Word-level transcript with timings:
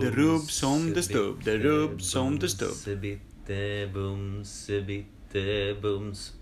Det 0.00 0.10
rubb 0.10 0.50
som 0.50 0.94
det 0.94 1.02
stubb, 1.02 1.44
det 1.44 1.58
rubb 1.58 2.02
som 2.02 2.38
det 2.38 2.48
stubb. 2.48 2.68
Bumse-bitte, 2.68 3.90
bumse-bitte, 3.94 5.76
bums. 5.82 6.32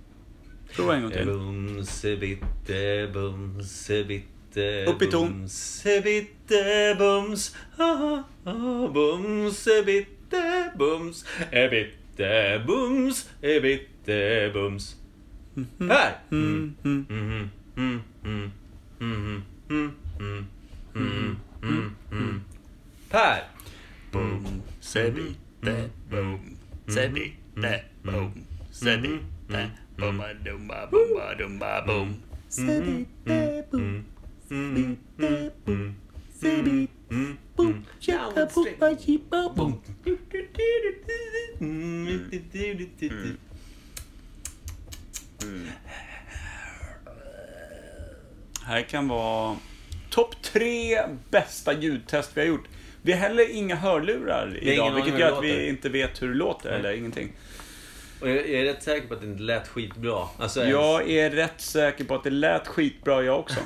Prova 0.74 0.96
en 0.96 1.02
gång 1.02 1.12
till. 1.12 1.26
Bumse-bitte, 1.26 3.10
bumse-bitte, 3.12 4.84
Upp 4.86 5.02
i 5.02 5.06
ton. 5.06 5.28
Bumse-bitte, 5.28 6.94
bums. 6.98 7.56
Bumse-bitte, 8.94 10.72
bums. 10.78 11.24
E-bitte, 11.52 12.62
bums. 12.66 13.28
E-bitte, 13.42 14.50
bums. 14.54 14.96
Här! 15.78 16.22
Mm, 16.30 16.74
mm. 16.84 17.50
Mhm, 20.94 22.44
Per! 23.10 23.42
Boom, 24.12 24.62
bitte, 25.10 25.90
boom, 26.10 26.56
se 26.86 27.08
bitte, 27.08 27.84
boom, 28.04 28.46
se 28.70 28.96
bitte, 28.98 29.70
bomba 29.98 30.34
dumba 30.44 30.86
bomba 30.86 31.34
dumba 31.34 31.82
boom. 31.86 32.22
Se 32.48 32.80
bitte, 32.80 33.66
boom, 33.72 34.04
bitte, 34.48 35.52
boom, 35.64 35.96
bitte, 36.40 37.36
boom, 37.56 37.84
chippa 37.98 38.46
bomba 38.54 38.94
chippa 38.94 39.48
boom. 39.56 39.80
Här 48.64 48.82
kan 48.82 49.08
vara 49.08 49.56
topp 50.10 50.42
tre 50.42 51.06
bästa 51.30 51.72
ljudtest 51.72 52.36
vi 52.36 52.40
har 52.40 52.48
gjort. 52.48 52.68
Vi 53.02 53.12
har 53.12 53.18
heller 53.18 53.50
inga 53.50 53.76
hörlurar 53.76 54.58
idag, 54.62 54.94
vilket 54.94 55.18
gör 55.18 55.32
att 55.38 55.44
vi 55.44 55.68
inte 55.68 55.88
vet 55.88 56.22
hur 56.22 56.28
det 56.28 56.34
låter, 56.34 56.70
eller 56.70 56.92
ingenting. 56.92 57.32
Och 58.20 58.28
jag 58.28 58.48
är 58.48 58.64
rätt 58.64 58.82
säker 58.82 59.08
på 59.08 59.14
att 59.14 59.20
det 59.20 59.26
inte 59.26 59.42
lät 59.42 59.68
skitbra. 59.68 60.26
Alltså, 60.38 60.64
Jag 60.64 61.10
är 61.10 61.30
rätt 61.30 61.60
säker 61.60 62.04
på 62.04 62.14
att 62.14 62.24
det 62.24 62.30
lät 62.30 62.66
skitbra 62.68 63.22
jag 63.22 63.38
också. 63.38 63.60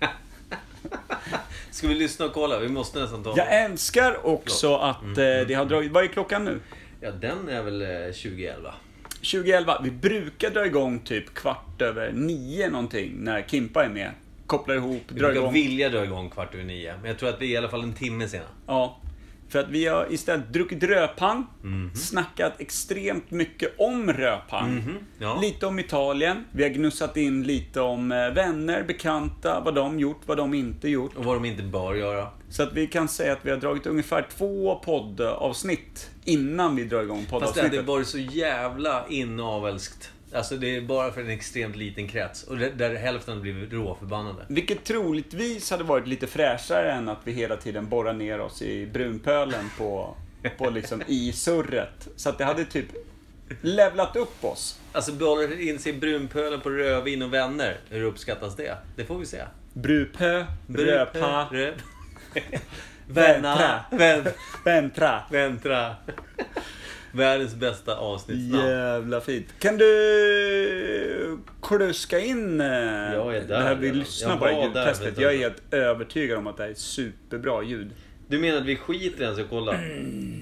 Ska 1.70 1.88
vi 1.88 1.94
lyssna 1.94 2.26
och 2.26 2.32
kolla? 2.32 2.58
Vi 2.58 2.68
måste 2.68 2.98
nästan 2.98 3.22
ta... 3.24 3.34
Jag 3.36 3.64
älskar 3.64 4.26
också 4.26 4.76
att 4.76 5.02
eh, 5.02 5.14
det 5.16 5.54
har 5.54 5.64
dragit... 5.64 5.92
Vad 5.92 6.04
är 6.04 6.08
klockan 6.08 6.44
nu? 6.44 6.60
Ja, 7.00 7.10
den 7.10 7.48
är 7.48 7.62
väl 7.62 7.82
eh, 7.82 7.88
2011. 7.88 8.74
2011. 9.14 9.80
Vi 9.84 9.90
brukar 9.90 10.50
dra 10.50 10.66
igång 10.66 10.98
typ 11.00 11.34
kvart 11.34 11.82
över 11.82 12.12
nio 12.12 12.70
någonting 12.70 13.12
när 13.16 13.42
Kimpa 13.42 13.84
är 13.84 13.88
med. 13.88 14.10
Kopplar 14.46 14.74
ihop, 14.74 15.02
Vi 15.08 15.14
drar 15.20 15.26
brukar 15.28 15.40
igång. 15.40 15.52
vilja 15.52 15.88
dra 15.88 16.04
igång 16.04 16.30
kvart 16.30 16.54
över 16.54 16.64
nio. 16.64 16.94
Men 17.00 17.04
jag 17.10 17.18
tror 17.18 17.28
att 17.28 17.40
vi 17.40 17.46
är 17.46 17.50
i 17.50 17.56
alla 17.56 17.68
fall 17.68 17.82
en 17.82 17.94
timme 17.94 18.28
sena. 18.28 18.44
Ja. 18.66 19.00
För 19.48 19.58
att 19.58 19.68
vi 19.68 19.86
har 19.86 20.06
istället 20.12 20.52
druckit 20.52 20.82
rödpang, 20.82 21.46
Mhm. 21.62 21.90
snackat 21.94 22.52
extremt 22.60 23.30
mycket 23.30 23.74
om 23.80 24.12
rödpang. 24.12 24.94
ja. 25.18 25.38
Lite 25.42 25.66
om 25.66 25.78
Italien. 25.78 26.44
Vi 26.52 26.62
har 26.62 26.70
gnussat 26.70 27.16
in 27.16 27.42
lite 27.42 27.80
om 27.80 28.12
eh, 28.12 28.30
vänner, 28.30 28.82
bekanta, 28.82 29.60
vad 29.64 29.74
de 29.74 30.00
gjort, 30.00 30.20
vad 30.26 30.36
de 30.36 30.54
inte 30.54 30.88
gjort. 30.88 31.16
Och 31.16 31.24
vad 31.24 31.36
de 31.36 31.44
inte 31.44 31.62
bör 31.62 31.94
göra. 31.94 32.28
Så 32.48 32.62
att 32.62 32.72
vi 32.72 32.86
kan 32.86 33.08
säga 33.08 33.32
att 33.32 33.38
vi 33.42 33.50
har 33.50 33.56
dragit 33.58 33.86
ungefär 33.86 34.26
två 34.36 34.74
poddavsnitt 34.84 36.10
innan 36.24 36.76
vi 36.76 36.84
drar 36.84 37.02
igång 37.02 37.18
Fast 37.18 37.30
det 37.30 37.34
hade 37.36 37.46
poddavsnittet. 37.52 37.86
varit 37.86 38.06
så 38.06 38.18
jävla 38.18 39.04
inavelskt. 39.08 40.10
Alltså 40.34 40.56
det 40.56 40.76
är 40.76 40.80
bara 40.80 41.12
för 41.12 41.20
en 41.20 41.30
extremt 41.30 41.76
liten 41.76 42.08
krets. 42.08 42.42
Och 42.42 42.58
där, 42.58 42.94
hälften 42.94 43.40
blivit 43.40 43.72
råförbannade. 43.72 44.46
Vilket 44.48 44.84
troligtvis 44.84 45.70
hade 45.70 45.84
varit 45.84 46.06
lite 46.06 46.26
fräschare 46.26 46.92
än 46.92 47.08
att 47.08 47.20
vi 47.24 47.32
hela 47.32 47.56
tiden 47.56 47.88
borrar 47.88 48.12
ner 48.12 48.40
oss 48.40 48.62
i 48.62 48.86
brunpölen 48.86 49.70
på, 49.78 50.16
på 50.58 50.70
liksom 50.70 51.02
i 51.06 51.32
surret. 51.32 52.08
Så 52.16 52.28
att 52.28 52.38
det 52.38 52.44
hade 52.44 52.64
typ 52.64 52.86
levlat 53.60 54.16
upp 54.16 54.44
oss. 54.44 54.80
Alltså 54.92 55.12
behåller 55.12 55.68
in 55.68 55.78
sig 55.78 55.94
i 55.94 55.98
brunpölen 55.98 56.60
på 56.60 56.70
rödvin 56.70 57.22
och 57.22 57.34
vänner. 57.34 57.76
Hur 57.88 58.02
uppskattas 58.02 58.56
det? 58.56 58.76
Det 58.96 59.04
får 59.04 59.18
vi 59.18 59.26
se. 59.26 59.42
Brupö, 59.72 60.44
röpa, 60.68 61.48
Röp. 61.52 61.74
Väntra. 63.06 63.34
Vänna. 63.46 63.84
Vän, 63.90 64.24
väntra. 64.64 65.22
väntra. 65.30 65.96
Världens 67.14 67.54
bästa 67.54 67.96
avsnittsnamn. 67.96 68.68
Jävla 68.68 69.20
fint. 69.20 69.46
Kan 69.58 69.76
du 69.76 71.38
kluska 71.62 72.18
in 72.18 72.60
eh, 72.60 72.66
Jag 72.66 73.36
är 73.36 73.40
där 73.40 73.48
det 73.48 73.62
här 73.62 73.74
vi 73.74 73.92
lyssnar 73.92 74.36
på 74.36 74.48
ljudtestet? 74.64 75.18
Jag 75.18 75.34
är 75.34 75.38
helt 75.38 75.74
övertygad 75.74 76.38
om 76.38 76.46
att 76.46 76.56
det 76.56 76.62
här 76.62 76.70
är 76.70 76.74
superbra 76.74 77.62
ljud. 77.62 77.90
Du 78.28 78.38
menar 78.38 78.58
att 78.58 78.64
vi 78.66 78.76
skiter 78.76 79.20
i 79.20 79.24
ens 79.24 79.38
att 79.38 79.50
kolla? 79.50 79.74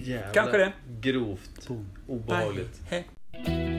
Jävla 0.04 0.32
Kanske 0.32 0.58
det. 0.58 0.72
Grovt. 1.00 1.68
Obehagligt. 2.06 2.80
Hej. 2.88 3.06
Imperiet. 3.32 3.71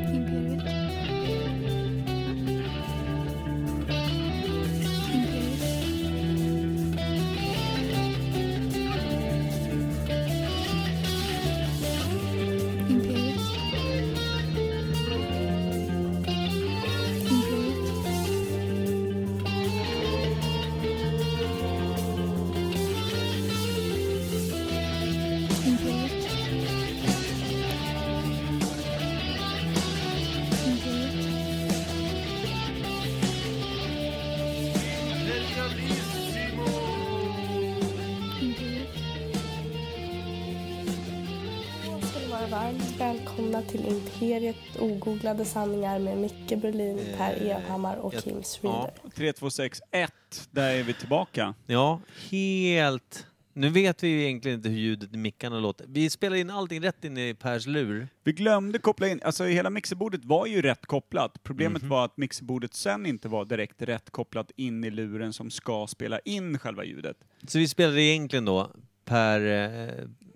Välkomna 43.53 43.71
till 43.71 43.85
Imperiet 43.95 44.55
ogooglade 44.79 45.45
sanningar 45.45 45.99
med 45.99 46.17
Micke 46.17 46.61
Berlin, 46.61 46.99
Per 47.17 47.33
Evhammar 47.41 47.97
och 47.97 48.13
jag- 48.13 48.23
Kim 48.23 48.35
ja. 48.37 48.43
Schreeder. 48.43 48.93
3, 49.15 49.33
2, 49.33 49.49
6, 49.49 49.81
1. 49.91 50.11
Där 50.51 50.69
är 50.75 50.83
vi 50.83 50.93
tillbaka. 50.93 51.53
Ja, 51.67 52.01
helt... 52.31 53.27
Nu 53.55 53.69
vet 53.69 54.03
vi 54.03 54.07
ju 54.07 54.23
egentligen 54.23 54.57
inte 54.57 54.69
hur 54.69 54.77
ljudet 54.77 55.13
i 55.13 55.17
mickarna 55.17 55.59
låter. 55.59 55.85
Vi 55.89 56.09
spelar 56.09 56.35
in 56.37 56.49
allting 56.49 56.83
rätt 56.83 57.05
in 57.05 57.17
i 57.17 57.33
Pers 57.33 57.65
lur. 57.67 58.07
Vi 58.23 58.31
glömde 58.31 58.79
koppla 58.79 59.07
in, 59.07 59.19
alltså 59.23 59.43
hela 59.43 59.69
mixerbordet 59.69 60.25
var 60.25 60.45
ju 60.47 60.61
rätt 60.61 60.85
kopplat. 60.85 61.43
Problemet 61.43 61.81
Mhm. 61.81 61.89
var 61.89 62.05
att 62.05 62.17
mixerbordet 62.17 62.73
sen 62.73 63.05
inte 63.05 63.27
var 63.27 63.45
direkt 63.45 63.81
rätt 63.81 64.09
kopplat 64.09 64.51
in 64.55 64.83
i 64.83 64.89
luren 64.89 65.33
som 65.33 65.51
ska 65.51 65.87
spela 65.87 66.19
in 66.19 66.57
själva 66.59 66.83
ljudet. 66.83 67.17
Så 67.47 67.57
vi 67.59 67.67
spelade 67.67 68.01
egentligen 68.01 68.45
då 68.45 68.71
per... 69.05 69.39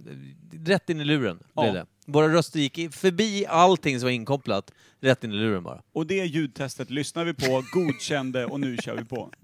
Eh, 0.07 0.13
rätt 0.65 0.89
in 0.89 0.99
i 1.01 1.03
luren. 1.05 1.39
Ja. 1.53 1.61
Blev 1.61 1.73
det. 1.73 1.85
Våra 2.05 2.33
röster 2.33 2.59
gick 2.59 2.93
förbi 2.93 3.45
allting 3.45 3.99
som 3.99 4.05
var 4.07 4.11
inkopplat, 4.11 4.71
rätt 4.99 5.23
in 5.23 5.31
i 5.31 5.35
luren 5.35 5.63
bara. 5.63 5.81
Och 5.93 6.07
det 6.07 6.25
ljudtestet 6.25 6.89
lyssnar 6.89 7.25
vi 7.25 7.33
på, 7.33 7.63
godkände 7.71 8.45
och 8.45 8.59
nu 8.59 8.77
kör 8.77 8.95
vi 8.95 9.05
på. 9.05 9.31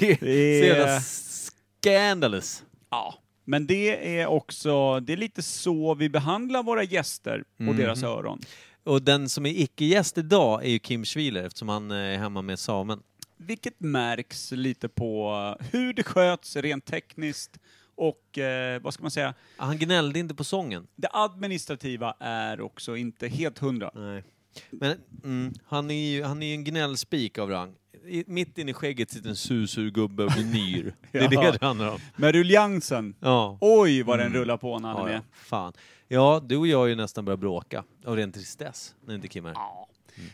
Det 0.00 0.10
är 0.12 0.60
så 0.60 0.66
jävla 0.66 1.00
scandalous. 1.00 2.64
Ja. 2.90 3.14
Men 3.44 3.66
det 3.66 4.18
är 4.20 4.26
också, 4.26 5.00
det 5.00 5.12
är 5.12 5.16
lite 5.16 5.42
så 5.42 5.94
vi 5.94 6.08
behandlar 6.08 6.62
våra 6.62 6.82
gäster 6.82 7.44
och 7.56 7.60
Mhm. 7.64 7.76
deras 7.76 8.02
öron. 8.02 8.40
Och 8.84 9.02
den 9.02 9.28
som 9.28 9.46
är 9.46 9.50
icke-gäst 9.50 10.18
idag 10.18 10.64
är 10.64 10.68
ju 10.70 10.78
Kim 10.78 11.04
Schwiler 11.04 11.44
eftersom 11.44 11.68
han 11.68 11.90
är 11.90 12.18
hemma 12.18 12.42
med 12.42 12.58
samen. 12.58 13.02
Vilket 13.36 13.80
märks 13.80 14.52
lite 14.52 14.88
på 14.88 15.56
hur 15.70 15.92
det 15.92 16.02
sköts 16.02 16.56
rent 16.56 16.84
tekniskt 16.84 17.58
och, 18.00 18.38
eh, 18.38 18.80
vad 18.82 18.94
ska 18.94 19.02
man 19.02 19.10
säga, 19.10 19.34
Han 19.56 19.78
gnällde 19.78 20.18
inte 20.18 20.34
på 20.34 20.44
sången. 20.44 20.86
det 20.96 21.08
administrativa 21.12 22.14
är 22.20 22.60
också 22.60 22.96
inte 22.96 23.28
helt 23.28 23.58
hundra. 23.58 23.90
Nej. 23.94 24.24
Men 24.70 24.98
mm, 25.24 25.52
han 25.66 25.90
är 25.90 26.10
ju 26.10 26.22
han 26.22 26.42
är 26.42 26.46
ju 26.46 26.54
en 26.54 26.64
gnällspik 26.64 27.38
av 27.38 27.50
rang. 27.50 27.74
I, 28.06 28.24
mitt 28.26 28.58
inne 28.58 28.70
i 28.70 28.74
skägget 28.74 29.10
sitter 29.10 29.28
en 29.28 29.36
sur 29.36 29.90
gubbe 29.90 30.24
och 30.24 30.30
blir 30.32 30.44
nyr. 30.44 30.94
Det 31.12 31.18
är 31.18 31.28
det 31.28 31.56
det 31.60 31.66
handlar 31.66 31.90
om. 31.90 31.98
Men 32.16 32.32
ruljansen, 32.32 33.14
Ja. 33.20 33.58
oj 33.60 34.02
vad 34.02 34.18
den 34.18 34.32
rullar 34.32 34.56
på 34.56 34.78
när 34.78 34.88
han 34.88 35.00
är 35.00 35.12
med. 35.12 35.20
fan. 35.32 35.72
Ja, 36.08 36.42
du 36.46 36.56
och 36.56 36.66
jag 36.66 36.78
har 36.78 36.86
ju 36.86 36.94
nästan 36.94 37.24
börjat 37.24 37.40
bråka 37.40 37.84
av 38.06 38.16
ren 38.16 38.32
tristess 38.32 38.94
när 39.06 39.14
inte 39.14 39.28
Kim 39.28 39.46
är 39.46 39.54
här. 39.54 39.86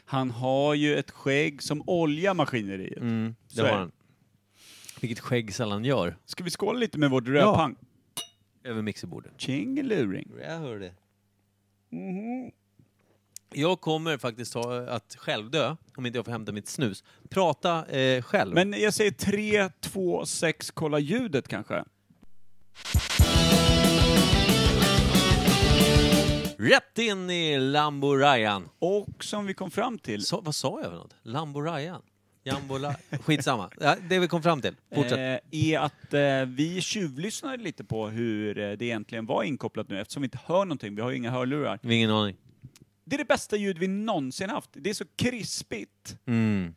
Han 0.04 0.30
har 0.30 0.74
ju 0.74 0.96
ett 0.96 1.10
skägg 1.10 1.62
som 1.62 1.82
oljar 1.86 2.34
maskineriet. 2.34 2.98
Mm, 2.98 3.34
Så 3.48 3.62
det 3.62 3.68
är 3.68 3.72
har 3.72 3.78
det. 3.78 3.78
han. 3.78 3.92
Vilket 5.00 5.20
skägg 5.20 5.54
sällan 5.54 5.84
gör. 5.84 6.16
Ska 6.24 6.44
vi 6.44 6.50
skåla 6.50 6.78
lite 6.78 6.98
med 6.98 7.10
vårt 7.10 7.26
Ja. 7.26 7.32
rödpang? 7.34 7.76
Ja. 8.62 8.70
Över 8.70 8.82
mixerbordet. 8.82 9.32
Tjingeluring. 9.36 10.30
Jag 10.42 10.58
hör 10.58 10.78
det. 10.78 10.92
Mm-hmm. 11.90 12.52
Jag 13.52 13.80
kommer 13.80 14.18
faktiskt 14.18 14.54
ha 14.54 14.80
att 14.88 15.16
självdö 15.18 15.76
om 15.96 16.06
inte 16.06 16.18
jag 16.18 16.24
får 16.24 16.32
hämta 16.32 16.52
mitt 16.52 16.68
snus. 16.68 17.04
Prata 17.30 17.86
eh, 17.86 18.22
själv. 18.22 18.54
Men 18.54 18.72
jag 18.72 18.94
säger 18.94 19.10
3, 19.10 19.68
2, 19.80 20.26
6, 20.26 20.70
kolla 20.70 20.98
ljudet 20.98 21.48
kanske. 21.48 21.84
Rätt 26.58 26.98
in 26.98 27.30
i 27.30 27.58
Lamborajan. 27.58 28.68
Och 28.78 29.24
som 29.24 29.46
vi 29.46 29.54
kom 29.54 29.70
fram 29.70 29.98
till, 29.98 30.26
Sa- 30.26 30.40
vad 30.40 30.54
sa 30.54 30.80
jag 30.80 30.90
för 30.90 30.96
något? 30.96 31.14
Lamborajan? 31.22 32.02
Jambola... 32.46 32.96
Skitsamma. 33.20 33.70
Ja, 33.80 33.96
det 34.08 34.18
vi 34.18 34.28
kom 34.28 34.42
fram 34.42 34.60
till. 34.60 34.74
Fortsätt. 34.94 35.42
eh, 35.52 35.70
är 35.70 35.78
att 35.78 36.14
eh, 36.14 36.20
vi 36.46 36.80
tjuvlyssnade 36.80 37.62
lite 37.62 37.84
på 37.84 38.08
hur 38.08 38.58
eh, 38.58 38.72
det 38.72 38.84
egentligen 38.84 39.26
var 39.26 39.42
inkopplat 39.42 39.88
nu 39.88 40.00
eftersom 40.00 40.22
vi 40.22 40.26
inte 40.26 40.38
hör 40.46 40.64
någonting. 40.64 40.94
Vi 40.94 41.02
har 41.02 41.10
ju 41.10 41.16
inga 41.16 41.30
hörlurar. 41.30 41.78
Vi 41.82 41.88
har 41.88 41.94
ingen 41.94 42.10
aning. 42.10 42.36
Det 43.04 43.16
är 43.16 43.18
det 43.18 43.24
bästa 43.24 43.56
ljud 43.56 43.78
vi 43.78 43.88
någonsin 43.88 44.50
haft. 44.50 44.70
Det 44.72 44.90
är 44.90 44.94
så 44.94 45.04
krispigt. 45.16 46.16
Mm. 46.26 46.74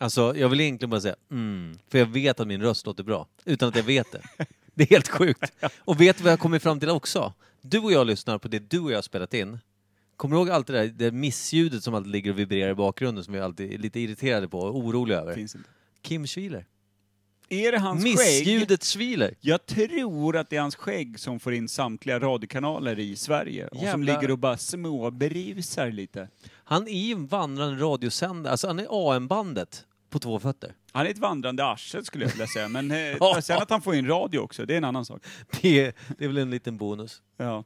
Alltså, 0.00 0.36
jag 0.36 0.48
vill 0.48 0.60
egentligen 0.60 0.90
bara 0.90 1.00
säga 1.00 1.16
mm, 1.30 1.78
för 1.88 1.98
jag 1.98 2.06
vet 2.06 2.40
att 2.40 2.48
min 2.48 2.62
röst 2.62 2.86
låter 2.86 3.04
bra, 3.04 3.26
utan 3.44 3.68
att 3.68 3.76
jag 3.76 3.82
vet 3.82 4.12
det. 4.12 4.22
Det 4.74 4.84
är 4.84 4.88
helt 4.88 5.08
sjukt. 5.08 5.52
Och 5.78 6.00
vet 6.00 6.16
du 6.16 6.22
vad 6.22 6.32
jag 6.32 6.36
har 6.36 6.42
kommit 6.42 6.62
fram 6.62 6.80
till 6.80 6.90
också? 6.90 7.32
Du 7.60 7.78
och 7.78 7.92
jag 7.92 8.06
lyssnar 8.06 8.38
på 8.38 8.48
det 8.48 8.70
du 8.70 8.78
och 8.78 8.90
jag 8.92 8.96
har 8.96 9.02
spelat 9.02 9.34
in. 9.34 9.58
Kommer 10.18 10.36
du 10.36 10.40
ihåg 10.40 10.50
allt 10.50 10.66
det 10.66 10.72
där 10.72 10.86
det 10.86 11.12
missljudet 11.12 11.82
som 11.82 11.94
alltid 11.94 12.12
ligger 12.12 12.30
och 12.30 12.38
vibrerar 12.38 12.70
i 12.70 12.74
bakgrunden 12.74 13.24
som 13.24 13.34
vi 13.34 13.40
alltid 13.40 13.72
är 13.72 13.78
lite 13.78 14.00
irriterade 14.00 14.48
på 14.48 14.58
och 14.60 14.76
oroliga 14.76 15.18
över? 15.18 15.34
Finns 15.34 15.54
inte. 15.54 15.68
Kim 16.02 16.26
Schwiler. 16.26 16.66
Är 17.48 17.72
det 17.72 17.78
hans 17.78 18.04
skägg? 18.04 18.14
Missljudet 18.14 18.84
Schwiler. 18.84 19.34
Jag 19.40 19.66
tror 19.66 20.36
att 20.36 20.50
det 20.50 20.56
är 20.56 20.60
hans 20.60 20.76
skägg 20.76 21.20
som 21.20 21.40
får 21.40 21.54
in 21.54 21.68
samtliga 21.68 22.18
radiokanaler 22.18 22.98
i 22.98 23.16
Sverige 23.16 23.66
och 23.68 23.76
som 23.76 23.84
Jävla- 23.86 24.14
ligger 24.14 24.30
och 24.30 24.38
bara 24.38 24.56
småbrusar 24.56 25.90
lite. 25.90 26.28
Han 26.50 26.88
är 26.88 27.06
ju 27.06 27.12
en 27.12 27.26
vandrande 27.26 27.82
radiosändare, 27.84 28.50
alltså 28.50 28.66
han 28.66 28.78
är 28.78 28.86
AM-bandet 28.90 29.84
på 30.10 30.18
två 30.18 30.40
fötter. 30.40 30.74
Han 30.92 31.06
är 31.06 31.10
ett 31.10 31.18
vandrande 31.18 31.64
arsel 31.64 32.04
skulle 32.04 32.24
jag 32.24 32.30
vilja 32.30 32.46
säga, 32.46 32.68
men 32.68 32.90
eh, 32.90 33.38
sen 33.40 33.62
att 33.62 33.70
han 33.70 33.82
får 33.82 33.94
in 33.94 34.06
radio 34.06 34.38
också, 34.38 34.66
det 34.66 34.74
är 34.74 34.78
en 34.78 34.84
annan 34.84 35.04
sak. 35.04 35.22
Det 35.60 35.84
är, 35.84 35.92
det 36.18 36.24
är 36.24 36.28
väl 36.28 36.38
en 36.38 36.50
liten 36.50 36.76
bonus. 36.76 37.22
Ja. 37.36 37.64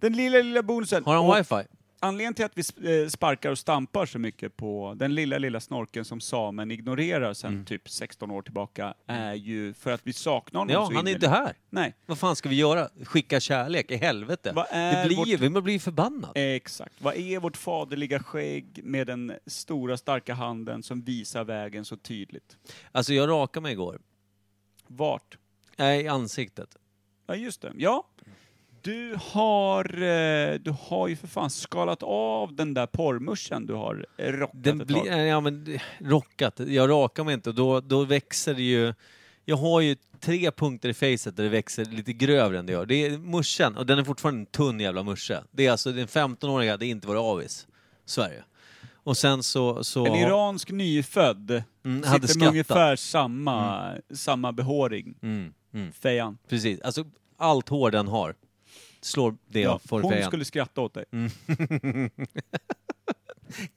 Den 0.00 0.12
lilla, 0.12 0.38
lilla 0.38 0.62
bonusen. 0.62 1.04
Har 1.04 1.14
han 1.14 1.24
Och 1.24 1.38
wifi? 1.38 1.68
Anledningen 2.02 2.34
till 2.34 2.44
att 2.44 2.52
vi 2.58 3.02
eh, 3.02 3.08
sparkar 3.08 3.50
och 3.50 3.58
stampar 3.58 4.06
så 4.06 4.18
mycket 4.18 4.56
på 4.56 4.94
den 4.96 5.14
lilla, 5.14 5.38
lilla 5.38 5.60
snorken 5.60 6.04
som 6.04 6.20
samen 6.20 6.70
ignorerar 6.70 7.34
sedan 7.34 7.64
typ 7.64 7.88
16 7.90 8.30
år 8.30 8.42
tillbaka 8.42 8.94
är 9.06 9.34
ju 9.34 9.74
för 9.74 9.92
att 9.92 10.00
vi 10.04 10.12
saknar 10.12 10.60
honom 10.60 10.72
Ja, 10.74 10.86
så 10.86 10.94
han 10.94 11.06
är 11.06 11.12
inte 11.12 11.28
här. 11.28 11.54
Nej, 11.70 11.94
Vad 12.06 12.18
fan 12.18 12.36
ska 12.36 12.48
vi 12.48 12.54
göra? 12.56 12.88
Skicka 13.04 13.40
kärlek? 13.40 13.90
I 13.90 13.96
helvete? 13.96 14.52
Vad 14.54 14.66
är 14.70 15.02
det 15.02 15.06
blir 15.06 15.16
vårt- 15.16 15.28
ju, 15.28 15.36
vi 15.36 15.50
blir 15.50 15.78
förbannad. 15.78 16.30
exakt. 16.34 16.94
Vad 16.98 17.14
är 17.16 17.38
vårt 17.40 17.56
faderliga 17.56 18.22
skägg 18.22 18.80
med 18.84 19.06
den 19.06 19.32
stora 19.46 19.96
starka 19.96 20.34
handen 20.34 20.82
som 20.82 21.02
visar 21.02 21.44
vägen 21.44 21.84
så 21.84 21.96
tydligt? 21.96 22.56
Alltså 22.92 23.12
jag 23.14 23.28
rakade 23.28 23.62
mig 23.62 23.72
igår. 23.72 24.00
Vart? 24.86 25.38
Nej, 25.76 26.02
i 26.02 26.08
ansiktet. 26.08 26.76
Ja, 27.26 27.34
just 27.36 27.60
det. 27.62 27.72
Ja. 27.76 28.06
Du 28.82 29.16
har, 29.20 29.84
eh, 30.02 30.54
du 30.54 30.74
har 30.80 31.08
ju 31.08 31.16
för 31.16 31.28
fan 31.28 31.50
skalat 31.50 32.02
av 32.02 32.54
den 32.54 32.74
där 32.74 32.86
porrmuschen 32.86 33.66
du 33.66 33.74
har 33.74 34.06
rockat 34.18 34.64
Den 34.64 34.80
ett 34.80 34.86
blir, 34.86 34.96
tag. 34.96 35.26
ja 35.26 35.40
men, 35.40 35.78
rockat. 35.98 36.60
Jag 36.66 36.90
rakar 36.90 37.24
mig 37.24 37.34
inte 37.34 37.48
och 37.50 37.54
då, 37.54 37.80
då 37.80 38.04
växer 38.04 38.54
det 38.54 38.62
ju... 38.62 38.94
Jag 39.44 39.56
har 39.56 39.80
ju 39.80 39.96
tre 40.20 40.50
punkter 40.50 40.88
i 40.88 40.94
facet 40.94 41.36
där 41.36 41.44
det 41.44 41.48
växer 41.50 41.84
lite 41.84 42.12
grövre 42.12 42.58
än 42.58 42.66
det 42.66 42.72
gör. 42.72 42.86
Det 42.86 43.06
är 43.06 43.18
muschen, 43.18 43.76
och 43.76 43.86
den 43.86 43.98
är 43.98 44.04
fortfarande 44.04 44.40
en 44.40 44.46
tunn 44.46 44.80
jävla 44.80 45.02
musche. 45.02 45.42
Det 45.50 45.66
är 45.66 45.70
alltså, 45.70 45.92
det 45.92 46.00
är 46.00 46.02
en 46.22 46.34
15-åring 46.36 46.70
hade 46.70 46.86
inte 46.86 47.06
varit 47.08 47.20
avis. 47.20 47.66
Sverige. 48.04 48.44
Och 48.94 49.16
sen 49.16 49.42
så... 49.42 49.84
så 49.84 50.06
En 50.06 50.14
iransk 50.14 50.70
nyfödd 50.70 51.62
Mm, 51.84 52.02
sitter 52.02 52.38
med 52.38 52.48
ungefär 52.48 52.96
samma, 52.96 53.90
samma 54.14 54.52
behåring. 54.52 55.14
Mm, 55.22 55.52
mm, 55.74 55.92
Fejan. 55.92 56.38
precis. 56.48 56.80
Alltså, 56.80 57.04
allt 57.36 57.68
hår 57.68 57.90
den 57.90 58.08
har 58.08 58.34
slår 59.04 59.36
det 59.48 59.60
Ja, 59.60 59.70
jag 59.70 59.82
får 59.82 60.02
hon 60.02 60.22
skulle 60.22 60.44
skratta 60.44 60.80
åt 60.80 60.94
dig. 60.94 61.04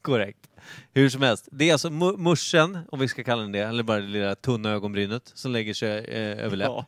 Korrekt. 0.02 0.50
Hur 0.94 1.10
som 1.10 1.22
helst, 1.22 1.48
det 1.52 1.70
är 1.70 1.74
alltså 1.74 1.90
mu- 1.90 2.18
muschen, 2.18 2.80
om 2.92 3.00
vi 3.00 3.08
ska 3.08 3.24
kalla 3.24 3.42
den 3.42 3.52
det, 3.52 3.60
eller 3.60 3.84
bara 3.84 4.00
det 4.00 4.08
lilla 4.08 4.36
tunna 4.36 4.70
ögonbrynet 4.72 5.32
som 5.36 5.52
lägger 5.52 5.74
sig 5.74 5.98
eh, 6.06 6.46
över 6.46 6.58
läpp. 6.58 6.68
Ja. 6.68 6.86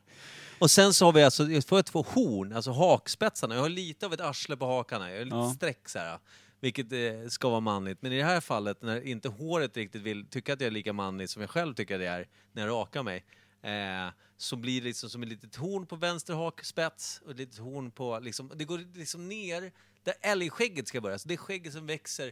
Och 0.60 0.72
sen 0.72 0.94
så 0.94 1.06
har 1.06 1.14
vi 1.14 1.24
alltså, 1.24 1.48
för 1.68 1.80
att 1.80 1.90
få 1.90 2.02
horn, 2.10 2.54
alltså 2.54 2.72
hakspetsarna, 2.72 3.56
jag 3.56 3.62
har 3.62 3.70
lite 3.70 4.06
av 4.06 4.14
ett 4.14 4.22
arsle 4.22 4.58
på 4.58 4.66
hakarna, 4.66 5.12
jag 5.12 5.18
har 5.18 5.26
lite 5.26 5.36
Ja. 5.38 5.54
streck 5.56 5.90
så 5.90 6.00
här. 6.00 6.20
Vilket 6.60 6.92
eh, 6.92 7.28
ska 7.30 7.50
vara 7.50 7.60
manligt. 7.60 8.02
Men 8.02 8.12
i 8.12 8.18
det 8.18 8.24
här 8.24 8.42
fallet, 8.42 8.82
när 8.82 9.02
inte 9.08 9.30
håret 9.30 9.78
riktigt 9.78 10.02
vill 10.02 10.26
tycka 10.28 10.54
att 10.54 10.62
jag 10.62 10.68
är 10.68 10.72
lika 10.72 10.94
manlig 10.94 11.30
som 11.30 11.42
jag 11.42 11.50
själv 11.50 11.74
tycker 11.74 11.96
att 11.96 12.02
det 12.02 12.08
är 12.08 12.28
när 12.52 12.68
jag 12.68 12.72
rakar 12.74 13.04
mig, 13.04 13.26
eh, 13.64 14.14
så 14.38 14.56
blir 14.56 14.82
det 14.82 14.88
liksom 14.88 15.10
som 15.10 15.24
ett 15.24 15.30
litet 15.30 15.56
horn 15.56 15.86
på 15.86 15.96
vänster 15.96 16.34
hakspets 16.34 17.22
och 17.26 17.32
ett 17.32 17.38
litet 17.38 17.58
horn 17.58 17.92
på, 17.92 18.20
liksom, 18.20 18.52
det 18.56 18.66
går 18.66 18.98
liksom 18.98 19.28
ner 19.28 19.72
där 20.04 20.14
älgskägget 20.22 20.88
ska 20.88 21.02
börja. 21.02 21.20
Så 21.20 21.28
det 21.28 21.34
är 21.34 21.38
skägget 21.38 21.74
som 21.74 21.86
växer 21.86 22.32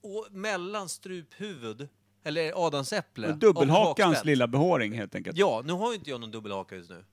och 0.00 0.26
mellan 0.30 0.88
struphuvud, 0.88 1.88
eller 2.22 2.66
adamsäpple, 2.66 3.28
och 3.28 3.38
Dubbelhakans 3.38 4.24
lilla 4.24 4.46
behåring 4.46 4.92
helt 4.92 5.14
enkelt. 5.14 5.36
Ja, 5.36 5.62
nu 5.64 5.72
har 5.72 5.92
ju 5.92 5.98
inte 5.98 6.10
jag 6.10 6.20
någon 6.20 6.30
dubbelhaka 6.30 6.76
just 6.76 6.90
nu. 6.90 7.04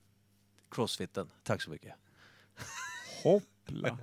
Crossfitten. 0.70 1.30
Tack 1.42 1.62
så 1.62 1.70
mycket. 1.70 1.94
Hoppla. 3.22 3.98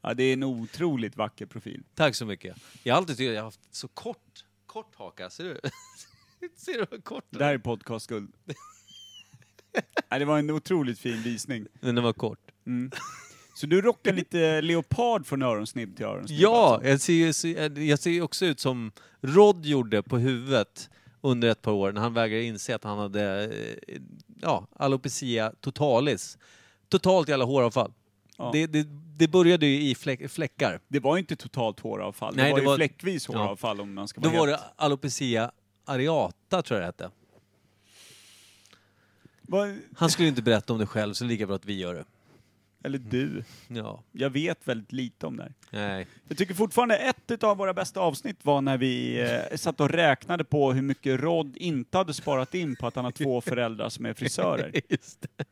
Ja, 0.00 0.14
det 0.14 0.24
är 0.24 0.32
en 0.32 0.42
otroligt 0.42 1.16
vacker 1.16 1.46
profil. 1.46 1.82
Tack 1.94 2.14
så 2.14 2.26
mycket. 2.26 2.56
Jag 2.82 2.94
har 2.94 2.98
alltid 2.98 3.16
tyckt 3.16 3.28
att 3.28 3.34
jag 3.34 3.42
har 3.42 3.46
haft 3.46 3.74
så 3.74 3.88
kort, 3.88 4.44
kort 4.66 4.94
haka. 4.94 5.30
Ser 5.30 5.44
du? 5.44 5.60
Ser 6.56 6.72
du 6.72 6.86
vad 6.90 7.04
kort 7.04 7.24
Det 7.30 7.44
här 7.44 7.54
är 7.54 7.58
podcastguld. 7.58 8.32
Nej, 10.10 10.18
det 10.20 10.24
var 10.26 10.38
en 10.38 10.50
otroligt 10.50 10.98
fin 10.98 11.22
visning. 11.22 11.66
Den 11.80 12.02
var 12.02 12.12
kort. 12.12 12.38
Mm. 12.66 12.90
Så 13.54 13.66
du 13.66 13.80
rockar 13.82 14.12
lite 14.12 14.60
leopard 14.60 15.26
från 15.26 15.42
öronsnibb 15.42 15.96
till 15.96 16.04
öronsnibb? 16.06 16.40
Ja, 16.40 16.80
alltså. 16.92 17.12
jag 17.12 17.34
ser, 17.34 17.48
ju, 17.78 17.84
jag 17.84 17.98
ser 17.98 18.22
också 18.22 18.46
ut 18.46 18.60
som 18.60 18.92
Rod 19.20 19.66
gjorde 19.66 20.02
på 20.02 20.18
huvudet 20.18 20.90
under 21.20 21.48
ett 21.48 21.62
par 21.62 21.72
år 21.72 21.92
när 21.92 22.00
han 22.00 22.14
vägrade 22.14 22.42
inse 22.44 22.74
att 22.74 22.84
han 22.84 22.98
hade 22.98 23.44
eh, 23.44 23.98
ja, 24.42 24.66
alopecia 24.76 25.52
totalis. 25.60 26.38
Totalt 26.88 27.28
jävla 27.28 27.44
håravfall. 27.44 27.92
Ja. 28.38 28.50
Det, 28.52 28.66
det, 28.66 28.86
det 29.16 29.28
började 29.28 29.66
ju 29.66 29.90
i 29.90 29.94
fläck, 29.94 30.30
fläckar. 30.30 30.80
Det 30.88 31.00
var 31.00 31.16
ju 31.16 31.20
inte 31.20 31.36
totalt 31.36 31.80
håravfall, 31.80 32.36
Nej, 32.36 32.44
det 32.44 32.50
var 32.50 32.56
det 32.58 32.62
ju 32.62 32.66
var- 32.68 32.76
fläckvis 32.76 33.28
Ja. 33.28 33.38
håravfall 33.38 33.80
om 33.80 33.94
man 33.94 34.08
ska 34.08 34.20
Då 34.20 34.28
vara 34.28 34.38
var 34.40 34.46
helt... 34.48 34.60
det 34.60 34.66
alopecia 34.84 35.50
areata, 35.84 36.62
tror 36.62 36.80
jag 36.80 36.82
det 36.82 36.86
hette. 37.04 37.10
Han 39.96 40.10
skulle 40.10 40.28
inte 40.28 40.42
berätta 40.42 40.72
om 40.72 40.78
det 40.78 40.86
själv, 40.86 41.14
så 41.14 41.24
det 41.24 41.28
är 41.28 41.32
lika 41.32 41.46
bra 41.46 41.56
att 41.56 41.64
vi 41.64 41.78
gör 41.78 41.94
det. 41.94 42.04
Eller 42.84 42.98
du. 42.98 43.44
Ja, 43.68 44.02
Jag 44.12 44.30
vet 44.30 44.68
väldigt 44.68 44.92
lite 44.92 45.26
om 45.26 45.36
det 45.36 45.42
här. 45.42 45.52
nej. 45.70 46.06
Jag 46.28 46.38
tycker 46.38 46.54
fortfarande 46.54 46.96
ett 46.96 47.42
av 47.44 47.56
våra 47.56 47.74
bästa 47.74 48.00
avsnitt 48.00 48.36
var 48.42 48.60
när 48.60 48.78
vi 48.78 49.20
eh, 49.50 49.56
satt 49.56 49.80
och 49.80 49.90
räknade 49.90 50.44
på 50.44 50.72
hur 50.72 50.82
mycket 50.82 51.20
Rod 51.20 51.56
inte 51.56 51.98
hade 51.98 52.14
sparat 52.14 52.54
in 52.54 52.76
på 52.76 52.86
att 52.86 52.96
han 52.96 53.04
har 53.04 53.12
två 53.12 53.40
föräldrar 53.50 53.88
som 53.88 54.06
är 54.06 54.14
frisörer. 54.14 54.72
Just 54.88 55.20
det. 55.20 55.44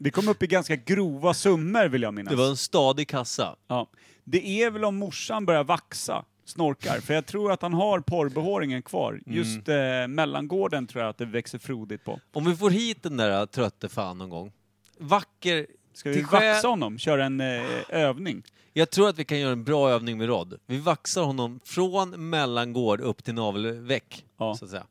Vi 0.00 0.10
kom 0.10 0.28
upp 0.28 0.42
i 0.42 0.46
ganska 0.46 0.76
grova 0.76 1.34
summor 1.34 1.88
vill 1.88 2.02
jag 2.02 2.14
minnas. 2.14 2.30
det 2.30 2.36
var 2.36 2.48
en 2.48 2.56
stadig 2.56 3.08
kassa. 3.08 3.56
ja. 3.66 3.86
det 4.24 4.62
är 4.62 4.70
väl 4.70 4.84
om 4.84 4.96
morsan 4.96 5.46
börjar 5.46 5.64
vaxa, 5.64 6.24
snorkar, 6.48 7.00
för 7.00 7.14
jag 7.14 7.26
tror 7.26 7.52
att 7.52 7.62
han 7.62 7.74
har 7.74 8.00
porrbehåringen 8.00 8.82
kvar. 8.82 9.12
Mm. 9.12 9.38
Just 9.38 9.68
eh, 9.68 10.08
mellangården 10.08 10.86
tror 10.86 11.02
jag 11.02 11.10
att 11.10 11.18
det 11.18 11.24
växer 11.24 11.58
frodigt 11.58 12.04
på. 12.04 12.20
Om 12.32 12.44
vi 12.44 12.56
får 12.56 12.70
hit 12.70 13.02
den 13.02 13.16
där 13.16 13.46
trötte 13.46 13.88
fan 13.88 14.18
någon 14.18 14.30
gång. 14.30 14.52
Vacker. 14.98 15.66
Ska 15.92 16.08
vi 16.08 16.14
Till 16.14 16.26
vaxa 16.26 16.68
honom? 16.68 16.98
Köra 16.98 17.24
en 17.24 17.40
eh, 17.40 17.64
övning? 17.88 18.42
Jag 18.72 18.90
tror 18.90 19.08
att 19.08 19.18
vi 19.18 19.24
kan 19.24 19.38
göra 19.38 19.52
en 19.52 19.64
bra 19.64 19.90
övning 19.90 20.18
med 20.18 20.26
Rod. 20.26 20.58
Vi 20.66 20.78
vaxar 20.78 21.22
honom 21.22 21.60
från 21.64 22.30
mellangård 22.30 23.00
upp 23.00 23.24
till 23.24 23.34
navelväck. 23.34 24.24
Ja. 24.38 24.54
Så 24.54 24.64
att 24.64 24.70
säga. 24.70 24.86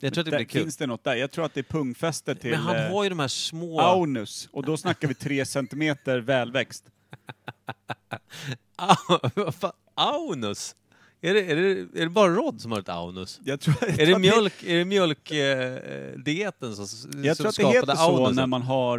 Jag 0.00 0.14
tror 0.14 0.22
att 0.22 0.24
det 0.24 0.30
Där, 0.30 0.38
blir 0.38 0.46
kul. 0.46 0.62
finns 0.62 0.76
det 0.76 0.86
något 0.86 1.04
där? 1.04 1.14
Jag 1.14 1.30
tror 1.30 1.44
att 1.44 1.54
det 1.54 1.60
är 1.60 1.64
pungfäste 1.64 2.34
till 2.34 2.50
Men 2.50 2.60
han 2.60 2.76
eh, 2.76 2.92
har 2.92 3.02
ju 3.02 3.08
de 3.08 3.18
här 3.18 3.28
små... 3.28 3.80
Aunus, 3.80 4.48
och 4.52 4.64
då 4.64 4.76
snackar 4.76 5.08
vi 5.08 5.14
tre 5.14 5.46
centimeter 5.46 6.18
välväxt. 6.18 6.84
Aunus? 9.94 10.76
Är 11.20 11.34
det, 11.34 11.40
är, 11.50 11.56
det, 11.56 11.70
är 12.00 12.04
det 12.04 12.08
bara 12.08 12.28
Rod 12.34 12.60
som 12.60 12.72
har 12.72 12.80
ett 12.80 12.88
aunus? 12.88 13.40
Jag 13.44 13.60
tror, 13.60 13.76
jag 13.80 14.00
Är 14.00 14.06
det 14.06 14.18
mjölk, 14.18 14.62
är 14.62 14.76
det 14.76 14.84
mjölkdieten 14.84 16.76
som, 16.76 16.86
som 16.86 17.24
Jag 17.24 17.36
tror 17.36 17.48
att 17.48 17.56
det 17.56 17.66
heter 17.66 17.94
så 17.94 18.30
när 18.30 18.46
man 18.46 18.62
har 18.62 18.98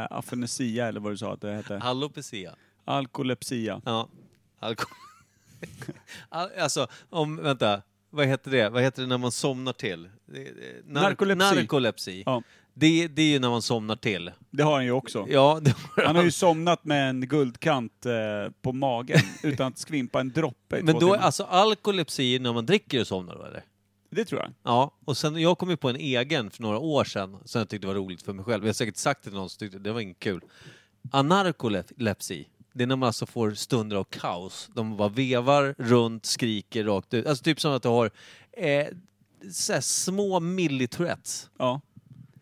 eh, 0.00 0.06
afenesia, 0.18 0.86
eller 0.88 1.00
vad 1.00 1.12
du 1.12 1.16
sa 1.16 1.32
att 1.32 1.40
det 1.40 1.52
hette. 1.52 1.78
Alopecia. 1.78 2.54
Alkolepsia. 2.84 3.80
Ja. 3.84 4.08
Alko- 4.60 4.86
Al- 6.28 6.50
alltså, 6.58 6.86
om, 7.10 7.36
vänta. 7.36 7.82
Vad 8.10 8.26
heter 8.26 8.50
det? 8.50 8.68
Vad 8.68 8.82
heter 8.82 9.02
det 9.02 9.08
när 9.08 9.18
man 9.18 9.32
somnar 9.32 9.72
till? 9.72 10.08
Nar- 10.28 11.02
Narkolepsi. 11.02 11.54
Narkolepsi. 11.54 12.22
Ja. 12.26 12.42
Det, 12.78 13.08
det 13.08 13.22
är 13.22 13.26
ju 13.26 13.38
när 13.38 13.50
man 13.50 13.62
somnar 13.62 13.96
till. 13.96 14.32
Det 14.50 14.62
har 14.62 14.72
han 14.74 14.84
ju 14.84 14.90
också. 14.90 15.26
Ja, 15.28 15.58
det 15.62 15.74
har 15.76 16.04
Han 16.04 16.16
har 16.16 16.22
ju 16.22 16.30
somnat 16.30 16.84
med 16.84 17.10
en 17.10 17.20
guldkant 17.20 18.06
eh, 18.06 18.52
på 18.62 18.72
magen 18.72 19.20
utan 19.42 19.66
att 19.66 19.78
skvimpa 19.78 20.20
en 20.20 20.32
droppe 20.32 20.78
i 20.78 20.82
Men 20.82 20.94
två 20.94 21.00
då 21.00 21.06
är 21.06 21.12
timmar. 21.12 21.26
alltså 21.26 21.44
alkolepsi 21.44 22.38
när 22.38 22.52
man 22.52 22.66
dricker 22.66 23.00
och 23.00 23.06
somnar 23.06 23.34
då, 23.34 23.44
eller? 23.44 23.64
Det 24.10 24.24
tror 24.24 24.40
jag. 24.40 24.50
Ja, 24.62 24.90
och 25.04 25.16
sen 25.16 25.36
jag 25.36 25.58
kom 25.58 25.70
ju 25.70 25.76
på 25.76 25.88
en 25.88 25.96
egen 25.96 26.50
för 26.50 26.62
några 26.62 26.78
år 26.78 27.04
sedan 27.04 27.38
som 27.44 27.58
jag 27.58 27.68
tyckte 27.68 27.86
var 27.86 27.94
roligt 27.94 28.22
för 28.22 28.32
mig 28.32 28.44
själv. 28.44 28.64
Jag 28.64 28.68
har 28.68 28.74
säkert 28.74 28.96
sagt 28.96 29.22
det 29.24 29.30
till 29.30 29.38
någon 29.38 29.50
som 29.50 29.58
tyckte 29.58 29.78
det 29.78 29.92
var 29.92 30.00
inget 30.00 30.18
kul. 30.18 30.40
Anarkolepsi, 31.10 32.48
det 32.72 32.82
är 32.82 32.86
när 32.86 32.96
man 32.96 33.06
alltså 33.06 33.26
får 33.26 33.50
stunder 33.54 33.96
av 33.96 34.04
kaos. 34.04 34.70
De 34.74 34.96
bara 34.96 35.08
vevar 35.08 35.74
runt, 35.78 36.26
skriker 36.26 36.84
rakt 36.84 37.14
ut. 37.14 37.26
Alltså 37.26 37.44
typ 37.44 37.60
som 37.60 37.72
att 37.72 37.82
du 37.82 37.88
har 37.88 38.10
eh, 38.52 38.86
så 39.52 39.72
här 39.72 39.80
små 39.80 40.40
millitourettes. 40.40 41.50
Ja. 41.58 41.80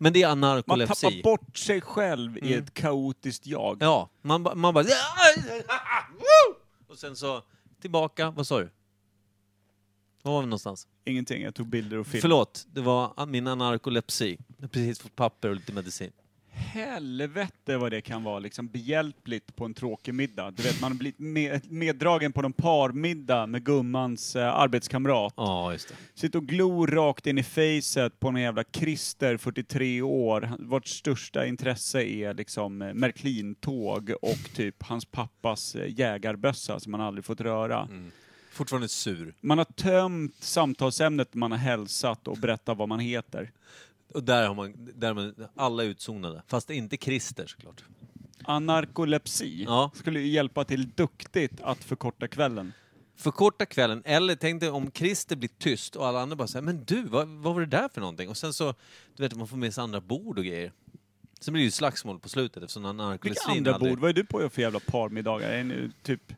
Men 0.05 0.13
det 0.13 0.23
är 0.23 0.29
Man 0.35 0.79
tappar 0.87 1.23
bort 1.23 1.57
sig 1.57 1.81
själv 1.81 2.39
i 2.39 2.41
Mm. 2.53 2.63
ett 2.65 2.75
kaotiskt 2.75 3.47
jag. 3.47 3.77
Ja, 3.81 4.09
man, 4.23 4.43
ba- 4.43 4.55
man 4.55 4.75
bara... 4.75 4.85
Och 6.89 6.99
sen 6.99 7.17
så 7.17 7.43
tillbaka, 7.81 8.31
vad 8.31 8.47
sa 8.47 8.59
du? 8.61 8.71
Var 10.23 10.33
var 10.33 10.41
vi 10.41 10.47
någonstans? 10.47 10.89
Ingenting, 11.05 11.43
jag 11.43 11.55
tog 11.55 11.67
bilder 11.67 11.99
och 11.99 12.07
film. 12.07 12.21
Förlåt, 12.23 12.67
det 12.73 12.81
var 12.81 13.27
min 13.27 13.47
anarkolepsi. 13.47 14.39
Jag 14.57 14.63
har 14.65 14.69
precis 14.69 14.99
fått 15.01 15.17
papper 15.17 15.49
och 15.49 15.57
lite 15.57 15.73
medicin. 15.73 16.13
Helvete 16.55 17.77
vad 17.77 17.91
det 17.93 18.01
kan 18.01 18.25
vara 18.25 18.39
liksom 18.39 18.69
behjälpligt 18.69 19.57
på 19.57 19.65
en 19.65 19.75
tråkig 19.75 20.15
middag. 20.15 20.51
Du 20.51 20.63
vet, 20.63 20.81
man 20.81 20.93
har 20.93 20.99
blivit 20.99 21.19
med, 21.19 21.73
meddragen 21.73 22.33
på 22.33 22.43
någon 22.43 22.53
parmiddag 22.53 23.47
med 23.47 23.65
gummans 23.65 24.37
eh, 24.37 24.55
arbetskamrat. 24.55 25.35
Ja, 25.37 25.73
just 25.73 25.89
det. 25.89 25.95
Sitter 26.15 26.39
och 26.39 26.47
glor 26.47 26.87
rakt 26.87 27.27
in 27.27 27.39
i 27.39 27.43
facet 27.43 28.21
på 28.21 28.29
en 28.29 28.37
jävla 28.37 28.65
Christer, 28.73 29.37
43 29.37 30.03
år, 30.03 30.41
Han- 30.43 30.69
vars 30.69 30.89
största 30.89 31.47
intresse 31.47 32.03
är 32.03 32.35
liksom 32.35 32.83
eh, 32.83 32.95
Märklin-tåg 32.95 34.13
och 34.23 34.55
typ 34.55 34.83
hans 34.83 35.05
pappas 35.05 35.75
eh, 35.75 35.99
jägarbössa 35.99 36.81
som 36.81 36.93
man 36.93 37.01
aldrig 37.01 37.25
fått 37.25 37.41
röra. 37.41 37.89
Fortfarande 38.53 38.89
sur. 38.89 39.35
Man 39.41 39.59
har 39.59 39.65
tömt 39.65 40.37
samtalsämnet 40.41 41.35
man 41.35 41.51
har 41.53 41.59
hälsat 41.59 42.29
och 42.29 42.37
berättat 42.37 42.79
vad 42.79 42.89
man 42.89 43.01
heter. 43.01 43.51
Och 44.15 44.25
där 44.25 44.47
har 44.49 44.55
man, 44.55 44.75
där 44.97 45.09
är 45.11 45.15
man 45.15 45.35
alla 45.57 45.83
utzonade. 45.83 46.43
Fast 46.47 46.71
inte 46.71 46.97
Christer 46.97 47.47
såklart. 47.47 47.85
Anarkolepsi 48.45 49.65
Ja. 49.65 49.91
skulle 49.95 50.21
ju 50.21 50.27
hjälpa 50.29 50.65
till 50.65 50.91
duktigt 50.91 51.61
att 51.63 51.85
förkorta 51.85 52.29
kvällen. 52.29 52.73
Förkorta 53.17 53.67
kvällen, 53.67 54.03
eller 54.05 54.35
tänk 54.35 54.61
dig 54.61 54.71
om 54.71 54.91
Christer 54.91 55.37
blir 55.37 55.51
tyst 55.59 55.97
och 55.97 56.07
alla 56.07 56.21
andra 56.21 56.37
bara 56.37 56.49
säger 56.49 56.63
men 56.63 56.85
du, 56.85 57.03
vad, 57.03 57.29
vad 57.29 57.55
var 57.55 57.61
det 57.61 57.67
där 57.67 57.89
för 57.95 58.01
någonting? 58.01 58.29
Och 58.29 58.37
sen 58.37 58.53
så, 58.53 58.75
du 59.17 59.23
vet, 59.23 59.35
man 59.37 59.49
får 59.49 59.57
med 59.57 59.75
sig 59.75 59.83
andra 59.83 60.01
bord 60.01 60.39
och 60.39 60.45
grejer. 60.45 60.73
Sen 61.41 61.53
blir 61.55 61.61
det 61.63 61.65
ju 61.65 61.71
slagsmål 61.71 62.19
på 62.21 62.29
slutet 62.29 62.63
eftersom 62.63 62.83
Vilka 62.83 62.91
anarkolepsin 63.03 63.57
andra 63.59 63.75
aldrig- 63.75 63.93
bord? 63.93 64.01
Vad 64.01 64.11
är 64.11 64.15
du 64.15 64.25
på 64.25 64.49
för 64.51 64.63
jävla 64.63 64.81
parmiddagar? 64.81 65.51
Är 65.51 65.65
ni 65.65 65.91
typ... 66.03 66.33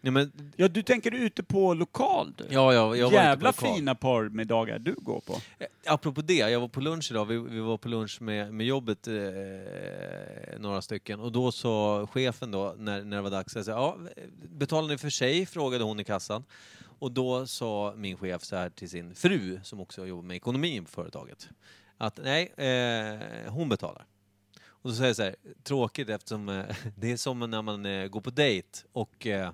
Ja, 0.00 0.10
men, 0.10 0.52
Ja, 0.56 0.68
du 0.68 0.82
tänker 0.82 1.14
ute 1.14 1.42
på 1.42 1.74
lokal 1.74 2.32
du? 2.36 2.44
ja, 2.50 2.74
ja, 2.74 2.96
jag 2.96 3.06
var 3.10 3.12
Jävla 3.12 3.48
ute 3.50 3.58
på 3.58 3.64
lokal. 3.64 3.76
fina 3.76 3.94
parmiddagar 3.94 4.78
du 4.78 4.94
går 4.94 5.20
på. 5.20 5.32
Eh, 5.58 5.66
Apropå 5.86 6.20
det, 6.22 6.34
jag 6.34 6.60
var 6.60 6.68
på 6.68 6.80
lunch 6.80 7.10
idag, 7.10 7.24
vi, 7.24 7.38
vi 7.38 7.60
var 7.60 7.76
på 7.78 7.88
lunch 7.88 8.20
med, 8.22 8.54
med 8.54 8.66
jobbet, 8.66 9.08
eh, 9.08 9.14
några 10.58 10.82
stycken, 10.82 11.20
och 11.20 11.32
då 11.32 11.52
sa 11.52 12.06
chefen 12.06 12.50
då, 12.50 12.74
när, 12.78 13.04
när 13.04 13.16
det 13.16 13.22
var 13.22 13.30
dags, 13.30 13.56
jag 13.56 13.64
sa, 13.64 13.70
ja, 13.70 13.96
betalar 14.48 14.88
ni 14.88 14.98
för 14.98 15.10
sig? 15.10 15.46
frågade 15.46 15.84
hon 15.84 16.00
i 16.00 16.04
kassan. 16.04 16.44
Och 16.98 17.12
då 17.12 17.46
sa 17.46 17.94
min 17.96 18.16
chef 18.16 18.44
så 18.44 18.56
här 18.56 18.70
till 18.70 18.90
sin 18.90 19.14
fru, 19.14 19.60
som 19.62 19.80
också 19.80 20.06
jobbar 20.06 20.22
med 20.22 20.36
ekonomin 20.36 20.84
på 20.84 20.90
företaget, 20.90 21.48
att 21.98 22.18
nej, 22.22 22.52
eh, 22.56 23.52
hon 23.52 23.68
betalar. 23.68 24.04
Och 24.82 24.90
så 24.90 24.96
säger 24.96 25.08
jag 25.08 25.16
så 25.16 25.22
här, 25.22 25.36
tråkigt 25.62 26.08
eftersom 26.08 26.48
eh, 26.48 26.64
det 26.96 27.12
är 27.12 27.16
som 27.16 27.50
när 27.50 27.62
man 27.62 27.86
eh, 27.86 28.06
går 28.06 28.20
på 28.20 28.30
dejt 28.30 28.68
och 28.92 29.26
eh, 29.26 29.50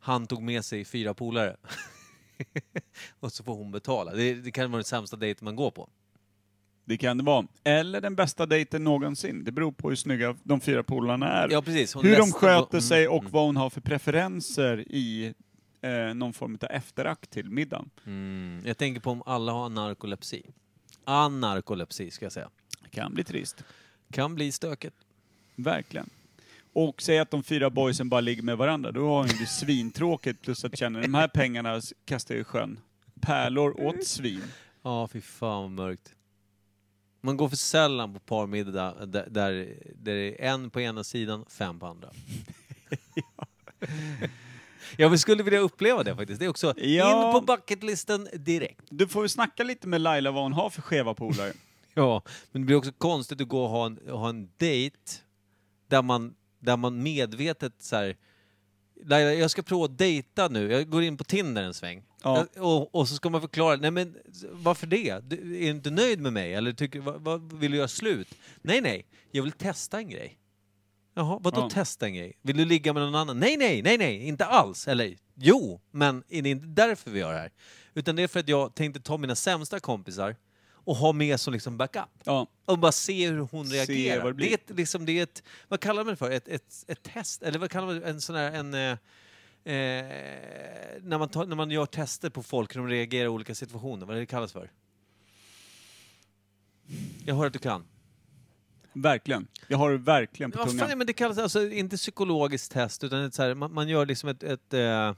han 0.00 0.26
tog 0.26 0.42
med 0.42 0.64
sig 0.64 0.84
fyra 0.84 1.14
polare. 1.14 1.56
och 3.20 3.32
så 3.32 3.44
får 3.44 3.54
hon 3.54 3.72
betala. 3.72 4.12
Det, 4.12 4.34
det 4.34 4.50
kan 4.50 4.70
vara 4.70 4.78
den 4.78 4.84
sämsta 4.84 5.16
dejten 5.16 5.44
man 5.44 5.56
går 5.56 5.70
på. 5.70 5.88
Det 6.84 6.96
kan 6.96 7.18
det 7.18 7.24
vara. 7.24 7.46
Eller 7.64 8.00
den 8.00 8.14
bästa 8.14 8.46
dejten 8.46 8.84
någonsin. 8.84 9.44
Det 9.44 9.52
beror 9.52 9.72
på 9.72 9.88
hur 9.88 9.96
snygga 9.96 10.36
de 10.42 10.60
fyra 10.60 10.82
polarna 10.82 11.28
är. 11.28 11.48
Ja, 11.50 11.62
precis. 11.62 11.94
Hon 11.94 12.04
hur 12.04 12.16
de 12.16 12.32
sköter 12.32 12.74
mm, 12.74 12.82
sig 12.82 13.08
och 13.08 13.20
mm, 13.20 13.32
vad 13.32 13.46
hon 13.46 13.56
har 13.56 13.70
för 13.70 13.80
preferenser 13.80 14.84
i 14.88 15.34
eh, 15.82 16.14
någon 16.14 16.32
form 16.32 16.58
av 16.62 16.68
efterakt 16.70 17.30
till 17.30 17.50
middagen. 17.50 17.90
Mm. 18.06 18.62
Jag 18.64 18.78
tänker 18.78 19.00
på 19.00 19.10
om 19.10 19.22
alla 19.26 19.52
har 19.52 19.68
narkolepsi. 19.68 20.42
Anarkolepsi 21.04 22.10
ska 22.10 22.24
jag 22.24 22.32
säga. 22.32 22.50
Det 22.82 22.88
kan 22.88 23.14
bli 23.14 23.24
trist. 23.24 23.64
Kan 24.12 24.34
bli 24.34 24.52
stökigt. 24.52 24.96
Verkligen. 25.56 26.10
Och 26.72 27.02
säg 27.02 27.18
att 27.18 27.30
de 27.30 27.42
fyra 27.42 27.70
boysen 27.70 28.08
bara 28.08 28.20
ligger 28.20 28.42
med 28.42 28.56
varandra, 28.56 28.92
då 28.92 29.08
har 29.08 29.26
ju 29.26 29.32
det 29.32 29.46
svintråkigt 29.46 30.42
plus 30.42 30.64
att 30.64 30.78
känna 30.78 31.00
de 31.00 31.14
här 31.14 31.28
pengarna 31.28 31.80
kastar 32.04 32.34
jag 32.34 32.40
i 32.40 32.44
sjön. 32.44 32.78
Pärlor 33.20 33.80
åt 33.80 34.06
svin. 34.06 34.42
Ja, 34.82 35.08
fy 35.08 35.20
fan 35.20 35.62
vad 35.62 35.70
mörkt. 35.70 36.14
Man 37.20 37.36
går 37.36 37.48
för 37.48 37.56
sällan 37.56 38.12
på 38.14 38.18
parmiddag 38.20 38.72
där, 39.06 39.06
där, 39.06 39.26
där 39.94 40.14
det 40.14 40.44
är 40.44 40.52
en 40.52 40.70
på 40.70 40.80
ena 40.80 41.04
sidan, 41.04 41.44
fem 41.48 41.78
på 41.78 41.86
andra. 41.86 42.08
Jag 44.96 45.10
vill- 45.10 45.18
skulle 45.18 45.42
vilja 45.42 45.58
uppleva 45.60 46.02
det 46.02 46.16
faktiskt. 46.16 46.38
Det 46.38 46.44
är 46.44 46.48
också 46.48 46.74
Ja. 46.78 47.26
in 47.26 47.32
på 47.32 47.40
bucketlisten 47.40 48.28
direkt. 48.34 48.80
Du 48.90 49.08
får 49.08 49.20
väl 49.20 49.28
snacka 49.28 49.62
lite 49.64 49.88
med 49.88 50.00
Laila 50.00 50.30
vad 50.30 50.42
hon 50.42 50.52
har 50.52 50.70
för 50.70 50.82
skeva 50.82 51.14
polare. 51.14 51.52
Ja, 52.04 52.22
men 52.52 52.62
det 52.62 52.66
blir 52.66 52.76
också 52.76 52.92
konstigt 52.92 53.40
att 53.40 53.48
gå 53.48 53.62
och 53.62 53.68
ha 53.70 53.86
en, 53.86 53.98
ha 54.08 54.28
en 54.28 54.48
dejt 54.56 54.96
där 55.88 56.02
man, 56.02 56.34
där 56.58 56.76
man 56.76 57.02
medvetet 57.02 57.72
så 57.78 57.96
här. 57.96 58.16
Laila, 59.04 59.32
jag 59.34 59.50
ska 59.50 59.62
prova 59.62 59.84
att 59.84 59.98
dejta 59.98 60.48
nu. 60.48 60.72
Jag 60.72 60.90
går 60.90 61.02
in 61.02 61.16
på 61.16 61.24
Tinder 61.24 61.62
en 61.62 61.74
sväng. 61.74 62.04
Ja. 62.22 62.46
Jag- 62.54 62.64
Och, 62.64 62.94
och 62.94 63.08
så 63.08 63.14
ska 63.14 63.30
man 63.30 63.40
förklara, 63.40 63.76
nej 63.76 63.90
men 63.90 64.16
varför 64.50 64.86
det? 64.86 65.20
Du, 65.30 65.36
är 65.36 65.44
du 65.44 65.68
inte 65.68 65.90
nöjd 65.90 66.20
med 66.20 66.32
mig? 66.32 66.54
Eller 66.54 66.72
tycker, 66.72 67.00
vad, 67.00 67.20
vad, 67.20 67.52
vill 67.52 67.70
du 67.70 67.76
göra 67.76 67.88
slut? 67.88 68.28
Nej, 68.62 68.80
nej, 68.80 69.06
jag 69.30 69.42
vill 69.42 69.52
testa 69.52 69.98
en 69.98 70.08
grej. 70.10 70.38
Jaha, 71.14 71.38
vadå 71.42 71.60
Ja. 71.60 71.70
testa 71.70 72.06
en 72.06 72.14
grej? 72.14 72.32
Vill 72.42 72.56
du 72.56 72.64
ligga 72.64 72.92
med 72.92 73.02
någon 73.02 73.14
annan? 73.14 73.40
Nej, 73.40 73.56
nej, 73.56 73.82
nej, 73.82 73.98
nej, 73.98 74.16
inte 74.28 74.44
alls. 74.44 74.88
Eller 74.88 75.16
jo, 75.34 75.80
men 75.90 76.24
är 76.28 76.42
det 76.42 76.48
inte 76.50 76.66
därför 76.66 77.10
vi 77.10 77.18
gör 77.20 77.32
det 77.32 77.38
här? 77.38 77.52
Utan 77.94 78.16
det 78.16 78.22
är 78.22 78.28
för 78.28 78.40
att 78.40 78.48
jag 78.48 78.74
tänkte 78.74 79.00
ta 79.00 79.16
mina 79.16 79.34
sämsta 79.34 79.80
kompisar 79.80 80.36
och 80.84 80.96
ha 80.96 81.12
med 81.12 81.40
som 81.40 81.52
liksom 81.52 81.76
backup. 81.76 82.08
Ja. 82.24 82.46
Och 82.64 82.78
bara 82.78 82.92
se 82.92 83.28
hur 83.30 83.38
hon 83.38 83.66
Se 83.66 83.76
reagerar. 83.76 84.24
vad 84.24 84.36
det 84.36 84.44
det, 84.44 84.50
är 84.50 84.54
ett, 84.54 84.70
liksom, 84.76 85.06
det 85.06 85.18
är 85.18 85.22
ett, 85.22 85.42
vad 85.68 85.80
kallar 85.80 86.04
man 86.04 86.12
det 86.12 86.16
för? 86.16 86.30
Ett, 86.30 86.48
ett, 86.48 86.84
ett 86.88 87.02
test? 87.02 87.42
Eller 87.42 87.58
vad 87.58 87.70
kallar 87.70 87.86
man 87.86 88.00
det? 88.00 88.08
En 88.08 88.20
sån 88.20 88.36
här, 88.36 88.52
en... 88.52 88.74
Eh, 88.74 88.90
eh, 89.64 90.06
när, 91.02 91.18
man 91.18 91.28
tar, 91.28 91.46
när 91.46 91.56
man 91.56 91.70
gör 91.70 91.86
tester 91.86 92.30
på 92.30 92.42
folk, 92.42 92.76
hur 92.76 92.80
de 92.80 92.88
reagerar 92.88 93.24
i 93.24 93.28
olika 93.28 93.54
situationer. 93.54 94.06
Vad 94.06 94.16
är 94.16 94.20
det 94.20 94.26
kallas 94.26 94.52
för? 94.52 94.70
Jag 97.24 97.34
hör 97.34 97.46
att 97.46 97.52
du 97.52 97.58
kan. 97.58 97.84
Verkligen. 98.92 99.46
Jag 99.68 99.78
har 99.78 99.90
det 99.90 99.98
verkligen 99.98 100.50
på 100.50 100.58
Ja, 100.58 100.66
tungan. 100.66 100.88
fan, 100.88 100.98
men 100.98 101.06
det 101.06 101.12
kallas 101.12 101.38
alltså 101.38 101.70
inte 101.70 101.96
psykologiskt 101.96 102.72
test, 102.72 103.04
utan 103.04 103.24
ett 103.24 103.34
så 103.34 103.42
här, 103.42 103.54
man, 103.54 103.74
man 103.74 103.88
gör 103.88 104.06
liksom 104.06 104.28
ett... 104.28 104.42
ett 104.42 104.74
eh, 104.74 105.14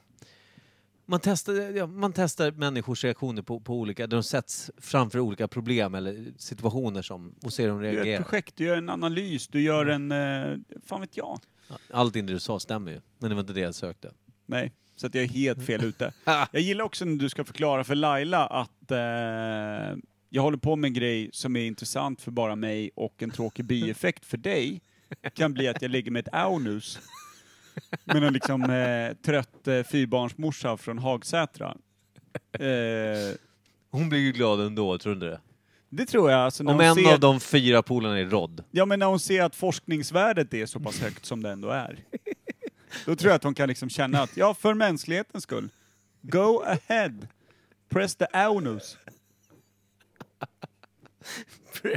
man 1.07 1.21
testar, 1.23 1.53
ja, 1.55 1.87
man 1.87 2.13
testar 2.13 2.51
människors 2.51 3.05
reaktioner 3.05 3.43
på, 3.43 3.61
på 3.61 3.75
olika, 3.75 4.07
de 4.07 4.23
sätts 4.23 4.71
framför 4.77 5.19
olika 5.19 5.49
problem 5.49 5.95
eller 5.95 6.25
situationer 6.39 7.03
som, 7.03 7.35
och 7.45 7.53
ser 7.53 7.63
hur 7.63 7.71
de 7.71 7.81
Du 7.81 7.87
gör 7.87 7.93
ett 7.93 8.05
reagerar. 8.05 8.23
projekt, 8.23 8.57
du 8.57 8.65
gör 8.65 8.77
en 8.77 8.89
analys, 8.89 9.49
du 9.49 9.61
gör 9.63 9.87
en... 9.87 10.13
Eh, 10.13 10.59
fan 10.87 11.01
vet 11.01 11.17
jag. 11.17 11.41
Allt 11.91 12.15
det 12.15 12.23
du 12.23 12.41
sa 12.41 12.61
stämmer 12.61 12.93
ju, 12.93 13.01
men 13.19 13.29
det 13.31 13.35
var 13.35 13.41
inte 13.41 13.53
det 13.53 13.61
jag 13.61 13.75
sökte. 13.75 14.11
Nej, 14.47 14.73
så 14.97 15.07
att 15.07 15.15
jag 15.15 15.25
är 15.25 15.29
helt 15.29 15.67
fel 15.67 15.85
ute. 15.85 16.13
Jag 16.25 16.63
gillar 16.63 16.85
också 16.85 17.05
när 17.05 17.17
du 17.17 17.29
ska 17.29 17.45
förklara 17.45 17.85
för 17.85 17.95
Laila 17.95 18.47
att 18.47 18.91
eh, 18.91 18.99
jag 20.31 20.43
håller 20.43 20.59
på 20.59 20.77
med 20.77 20.89
en 20.89 20.95
grej 20.95 21.31
som 21.33 21.57
är 21.57 21.65
intressant 21.67 22.21
för 22.23 22.31
bara 22.31 22.57
mig 22.57 22.91
och 22.95 23.23
en 23.23 23.31
tråkig 23.31 23.65
bieffekt 23.65 24.25
för 24.25 24.37
dig 24.37 24.81
kan 25.35 25.53
bli 25.55 25.69
att 25.69 25.83
jag 25.83 25.91
ligger 25.91 26.11
med 26.11 26.29
ett 26.29 26.35
aunus. 26.35 26.99
Med 28.05 28.25
en 28.25 28.33
liksom 28.33 28.63
eh, 28.71 29.13
trött 29.25 29.69
eh, 29.69 29.83
fyrbarnsmorsa 29.83 30.77
från 30.77 30.99
Hagsätra. 30.99 31.77
Eh, 32.53 33.35
Hon 33.91 34.09
blir 34.09 34.21
ju 34.21 34.33
glad 34.33 34.61
ändå, 34.61 34.99
tror 34.99 35.15
du 35.15 35.15
inte 35.15 35.27
det? 35.27 35.41
det 35.89 36.07
tror 36.07 36.31
jag. 36.31 36.41
Alltså, 36.41 36.63
när 36.65 36.71
Om 36.73 36.77
hon 36.77 36.87
en 36.87 36.95
ser, 36.95 37.13
av 37.13 37.21
de 37.21 37.41
fyra 37.41 37.83
polarna 37.83 38.19
är 38.19 38.25
Rod. 38.25 38.65
Ja, 38.71 38.85
men 38.85 38.99
när 38.99 39.07
hon 39.07 39.21
ser 39.21 39.43
att 39.43 39.57
forskningsvärdet 39.57 40.55
är 40.55 40.67
så 40.67 40.81
pass 40.81 41.01
högt 41.01 41.25
som 41.25 41.43
det 41.43 41.51
ändå 41.51 41.69
är. 41.69 41.99
Då 43.07 43.17
tror 43.17 43.31
jag 43.31 43.37
att 43.37 43.45
hon 43.45 43.55
kan 43.55 43.69
liksom 43.69 43.89
känna 43.91 44.21
att, 44.23 44.37
ja, 44.37 44.55
för 44.55 44.75
mänsklighetens 44.75 45.45
skull, 45.45 45.69
go 46.23 46.63
ahead, 46.67 47.13
press 47.89 48.17
the 48.17 48.27
aunus. 48.33 48.99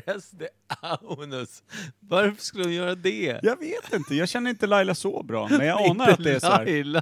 Press 0.05 0.29
the 0.39 0.47
anus. 0.81 1.63
Varför 1.99 2.41
skulle 2.43 2.63
hon 2.63 2.73
göra 2.73 2.95
det? 2.95 3.39
Jag 3.43 3.59
vet 3.59 3.93
inte, 3.93 4.15
jag 4.15 4.29
känner 4.29 4.49
inte 4.49 4.67
Laila 4.67 4.95
så 4.95 5.23
bra, 5.23 5.47
men 5.49 5.67
jag 5.67 5.81
anar 5.89 6.09
att 6.09 6.23
det 6.23 6.35
är 6.35 6.39
så 6.39 6.47
här. 6.47 6.65
Laila. 6.65 7.01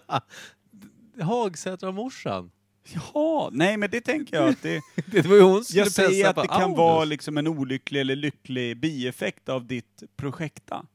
Hagsätra-morsan. 1.22 2.51
Jaha, 2.94 3.50
nej 3.54 3.77
men 3.77 3.89
det 3.92 4.01
tänker 4.01 4.36
jag 4.38 4.50
att 4.50 4.62
det, 4.62 4.82
Det 5.12 5.25
var 5.25 5.36
ju 5.36 5.42
hon 5.42 5.56
som 5.56 5.63
skulle 5.65 5.82
jag 5.84 5.92
säger 5.92 6.27
att 6.30 6.36
på 6.36 6.42
det 6.42 6.48
kan 6.48 6.62
anus. 6.63 6.77
vara 6.77 7.06
liksom 7.06 7.38
en 7.38 7.48
olycklig 7.48 8.01
eller 8.01 8.15
lycklig 8.15 8.80
bieffekt 8.80 9.50
av 9.50 9.65
ditt 9.68 10.04
projekta. 10.18 10.86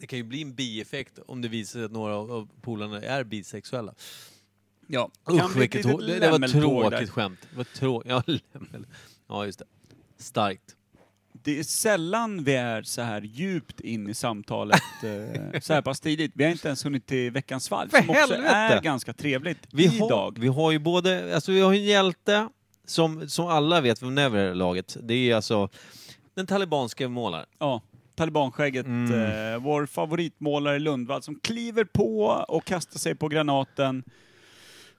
Det 0.00 0.06
kan 0.06 0.16
ju 0.18 0.22
bli 0.22 0.42
en 0.42 0.54
bieffekt 0.54 1.18
om 1.26 1.42
det 1.42 1.48
visar 1.48 1.72
sig 1.72 1.84
att 1.84 1.92
några 1.92 2.14
av- 2.16 2.48
polarna 2.62 3.00
är 3.00 3.24
bisexuella. 3.24 3.94
Ja, 4.86 5.10
Usch, 5.30 5.56
vilket. 5.56 5.82
Det, 5.82 6.18
det 6.20 6.30
var 6.30 6.48
tråkigt 6.48 6.98
där. 6.98 7.06
skämt. 7.06 7.38
Det 7.50 7.56
var 7.56 7.64
trå 7.64 8.02
ja, 8.06 8.22
lämmel. 8.26 8.86
ja, 9.28 9.46
just 9.46 9.58
det. 9.58 9.64
Starkt. 10.18 10.76
Det 11.44 11.58
är 11.58 11.62
sällan 11.62 12.44
vi 12.44 12.54
är 12.54 12.82
så 12.82 13.02
här 13.02 13.20
djupt 13.20 13.80
in 13.80 14.10
i 14.10 14.14
samtalet 14.14 14.80
eh, 15.52 15.60
så 15.60 15.72
här 15.74 15.82
pass 15.82 16.00
tidigt. 16.00 16.32
Vi 16.34 16.44
har 16.44 16.50
inte 16.50 16.68
ens 16.68 16.84
hunnit 16.84 17.06
till 17.06 17.30
veckans 17.30 17.70
valg, 17.70 17.90
För 17.90 17.98
som 17.98 18.10
också 18.10 18.20
helvete! 18.20 18.54
är 18.54 18.80
ganska 18.80 19.12
trevligt 19.12 19.58
Vi 19.72 19.86
har, 19.86 20.06
idag. 20.06 20.36
vi 20.40 20.48
har 20.48 20.70
ju 20.72 20.78
både, 20.78 21.34
alltså 21.34 21.52
vi 21.52 21.60
har 21.60 21.72
ju 21.72 21.78
en 21.78 21.84
hjälte 21.84 22.48
som, 22.86 23.28
som 23.28 23.46
alla 23.46 23.80
vet 23.80 24.02
vem 24.02 24.18
är 24.18 24.28
vid 24.28 24.40
det 24.40 24.48
här 24.48 24.54
laget. 24.54 24.96
Det 25.02 25.14
är 25.30 25.36
alltså 25.36 25.68
den 26.34 26.46
talibanska 26.46 27.08
målaren. 27.08 27.46
Ja, 27.58 27.82
talibanskägget, 28.14 28.86
Mm. 28.86 29.12
eh, 29.52 29.58
vår 29.58 29.86
favoritmålare 29.86 30.78
Lundvall 30.78 31.22
som 31.22 31.40
kliver 31.40 31.84
på 31.84 32.24
och 32.48 32.64
kastar 32.64 32.98
sig 32.98 33.14
på 33.14 33.28
granaten, 33.28 34.04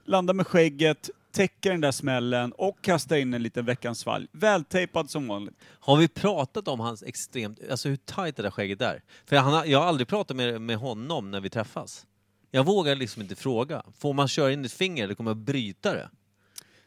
landar 0.05 0.33
med 0.33 0.47
skägget, 0.47 1.09
täcker 1.35 1.71
den 1.71 1.81
där 1.81 1.91
smällen 1.91 2.51
och 2.51 2.81
kastar 2.81 3.15
in 3.15 3.33
en 3.33 3.43
liten 3.43 3.65
veckans 3.65 3.99
svalg. 3.99 4.27
Vältejpad 4.31 5.09
som 5.09 5.27
vanligt. 5.27 5.55
Har 5.63 5.97
vi 5.97 6.07
pratat 6.07 6.67
om 6.67 6.79
hans 6.79 7.03
extremt, 7.03 7.59
alltså 7.71 7.89
hur 7.89 7.95
tajt 7.95 8.35
det 8.35 8.43
där 8.43 8.51
skägget 8.51 8.81
är? 8.81 9.03
För 9.25 9.35
han, 9.35 9.53
har- 9.53 9.65
jag 9.65 9.79
har 9.79 9.85
aldrig 9.85 10.07
pratat 10.07 10.37
med, 10.37 10.61
med 10.61 10.77
honom 10.77 11.31
när 11.31 11.41
vi 11.41 11.49
träffas. 11.49 12.05
Jag 12.51 12.65
vågar 12.65 12.95
liksom 12.95 13.21
inte 13.21 13.35
fråga. 13.35 13.83
Får 13.97 14.13
man 14.13 14.27
köra 14.27 14.51
in 14.51 14.65
ett 14.65 14.71
finger 14.71 15.03
eller 15.03 15.13
kommer 15.15 15.29
jag 15.31 15.37
bryta 15.37 15.93
det? 15.93 16.09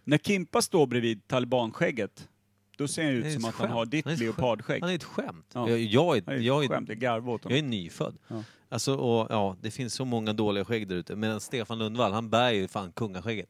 När 0.04 0.18
Kimpa 0.18 0.62
står 0.62 0.86
bredvid 0.86 1.28
talibanskägget, 1.28 2.28
då 2.78 2.88
ser 2.88 3.04
han 3.04 3.12
ut 3.12 3.32
som 3.32 3.44
att 3.44 3.54
han 3.54 3.66
skämt. 3.66 3.72
har 3.74 3.86
ditt 3.86 4.04
Han 4.04 4.14
leopardskägg. 4.16 4.80
Han 4.82 4.90
är 4.90 4.94
ett 4.94 5.04
skämt. 5.04 5.46
Ja. 5.52 5.68
Jag, 5.70 5.78
jag, 5.80 6.22
Han 6.26 6.34
är, 6.34 6.38
är 6.38 6.42
jag, 6.42 6.64
är, 6.64 6.68
skämt, 6.68 6.86
det 6.88 6.92
är 7.06 7.22
jag 7.50 7.58
är 7.58 7.62
nyfödd. 7.62 8.16
Ja. 8.28 8.42
Alltså, 8.68 8.94
och, 8.94 9.26
ja, 9.30 9.56
det 9.60 9.70
finns 9.70 9.94
så 9.94 10.04
många 10.04 10.32
dåliga 10.32 10.64
skägg 10.64 10.88
där 10.88 10.96
ute. 10.96 11.16
Medan 11.16 11.40
Stefan 11.40 11.78
Lundvall, 11.78 12.12
han 12.12 12.30
bär 12.30 12.50
ju 12.50 12.68
fan 12.68 12.92
kungaskägget. 12.92 13.48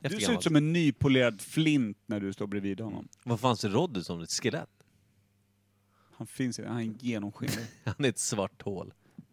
Du 0.00 0.20
ser 0.20 0.32
ut 0.32 0.42
som 0.42 0.56
en 0.56 0.72
nypolerad 0.72 1.40
flint 1.40 1.98
när 2.06 2.20
du 2.20 2.32
står 2.32 2.46
bredvid 2.46 2.80
honom. 2.80 3.08
Vad 3.24 3.40
fan 3.40 3.56
ser 3.56 3.68
Roddy 3.68 4.02
som? 4.02 4.20
Ett 4.20 4.30
skelett? 4.30 4.68
Han 6.16 6.26
finns 6.26 6.58
i- 6.58 6.64
han 6.66 6.78
är 6.80 6.92
genomskinlig. 7.00 7.64
Han 7.84 8.04
är 8.04 8.08
ett 8.08 8.18
svart 8.18 8.62
hål. 8.62 8.92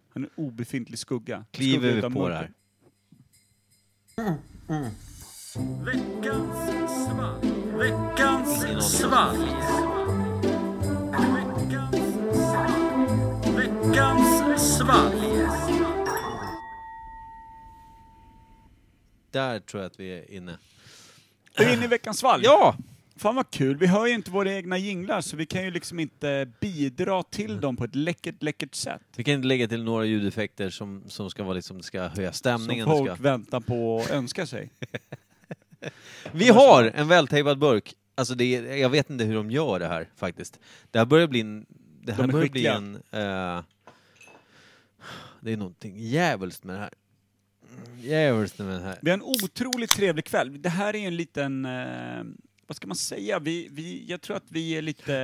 Han 0.10 0.24
är 0.24 0.28
en 0.28 0.34
obefintlig 0.46 1.00
skugga. 1.00 1.46
Kliver 1.52 1.92
Skugga 1.92 2.10
vi 2.10 2.16
på 2.16 2.30
det 2.30 2.36
här? 2.36 2.44
Ingen 2.44 2.54
aning. 15.52 15.67
Där 19.38 19.60
tror 19.60 19.84
jag 19.84 19.90
att 19.90 20.00
vi 20.00 20.10
är 20.10 20.32
inne. 20.32 20.58
Är 21.56 21.66
vi 21.66 21.74
inne 21.74 21.86
i 21.86 21.88
veckans 21.88 22.20
svalg? 22.20 22.44
Ja! 22.46 22.76
Fan 23.16 23.36
vad 23.36 23.52
kul, 23.52 23.78
vi 23.78 23.88
hör 23.88 24.06
ju 24.08 24.14
inte 24.14 24.32
våra 24.32 24.54
egna 24.54 24.78
jinglar 24.78 25.22
så 25.22 25.38
vi 25.38 25.46
kan 25.46 25.64
ju 25.64 25.72
liksom 25.72 26.00
inte 26.00 26.52
bidra 26.62 27.24
till 27.24 27.62
dem 27.62 27.78
på 27.78 27.84
ett 27.84 27.96
läckert, 27.96 28.44
läckert 28.44 28.76
sätt. 28.76 29.02
Vi 29.16 29.24
kan 29.24 29.34
inte 29.34 29.48
lägga 29.48 29.68
till 29.68 29.84
några 29.84 30.06
ljudeffekter 30.06 30.70
som, 30.70 31.04
som 31.08 31.30
ska 31.30 31.44
vara 31.44 31.54
liksom, 31.54 31.78
det 31.78 31.84
ska 31.84 32.08
höja 32.08 32.32
Som 32.32 32.38
stämningen. 32.38 32.90
Det 32.90 32.96
folk 32.96 33.12
ska... 33.12 33.24
väntar 33.24 33.60
på 33.60 33.96
och 33.96 34.12
önskar 34.12 34.46
sig. 34.46 34.72
Vi 36.32 36.50
har 36.50 36.84
en 36.96 37.08
vältejpad 37.08 37.60
burk. 37.60 37.94
Alltså 38.16 38.36
det 38.36 38.56
är, 38.56 38.76
jag 38.76 38.90
vet 38.90 39.10
inte 39.10 39.24
hur 39.24 39.36
de 39.36 39.52
gör 39.52 39.80
det 39.80 39.88
här 39.88 40.10
faktiskt. 40.16 40.60
Det 40.92 41.00
här 41.00 41.06
börjar 41.06 41.28
bli 41.28 41.42
en... 41.42 41.66
Det 42.02 42.12
här 42.12 42.18
De 42.24 42.30
är 42.30 42.34
börjar 42.34 42.50
bli 42.50 42.62
skickliga. 42.62 42.74
en... 42.74 42.96
eh, 42.96 43.64
det 45.40 45.52
är 45.54 45.58
någonting 45.58 45.98
djävulskt 45.98 46.64
med 46.64 46.76
det 46.76 46.80
här. 46.80 46.94
Djävulskt 48.02 48.60
med 48.60 48.82
här. 48.82 49.00
Vi 49.02 49.10
har 49.10 49.18
en 49.18 49.24
otroligt 49.44 49.90
trevlig 49.90 50.26
kväll. 50.26 50.62
Det 50.62 50.70
här 50.70 50.96
är 50.96 51.08
en 51.08 51.16
liten, 51.16 51.66
eh, 51.66 52.24
vad 52.68 52.76
ska 52.78 52.88
man 52.88 52.96
säga, 52.96 53.40
vi, 53.40 53.68
vi, 53.72 54.06
jag 54.08 54.22
tror 54.22 54.38
att 54.38 54.44
vi 54.52 54.72
är 54.78 54.82
lite 54.82 55.16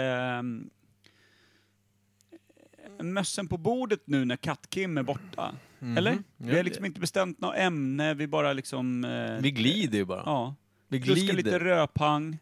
eh, 2.99 3.03
mössen 3.03 3.47
på 3.47 3.57
bordet 3.57 3.99
nu 4.05 4.25
när 4.25 4.35
Katt-Kim 4.35 4.97
är 4.99 5.03
borta. 5.03 5.55
Eller? 5.97 6.11
Vi 6.11 6.17
Mhm. 6.37 6.49
Ja, 6.51 6.55
har 6.55 6.63
liksom 6.63 6.85
inte 6.85 6.99
bestämt 6.99 7.39
något 7.39 7.55
ämne, 7.57 8.13
vi 8.13 8.27
bara 8.27 8.53
liksom... 8.53 9.05
Eh, 9.05 9.41
Vi 9.41 9.51
glider 9.51 9.97
ju 9.97 10.05
bara. 10.05 10.23
Ja. 10.25 10.55
vi 10.87 10.99
lite 10.99 11.33
glider. 11.33 11.59
röpang. 11.59 12.37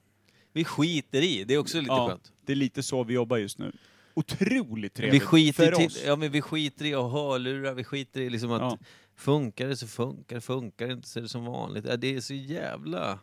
Vi 0.54 0.64
skiter 0.66 1.22
i. 1.22 1.44
Det 1.44 1.54
är 1.54 1.58
också 1.58 1.78
lite 1.80 1.92
Ja, 1.92 2.08
skönt. 2.10 2.32
det 2.46 2.52
är 2.52 2.56
lite 2.56 2.84
så 2.84 3.04
vi 3.04 3.14
jobbar 3.14 3.38
just 3.38 3.58
nu. 3.60 3.72
Otroligt 4.14 4.84
Vi 5.00 5.02
trevligt 5.02 5.24
skiter, 5.24 5.66
för 5.66 5.86
oss. 5.86 5.94
till, 5.94 6.04
ja, 6.08 6.16
men 6.16 6.32
vi 6.32 6.42
skiter 6.42 6.86
i 6.86 6.94
att 6.94 7.02
ha 7.02 7.10
hörlurar, 7.32 7.74
vi 7.74 7.84
skiter 7.84 8.22
i 8.22 8.30
liksom 8.30 8.52
att 8.52 8.62
Ja. 8.62 8.78
Funkar 9.22 9.68
det 9.68 9.78
så 9.78 9.88
funkar 9.88 10.36
det, 10.36 10.42
funkar 10.42 10.88
det 10.88 10.94
inte 10.94 11.08
så 11.08 11.20
är 11.20 11.24
det 11.24 11.30
som 11.30 11.46
vanligt. 11.46 11.86
Ja, 11.86 11.98
Det 11.98 12.16
är 12.16 12.22
så 12.22 12.34
jävla, 12.34 13.20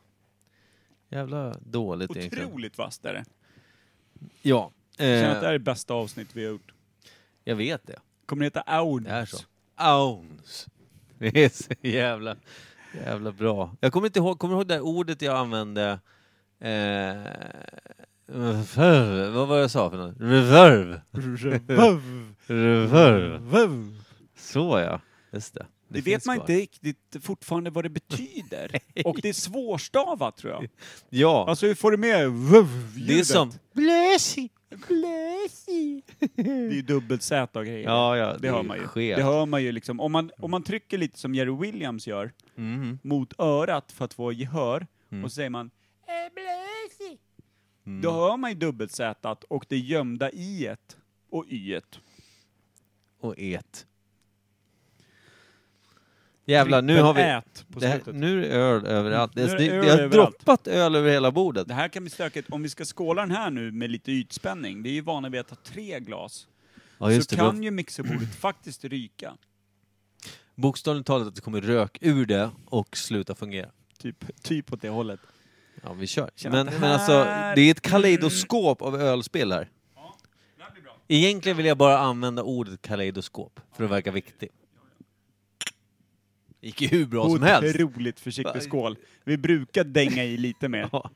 jävla 1.08 1.54
dåligt 1.60 2.16
egentligen. 2.16 2.46
Otroligt 2.46 2.78
vasst 2.78 3.04
är 3.04 3.12
det. 3.14 3.24
Ja, 4.42 4.72
Jag 4.96 5.06
känner 5.06 5.28
att 5.28 5.32
det 5.32 5.36
eh, 5.38 5.42
här 5.42 5.48
är 5.48 5.52
det 5.52 5.58
bästa 5.58 5.94
avsnitt 5.94 6.28
vi 6.32 6.44
har 6.44 6.52
gjort. 6.52 6.72
jag 7.44 7.56
vet 7.56 7.86
det. 7.86 7.98
Kommer 8.26 8.40
det 8.40 8.46
heta 8.46 8.60
Aun? 8.60 9.02
Det 9.02 9.10
är 9.10 9.26
så. 9.26 9.38
Auns. 9.74 10.66
Det 11.18 11.44
är 11.44 11.48
så 11.48 11.72
jävla, 11.82 12.36
jävla 13.04 13.32
bra. 13.32 13.76
Jag 13.80 13.92
kommer 13.92 14.06
inte 14.06 14.18
ihåg, 14.18 14.38
kommer 14.38 14.54
ihåg 14.54 14.66
det 14.68 14.74
där 14.74 14.80
ordet 14.80 15.22
jag 15.22 15.36
använde? 15.36 16.00
Eh, 16.60 17.16
vad 18.26 19.48
var 19.48 19.54
det 19.56 19.60
jag 19.60 19.70
sa 19.70 19.90
för 19.90 19.96
något? 19.96 20.16
Reverv. 20.20 21.00
Reverv. 22.46 24.02
Så 24.36 24.78
ja, 24.78 25.00
just 25.32 25.54
det. 25.54 25.66
Det, 25.88 26.02
finns 26.02 26.06
vet 26.06 26.26
man 26.26 26.36
kvar. 26.36 26.44
inte 26.44 26.54
riktigt 26.62 27.16
fortfarande 27.24 27.70
vad 27.70 27.84
det 27.84 27.88
betyder. 27.88 28.80
Och 29.04 29.18
det 29.22 29.28
är 29.28 29.32
svårstavat 29.32 30.36
tror 30.36 30.52
jag. 30.52 30.68
Ja, 31.10 31.46
Alltså 31.48 31.66
hur 31.66 31.74
får 31.74 31.90
du 31.90 31.96
med 31.96 32.30
vuv 32.30 32.68
det 33.08 33.18
är 33.18 33.24
som... 33.24 33.52
Blösi. 33.72 34.48
Det 36.34 36.78
är 36.78 36.82
dubbelt 36.82 37.22
Z 37.22 37.58
och 37.58 37.66
grejer. 37.66 37.84
Ja, 37.88 38.16
ja, 38.16 38.32
det, 38.32 38.38
det 38.38 38.50
hör 38.50 38.62
man 38.62 38.76
ju. 38.78 38.86
skevt. 38.86 39.16
Det 39.16 39.22
hör 39.22 39.46
man 39.46 39.62
ju 39.62 39.72
liksom. 39.72 40.00
Om 40.00 40.12
man, 40.12 40.30
om 40.38 40.50
man 40.50 40.62
trycker 40.62 40.98
lite 40.98 41.18
som 41.18 41.34
Jerry 41.34 41.56
Williams 41.56 42.06
gör, 42.06 42.32
Mhm. 42.54 42.98
mot 43.02 43.40
örat 43.40 43.92
för 43.92 44.04
att 44.04 44.14
få 44.14 44.32
gehör, 44.32 44.86
Mm. 45.10 45.24
och 45.24 45.30
så 45.30 45.34
säger 45.34 45.50
man 45.50 45.70
Mm. 47.86 48.00
Då 48.02 48.10
hör 48.12 48.36
man 48.36 48.50
ju 48.50 48.56
dubbelt 48.56 48.92
Z 48.92 49.36
och 49.48 49.64
det 49.68 49.78
gömda 49.78 50.30
i 50.30 50.66
et 50.66 50.96
och 51.30 51.44
y 51.48 51.80
Och 53.20 53.34
et. 53.38 53.86
Jävlar, 56.48 56.82
nu 56.82 57.00
har 57.00 57.14
vi... 57.14 57.22
Ät 57.22 57.64
på 57.72 57.80
Det 57.80 57.86
här, 57.86 57.94
slutet. 57.96 58.14
nu 58.14 58.38
är 58.44 58.48
det 58.48 58.54
öl 58.54 58.86
överallt. 58.86 59.34
Nu 59.34 59.42
är 59.42 59.46
Det, 59.46 59.52
det 59.56 59.58
det, 59.68 59.70
öl 59.76 59.84
det 59.84 59.90
har 59.90 59.98
överallt. 59.98 60.38
droppat 60.38 60.66
öl 60.66 60.94
över 60.94 61.10
hela 61.10 61.30
bordet. 61.30 61.68
Det 61.68 61.74
här 61.74 61.88
kan 61.88 62.02
bli 62.02 62.10
stökigt. 62.10 62.50
Om 62.50 62.62
vi 62.62 62.68
ska 62.68 62.84
skåla 62.84 63.22
den 63.22 63.30
här 63.30 63.50
nu 63.50 63.72
med 63.72 63.90
lite 63.90 64.12
ytspänning, 64.12 64.82
vi 64.82 64.88
är 64.90 64.94
ju 64.94 65.00
vana 65.00 65.28
vid 65.28 65.40
att 65.40 65.50
ha 65.50 65.56
tre 65.64 66.00
glas, 66.00 66.46
Ja, 66.98 67.12
just 67.12 67.30
så 67.30 67.36
det. 67.36 67.40
kan 67.42 67.50
Kan... 67.50 67.62
ju 67.62 67.70
mixerbordet 67.70 68.34
faktiskt 68.40 68.84
ryka. 68.84 69.32
Bokstavligt 70.54 71.06
talat 71.06 71.28
att 71.28 71.34
det 71.34 71.40
kommer 71.40 71.60
rök 71.60 71.98
ur 72.00 72.26
det 72.26 72.50
och 72.64 72.96
sluta 72.96 73.34
fungera. 73.34 73.68
Typ, 73.98 74.42
typ 74.42 74.72
åt 74.72 74.82
det 74.82 74.88
hållet. 74.88 75.20
Ja, 75.82 75.92
vi 75.92 76.06
kör. 76.06 76.30
Känner 76.36 76.56
Men, 76.56 76.66
att 76.68 76.74
det 76.74 76.80
men 76.80 76.92
alltså, 76.92 77.12
här- 77.12 77.54
det 77.56 77.60
är 77.62 77.70
ett 77.70 77.80
kaleidoskop 77.80 78.82
av 78.82 78.96
ölspel 79.00 79.52
här. 79.52 79.68
Egentligen 81.08 81.56
vill 81.56 81.66
jag 81.66 81.76
bara 81.78 81.98
använda 81.98 82.42
ordet 82.42 82.82
kaleidoskop 82.82 83.60
för 83.76 83.84
att 83.84 83.90
verka 83.90 84.10
viktig. 84.10 84.48
Gick 86.60 86.80
ju 86.80 86.88
hur 86.88 87.06
bra 87.06 87.28
som 87.30 87.42
helst. 87.42 87.80
Otroligt 87.80 88.20
försiktig 88.20 88.62
skål. 88.62 88.96
Vi 89.24 89.36
brukar 89.36 89.84
dänga 89.84 90.24
i 90.24 90.36
lite 90.36 90.68
mer. 90.68 90.88
Ja. 90.92 91.10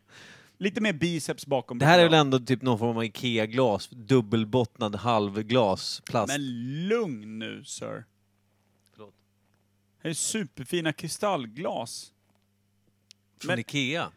Lite 0.59 0.81
mer 0.81 0.92
biceps 0.92 1.46
bakom. 1.46 1.78
Det 1.78 1.87
här 1.87 1.98
är 1.98 2.05
väl 2.05 2.14
ändå 2.14 2.38
typ 2.38 2.62
någon 2.62 2.78
form 2.78 2.96
av 2.96 3.05
IKEA-glas, 3.05 3.88
dubbelbottnad 3.92 4.96
halvglas, 4.96 6.02
plast. 6.05 6.28
Men 6.33 6.88
lugn 6.88 7.38
nu, 7.38 7.64
sir. 7.64 8.05
Förlåt. 8.92 9.14
Det 10.02 10.09
är 10.09 10.14
superfina 10.14 10.92
kristallglas. 10.92 12.12
Från 13.40 13.48
men- 13.48 13.59
IKEA. 13.59 14.11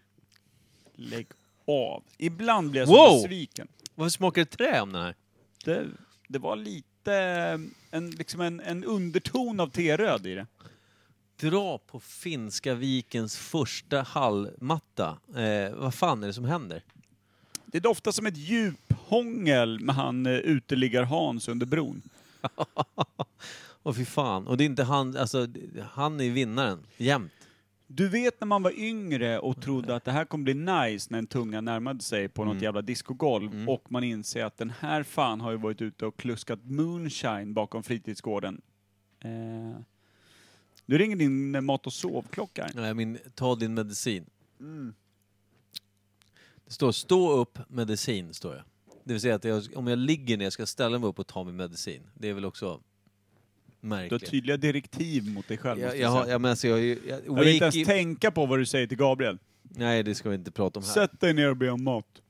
Lägg 0.95 1.27
av. 1.67 2.03
Ibland 2.17 2.71
blir 2.71 2.81
jag 2.81 2.87
så 2.87 2.95
Wow! 2.95 3.21
besviken. 3.21 3.67
Varför 3.95 4.09
smakar 4.09 4.41
det 4.41 4.45
trä 4.51 4.81
om 4.81 4.91
den 4.93 5.01
här? 5.01 5.15
Det, 5.65 5.85
det 6.27 6.39
var 6.39 6.55
lite 6.55 7.13
en, 7.91 8.09
liksom 8.11 8.41
en, 8.41 8.59
en 8.59 8.83
underton 8.83 9.59
av 9.59 9.67
teröd 9.69 10.27
i 10.27 10.35
det. 10.35 10.47
Dra 11.39 11.77
på 11.77 11.99
finska 11.99 12.73
vikens 12.75 13.37
första 13.37 14.01
hallmatta. 14.01 15.17
Eh, 15.35 15.75
vad 15.75 15.93
fan 15.93 16.23
är 16.23 16.27
det 16.27 16.33
som 16.33 16.45
händer? 16.45 16.81
Det 17.65 17.79
doftar 17.79 18.11
som 18.11 18.25
ett 18.25 18.37
djuphångel 18.37 19.79
med 19.79 19.95
han 19.95 20.25
eh, 20.25 20.31
uteliggar-Hans 20.33 21.47
under 21.47 21.65
bron. 21.65 22.01
Och 23.83 23.95
fy 23.95 24.05
fan. 24.05 24.47
Och 24.47 24.57
det 24.57 24.63
är 24.63 24.65
inte 24.65 24.83
han, 24.83 25.17
alltså 25.17 25.47
han 25.91 26.19
är 26.21 26.29
vinnaren, 26.29 26.79
jämt. 26.97 27.31
Du 27.87 28.09
vet 28.09 28.41
när 28.41 28.45
man 28.47 28.63
var 28.63 28.79
yngre 28.79 29.39
och 29.39 29.61
trodde 29.61 29.95
att 29.95 30.03
det 30.05 30.11
här 30.11 30.25
kommer 30.25 30.43
bli 30.43 30.53
nice 30.53 31.07
när 31.11 31.19
en 31.19 31.27
tunga 31.27 31.61
närmade 31.61 32.03
sig 32.03 32.29
på 32.29 32.43
något 32.45 32.51
Mm. 32.51 32.63
jävla 32.63 32.81
discogolv 32.81 33.51
Mm. 33.53 33.69
och 33.69 33.91
man 33.91 34.03
inser 34.03 34.45
att 34.45 34.57
den 34.57 34.69
här 34.79 35.03
fan 35.03 35.41
har 35.41 35.51
ju 35.51 35.57
varit 35.57 35.81
ute 35.81 36.05
och 36.05 36.17
kluskat 36.17 36.59
moonshine 36.63 37.53
bakom 37.53 37.83
fritidsgården. 37.83 38.61
Eh, 39.19 39.81
du 40.85 40.97
ringer 40.97 41.15
din 41.15 41.65
mat 41.65 41.87
och 41.87 41.93
sovklocka. 41.93 42.69
Nej, 42.75 42.93
min, 42.93 43.17
ta 43.35 43.55
din 43.55 43.73
medicin. 43.73 44.25
Det 46.67 46.73
står 46.73 46.91
stå 46.91 47.31
upp 47.31 47.59
medicin, 47.69 48.33
står 48.33 48.53
det. 48.55 48.63
Det 49.03 49.13
vill 49.13 49.21
säga 49.21 49.35
att 49.35 49.43
jag, 49.43 49.63
om 49.75 49.87
jag 49.87 49.99
ligger 49.99 50.37
ner 50.37 50.49
ska 50.49 50.61
jag 50.61 50.67
ställa 50.67 50.99
mig 50.99 51.09
upp 51.09 51.19
och 51.19 51.27
ta 51.27 51.43
min 51.43 51.55
medicin. 51.55 52.01
Det 52.13 52.29
är 52.29 52.33
väl 52.33 52.45
också 52.45 52.65
Du 52.65 53.87
har 53.89 53.97
märkligt. 53.97 54.31
tydliga 54.31 54.57
direktiv 54.57 55.29
mot 55.33 55.47
dig 55.47 55.57
själv. 55.57 55.79
Jag, 55.79 55.89
jag, 55.89 55.97
jag 55.99 56.09
har, 56.09 56.21
säga. 56.23 56.31
jag, 56.33 56.41
men 56.41 56.49
alltså, 56.51 56.67
jag, 56.67 56.79
jag, 56.85 56.97
jag, 57.25 57.33
vill 57.39 57.47
inte 57.47 57.63
ens 57.65 57.75
wakey- 57.75 57.85
tänka 57.85 58.31
på 58.31 58.45
vad 58.45 58.59
du 58.59 58.65
säger 58.65 58.87
till 58.87 58.97
Gabriel. 58.97 59.37
Nej, 59.63 60.03
det 60.03 60.15
ska 60.15 60.29
vi 60.29 60.35
inte 60.35 60.51
prata 60.51 60.79
om 60.79 60.85
här. 60.85 60.93
Sätt 60.93 61.19
dig 61.19 61.33
ner 61.33 61.49
och 61.49 61.57
be 61.57 61.69
om 61.69 61.83
mat. 61.83 62.21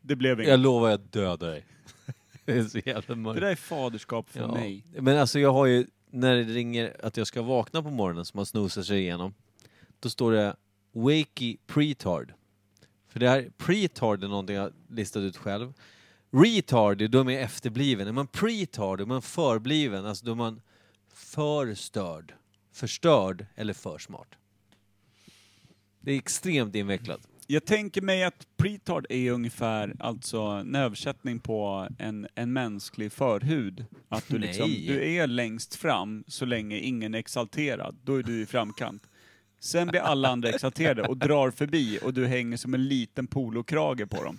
Det 0.00 0.16
blev 0.16 0.38
inget. 0.40 0.50
Jag 0.50 0.60
lovar 0.60 0.90
jag 0.90 1.00
dödar 1.00 1.48
dig. 1.50 1.64
det 2.44 2.52
är 2.52 2.64
så 2.64 2.78
jävla 2.78 3.14
Det 3.14 3.20
mörkt. 3.20 3.40
där 3.40 3.46
är 3.50 3.54
faderskap 3.56 4.30
för 4.30 4.40
Ja. 4.40 4.52
mig. 4.52 4.84
Men 5.00 5.18
alltså 5.18 5.38
jag 5.40 5.52
har 5.52 5.66
ju, 5.66 5.86
när 6.14 6.36
det 6.36 6.42
ringer 6.42 6.96
att 7.02 7.16
jag 7.16 7.26
ska 7.26 7.42
vakna 7.42 7.82
på 7.82 7.90
morgonen 7.90 8.24
som 8.24 8.38
man 8.38 8.46
snosar 8.46 8.82
sig 8.82 8.98
igenom, 8.98 9.34
då 10.00 10.10
står 10.10 10.32
det 10.32 10.56
Wakey 10.92 11.56
Pretard. 11.66 12.32
För 13.08 13.20
det 13.20 13.28
här, 13.28 13.50
pretard 13.56 14.24
är 14.24 14.28
någonting 14.28 14.56
jag 14.56 14.72
listat 14.88 15.20
ut 15.20 15.36
själv. 15.36 15.72
Retard, 16.30 17.02
är 17.02 17.08
då 17.08 17.20
är 17.20 17.24
man 17.24 17.34
efterbliven. 17.34 18.08
Är 18.08 18.12
man 18.12 18.26
pretard, 18.26 19.00
är 19.00 19.06
man 19.06 19.22
förbliven. 19.22 20.06
Alltså 20.06 20.24
då 20.24 20.32
är 20.32 20.36
man 20.36 20.60
förstörd, 21.14 22.34
förstörd 22.72 23.46
eller 23.54 23.72
för 23.72 23.98
smart. 23.98 24.28
Det 26.00 26.12
är 26.12 26.16
extremt 26.16 26.74
invecklat. 26.74 27.28
Jag 27.46 27.64
tänker 27.64 28.02
mig 28.02 28.24
att 28.24 28.46
pretard 28.56 29.06
är 29.08 29.30
ungefär 29.30 29.96
alltså 29.98 30.38
en 30.38 30.74
översättning 30.74 31.40
på 31.40 31.88
en, 31.98 32.28
en 32.34 32.52
mänsklig 32.52 33.12
förhud. 33.12 33.84
Att 34.08 34.28
du 34.28 34.38
liksom, 34.38 34.70
Nej. 34.70 34.86
du 34.86 35.04
är 35.04 35.26
längst 35.26 35.74
fram 35.74 36.24
så 36.26 36.44
länge 36.44 36.78
ingen 36.78 37.14
är 37.14 37.18
exalterad. 37.18 37.96
Då 38.02 38.16
är 38.16 38.22
du 38.22 38.42
i 38.42 38.46
framkant. 38.46 39.02
Sen 39.58 39.88
blir 39.88 40.00
alla 40.00 40.28
andra 40.28 40.48
exalterade 40.48 41.02
och 41.02 41.16
drar 41.16 41.50
förbi 41.50 41.98
och 42.02 42.14
du 42.14 42.26
hänger 42.26 42.56
som 42.56 42.74
en 42.74 42.88
liten 42.88 43.26
polokrage 43.26 44.06
på 44.06 44.24
dem. 44.24 44.38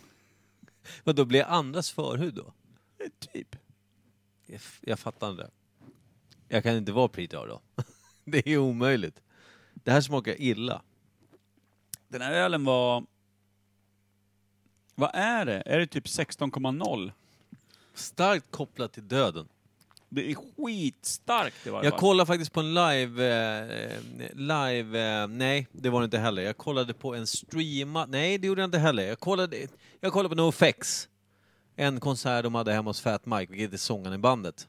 Men 1.04 1.16
då 1.16 1.26
blir 1.26 1.40
jag 1.40 1.50
andras 1.50 1.92
förhud 1.92 2.34
då? 2.34 2.54
Eh, 3.04 3.10
Typ. 3.34 3.56
Jag, 4.46 4.60
jag 4.82 5.00
fattar 5.00 5.32
inte. 5.32 5.50
Jag 6.48 6.64
kan 6.64 6.76
inte 6.76 6.92
vara 6.92 7.08
pretard 7.08 7.48
då. 7.48 7.62
Det 8.26 8.48
är 8.48 8.58
omöjligt. 8.58 9.22
Det 9.74 9.92
här 9.92 10.02
smakar 10.02 10.42
illa. 10.42 10.82
Den 12.08 12.22
här 12.22 12.34
ölen 12.34 12.66
var... 12.66 13.04
Vad 14.96 15.12
är 15.14 15.46
det? 15.46 15.64
Är 15.66 15.80
det 15.80 15.88
typ 15.88 16.06
16,0 16.06 17.12
Starkt 17.94 18.52
kopplat 18.52 18.94
till 18.94 19.08
döden. 19.08 19.48
Det 20.10 20.32
är 20.32 20.36
skitstarkt 20.36 21.68
i 21.68 21.70
varje 21.70 21.86
Jag 21.86 21.94
fall. 21.94 22.00
kollade 22.00 22.28
faktiskt 22.28 22.54
på 22.54 22.60
en 22.60 22.74
live... 22.74 23.26
Eh, 23.26 24.00
live... 24.34 25.22
Eh, 25.22 25.28
nej, 25.28 25.68
det 25.72 25.90
var 25.90 26.02
det 26.02 26.06
inte 26.06 26.18
heller. 26.18 26.42
Jag 26.42 26.58
kollade 26.58 26.94
på 26.94 27.16
en 27.16 27.28
streama... 27.28 28.06
Nej, 28.06 28.38
det 28.38 28.48
gjorde 28.48 28.62
jag 28.62 28.68
inte 28.68 28.78
heller. 28.78 29.04
Jag 29.04 29.20
kollade, 29.20 29.68
jag 30.02 30.14
kollade 30.14 30.36
på 30.36 30.42
NoFX. 30.42 31.10
En 31.76 32.00
konsert 32.00 32.44
de 32.44 32.56
hade 32.56 32.74
hemma 32.74 32.90
hos 32.90 33.02
Fat 33.02 33.26
Mike, 33.26 33.52
vilket 33.52 33.74
är 33.74 33.78
sångaren 33.78 34.14
i 34.14 34.18
bandet. 34.18 34.68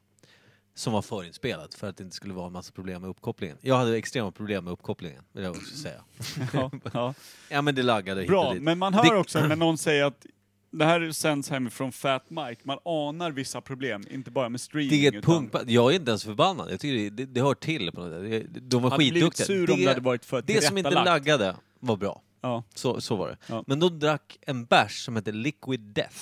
Som 0.77 0.93
var 0.93 1.01
förinspelat 1.01 1.73
för 1.73 1.89
att 1.89 1.97
det 1.97 2.03
inte 2.03 2.15
skulle 2.15 2.33
vara 2.33 2.47
en 2.47 2.53
massa 2.53 2.71
problem 2.71 3.01
med 3.01 3.09
uppkopplingen. 3.09 3.57
Jag 3.61 3.75
hade 3.77 3.97
extrema 3.97 4.31
problem 4.31 4.63
med 4.63 4.73
uppkopplingen, 4.73 5.23
vill 5.31 5.43
jag 5.43 5.51
också 5.55 5.75
säga. 5.77 6.01
ja, 6.53 6.71
ja. 6.93 7.13
Ja 7.49 7.61
men 7.61 7.75
det 7.75 7.83
laggade 7.83 8.21
hit 8.21 8.29
Bra, 8.29 8.53
dit. 8.53 8.61
men 8.61 8.77
man 8.77 8.93
hör 8.93 9.03
Det- 9.03 9.17
också 9.17 9.39
när 9.47 9.55
någon 9.65 9.77
säger 9.77 10.05
att 10.05 10.25
det 10.71 10.85
här 10.85 11.11
sänds 11.11 11.49
hemifrån 11.49 11.91
Fat 11.91 12.29
Mike, 12.29 12.61
man 12.63 12.77
anar 12.85 13.31
vissa 13.31 13.61
problem, 13.61 14.03
inte 14.11 14.31
bara 14.31 14.49
med 14.49 14.61
streaming. 14.61 14.89
Det 14.89 15.05
är 15.05 15.07
ett 15.09 15.15
utan- 15.15 15.33
punkband. 15.35 15.69
Jag 15.69 15.91
är 15.91 15.95
inte 15.95 16.11
ens 16.11 16.23
förbannad. 16.23 16.71
Jag 16.71 16.79
tycker 16.79 17.03
det, 17.03 17.09
det, 17.09 17.25
det 17.33 17.41
hör 17.41 17.53
till 17.53 17.91
på 17.91 18.01
något 18.01 18.31
sätt. 18.31 18.45
De 18.61 18.81
var 18.81 18.91
skitduktiga. 18.97 19.45
sur 19.45 19.71
om 19.71 19.79
det 19.79 19.85
hade 19.87 20.01
varit 20.01 20.25
för 20.25 20.41
det 20.41 20.63
som 20.63 20.77
inte 20.77 20.89
laggade 20.91 21.55
var 21.79 21.97
bra. 21.97 22.21
Ja. 22.41 22.63
Så, 22.75 23.01
så 23.01 23.15
var 23.15 23.27
det. 23.27 23.37
Ja. 23.47 23.63
Men 23.67 23.79
de 23.79 23.99
drack 23.99 24.37
en 24.41 24.65
bärs 24.65 25.05
som 25.05 25.15
heter 25.15 25.31
Liquid 25.31 25.79
Death. 25.79 26.17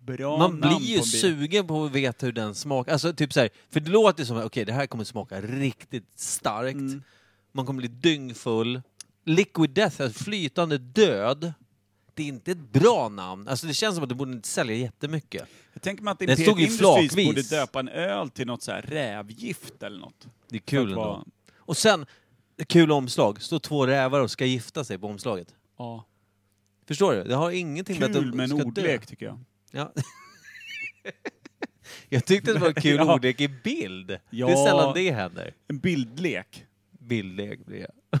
Bra 0.00 0.38
Man 0.38 0.60
blir 0.60 0.80
ju 0.80 0.98
på 0.98 1.04
sugen 1.04 1.66
på 1.66 1.84
att 1.84 1.92
veta 1.92 2.26
hur 2.26 2.32
den 2.32 2.54
smakar. 2.54 2.92
Alltså 2.92 3.12
typ 3.12 3.32
så 3.32 3.40
här, 3.40 3.48
för 3.70 3.80
det 3.80 3.90
låter 3.90 4.24
som 4.24 4.36
att 4.36 4.44
okej, 4.44 4.64
det 4.64 4.72
här 4.72 4.86
kommer 4.86 5.04
smaka 5.04 5.40
riktigt 5.40 6.18
starkt. 6.20 6.74
Mm. 6.76 7.02
Man 7.52 7.66
kommer 7.66 7.78
bli 7.78 7.88
dyngfull. 7.88 8.82
Liquid 9.24 9.70
Death, 9.70 10.02
alltså 10.02 10.24
flytande 10.24 10.78
död. 10.78 11.52
Det 12.14 12.22
är 12.22 12.26
inte 12.26 12.50
ett 12.52 12.72
bra 12.72 13.08
namn. 13.08 13.48
Alltså 13.48 13.66
det 13.66 13.74
känns 13.74 13.94
som 13.94 14.02
att 14.02 14.08
det 14.08 14.14
borde 14.14 14.32
inte 14.32 14.48
sälja 14.48 14.76
jättemycket. 14.76 15.48
Jag 15.72 15.82
tänker 15.82 16.02
mig 16.04 16.10
att 16.10 16.16
stod 16.16 16.30
Imperiet 16.30 16.58
Industries 16.58 16.78
flakvis. 17.12 17.26
borde 17.26 17.42
döpa 17.42 17.80
en 17.80 17.88
öl 17.88 18.30
till 18.30 18.46
något 18.46 18.62
så 18.62 18.72
här 18.72 18.82
rävgift 18.82 19.82
eller 19.82 19.98
något. 19.98 20.26
Det 20.48 20.56
är 20.56 20.60
kul 20.60 20.88
ändå. 20.88 21.00
vara- 21.02 21.24
Och 21.56 21.76
sen, 21.76 22.06
kul 22.66 22.92
omslag. 22.92 23.42
Står 23.42 23.58
två 23.58 23.86
rävar 23.86 24.20
och 24.20 24.30
ska 24.30 24.44
gifta 24.44 24.84
sig 24.84 24.98
på 24.98 25.06
omslaget. 25.06 25.54
Ja. 25.78 26.04
Förstår 26.88 27.12
du? 27.14 27.24
Det 27.24 27.34
har 27.34 27.50
ingenting 27.50 28.00
med 28.00 28.10
att 28.10 28.16
Kul 28.16 28.30
de 28.30 28.36
med 28.36 28.44
en 28.50 28.58
ska 28.58 28.66
ordlek 28.66 29.00
dö. 29.00 29.06
tycker 29.06 29.26
jag. 29.26 29.38
Ja. 29.70 29.92
Jag 32.08 32.24
tyckte 32.24 32.52
det 32.52 32.58
var 32.58 32.68
en 32.68 32.74
kul 32.74 32.96
Ja. 32.96 33.14
ordlek 33.14 33.40
i 33.40 33.48
bild. 33.48 34.06
Det 34.06 34.14
är 34.14 34.20
Ja. 34.30 34.64
sällan 34.66 34.94
det 34.94 35.10
händer. 35.10 35.54
En 35.68 35.78
bildlek. 35.78 36.64
Bildlek 36.98 37.66
blir 37.66 37.80
jag. 37.80 38.20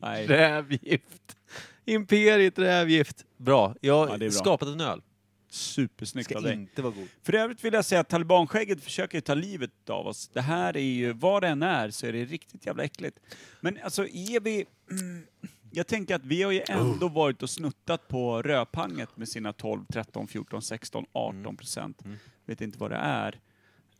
Nej. 0.00 0.26
Rävgift. 0.26 1.36
Imperiet 1.84 2.58
rävgift. 2.58 3.24
Bra. 3.36 3.74
Jag 3.80 4.06
har 4.06 4.18
Ja, 4.24 4.30
skapat 4.30 4.68
en 4.68 4.80
öl. 4.80 5.02
Supersnyggt 5.50 6.28
Ska 6.30 6.36
av 6.38 6.42
dig. 6.42 6.52
inte 6.52 6.82
vara 6.82 6.92
god. 6.94 7.08
För 7.22 7.32
övrigt 7.34 7.64
vill 7.64 7.74
jag 7.74 7.84
säga 7.84 8.00
att 8.00 8.08
talibanskägget 8.08 8.84
försöker 8.84 9.20
ta 9.20 9.34
livet 9.34 9.90
av 9.90 10.06
oss. 10.06 10.28
Det 10.32 10.40
här 10.40 10.76
är 10.76 10.80
ju, 10.80 11.12
vad 11.12 11.42
det 11.42 11.48
än 11.48 11.62
är, 11.62 11.90
så 11.90 12.06
är 12.06 12.12
det 12.12 12.24
riktigt 12.24 12.66
jävla 12.66 12.84
äckligt. 12.84 13.18
Men 13.60 13.78
alltså, 13.84 14.02
är 14.06 14.40
vi... 14.40 14.66
Mm, 14.90 15.26
jag 15.70 15.86
tänker 15.86 16.14
att 16.14 16.24
vi 16.24 16.42
har 16.42 16.52
ju 16.52 16.62
ändå 16.68 17.08
varit 17.08 17.42
och 17.42 17.50
snuttat 17.50 18.08
på 18.08 18.42
rödpanget 18.42 19.16
med 19.16 19.28
sina 19.28 19.52
12, 19.52 19.84
13, 19.92 20.26
14, 20.28 20.62
16, 20.62 21.04
18 21.12 21.56
procent. 21.56 22.04
Mm. 22.04 22.16
Vet 22.44 22.60
inte 22.60 22.78
vad 22.78 22.90
det 22.90 22.96
är. 22.96 23.40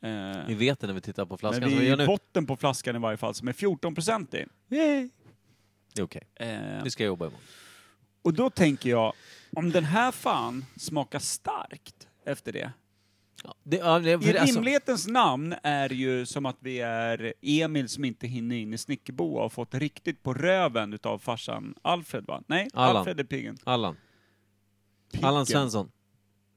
Eh, 0.00 0.46
Vi 0.46 0.54
vet 0.54 0.80
det 0.80 0.86
när 0.86 0.94
vi 0.94 1.00
tittar 1.00 1.24
på 1.24 1.30
men 1.34 1.38
flaskan 1.38 1.70
som 1.70 1.78
vi 1.78 1.88
är 1.88 2.02
i 2.02 2.06
botten 2.06 2.46
på 2.46 2.56
flaskan 2.56 2.96
i 2.96 2.98
varje 2.98 3.16
fall, 3.16 3.34
som 3.34 3.48
är 3.48 3.52
14 3.52 3.94
procent 3.94 4.34
i. 4.34 4.46
Yay. 4.68 5.08
Det 5.94 6.00
är 6.00 6.04
okej. 6.04 6.22
Eh, 6.34 6.82
Det 6.84 6.90
ska 6.90 7.02
jag 7.02 7.08
jobba 7.08 7.24
imorgon. 7.26 7.42
och 8.22 8.34
då 8.34 8.50
tänker 8.50 8.90
jag, 8.90 9.12
om 9.56 9.70
den 9.70 9.84
här 9.84 10.12
fan 10.12 10.64
smakar 10.76 11.18
starkt 11.18 12.08
efter 12.24 12.52
det, 12.52 12.72
det, 13.62 13.76
ja, 13.76 13.98
det, 13.98 14.10
I 14.10 14.38
alltså, 14.38 14.56
rimlighetens 14.56 15.06
namn 15.06 15.54
är 15.62 15.92
ju 15.92 16.26
som 16.26 16.46
att 16.46 16.56
vi 16.60 16.80
är 16.80 17.32
Emil 17.42 17.88
som 17.88 18.04
inte 18.04 18.26
hinner 18.26 18.56
in 18.56 18.74
i 18.74 18.78
Snickerboa 18.78 19.44
och 19.44 19.52
fått 19.52 19.74
riktigt 19.74 20.22
på 20.22 20.34
röven 20.34 20.92
utav 20.92 21.18
farsan 21.18 21.74
Alfred 21.82 22.26
va? 22.26 22.42
Nej, 22.46 22.68
Allan. 22.74 22.96
Alfred 22.96 23.20
är 23.20 23.24
piggen. 23.24 23.58
Allan. 23.64 23.96
Piggen. 25.12 25.28
Allan 25.28 25.46
Svensson. 25.46 25.90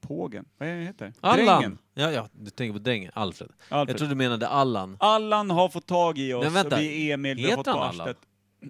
Pågen. 0.02 0.46
Vad 0.58 0.70
heter? 0.70 1.14
Allan! 1.22 1.46
Drängen. 1.46 1.78
Ja, 1.94 2.12
ja, 2.12 2.30
du 2.32 2.52
tänker 2.52 2.74
på 2.74 2.80
drängen. 2.80 3.12
Alfred. 3.16 3.50
Alfred. 3.70 3.90
Jag 3.90 3.98
trodde 3.98 4.12
du 4.12 4.18
menade 4.18 4.48
Allan. 4.48 4.98
Allan 5.00 5.50
har 5.50 5.70
fått 5.70 5.86
tag 5.86 6.18
i 6.18 6.34
oss 6.34 6.44
Men 6.44 6.54
vänta, 6.54 6.76
och 6.76 6.82
vi 6.82 7.10
är 7.10 7.14
Emil, 7.14 7.38
vi 7.38 7.50
har 7.50 7.56
fått 7.56 7.66
på 7.66 7.72
arslet. 7.72 8.18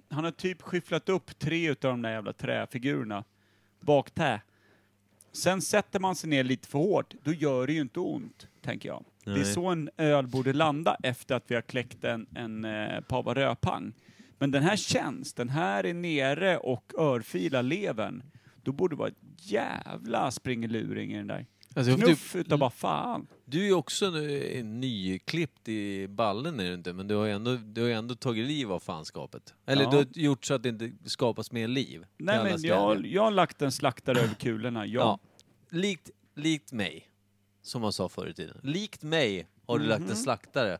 Han 0.08 0.24
har 0.24 0.30
typ 0.30 0.62
skyfflat 0.62 1.08
upp 1.08 1.38
tre 1.38 1.70
utav 1.70 1.90
de 1.90 2.02
där 2.02 2.10
jävla 2.10 2.32
träfigurerna. 2.32 3.24
Baktä. 3.80 4.40
Sen 5.32 5.62
sätter 5.62 6.00
man 6.00 6.16
sig 6.16 6.30
ner 6.30 6.44
lite 6.44 6.68
för 6.68 6.78
hårt, 6.78 7.14
då 7.22 7.32
gör 7.32 7.66
det 7.66 7.72
ju 7.72 7.80
inte 7.80 8.00
ont, 8.00 8.48
tänker 8.62 8.88
jag. 8.88 9.04
Det 9.24 9.30
är 9.30 9.34
Nej. 9.34 9.44
så 9.44 9.66
en 9.66 9.90
öl 9.96 10.26
borde 10.26 10.52
landa 10.52 10.96
efter 11.02 11.34
att 11.34 11.44
vi 11.46 11.54
har 11.54 11.62
kläckt 11.62 12.04
en, 12.04 12.26
en 12.34 12.64
eh, 12.64 13.00
pava 13.00 13.34
rödpang. 13.34 13.92
Men 14.38 14.50
den 14.50 14.62
här 14.62 14.76
känns, 14.76 15.34
den 15.34 15.48
här 15.48 15.86
är 15.86 15.94
nere 15.94 16.58
och 16.58 16.92
örfilar 16.98 17.62
levern. 17.62 18.22
Då 18.62 18.72
borde 18.72 18.94
det 18.94 18.98
vara 18.98 19.08
ett 19.08 19.14
jävla 19.36 20.30
springeluring 20.30 21.12
i 21.12 21.16
den 21.16 21.26
där. 21.26 21.46
Alltså, 21.74 21.92
får 21.92 22.06
Knuff 22.06 22.32
typ, 22.32 22.40
utav 22.40 22.58
bara 22.58 22.70
fan. 22.70 23.26
Du 23.50 23.68
är 23.68 23.72
också 23.72 24.10
nu 24.10 24.62
nyklippt 24.62 25.68
i 25.68 26.08
ballen 26.08 26.60
är 26.60 26.64
du 26.68 26.74
inte, 26.74 26.92
men 26.92 27.08
du 27.08 27.14
har 27.14 27.24
ju 27.26 27.32
ändå, 27.32 27.54
du 27.56 27.82
har 27.82 27.90
ändå 27.90 28.14
tagit 28.14 28.46
liv 28.46 28.72
av 28.72 28.80
fanskapet. 28.80 29.54
Eller 29.66 29.82
Ja. 29.82 29.90
du 29.90 29.96
har 29.96 30.06
gjort 30.12 30.44
så 30.44 30.54
att 30.54 30.62
det 30.62 30.68
inte 30.68 30.92
skapas 31.04 31.52
mer 31.52 31.68
liv. 31.68 32.04
Nej 32.18 32.42
men 32.44 32.62
jag, 32.62 33.06
jag 33.06 33.22
har 33.22 33.30
lagt 33.30 33.62
en 33.62 33.72
slaktare 33.72 34.20
över 34.20 34.34
kulorna, 34.34 34.86
ja. 34.86 35.00
Ja. 35.00 35.18
Likt, 35.78 36.10
likt 36.36 36.72
mig, 36.72 37.10
som 37.62 37.82
man 37.82 37.92
sa 37.92 38.08
förr 38.08 38.26
i 38.28 38.34
tiden. 38.34 38.56
Likt 38.62 39.02
mig 39.02 39.46
har 39.66 39.78
du 39.78 39.84
lagt 39.86 40.00
en 40.00 40.06
Mhm. 40.06 40.14
slaktare. 40.16 40.78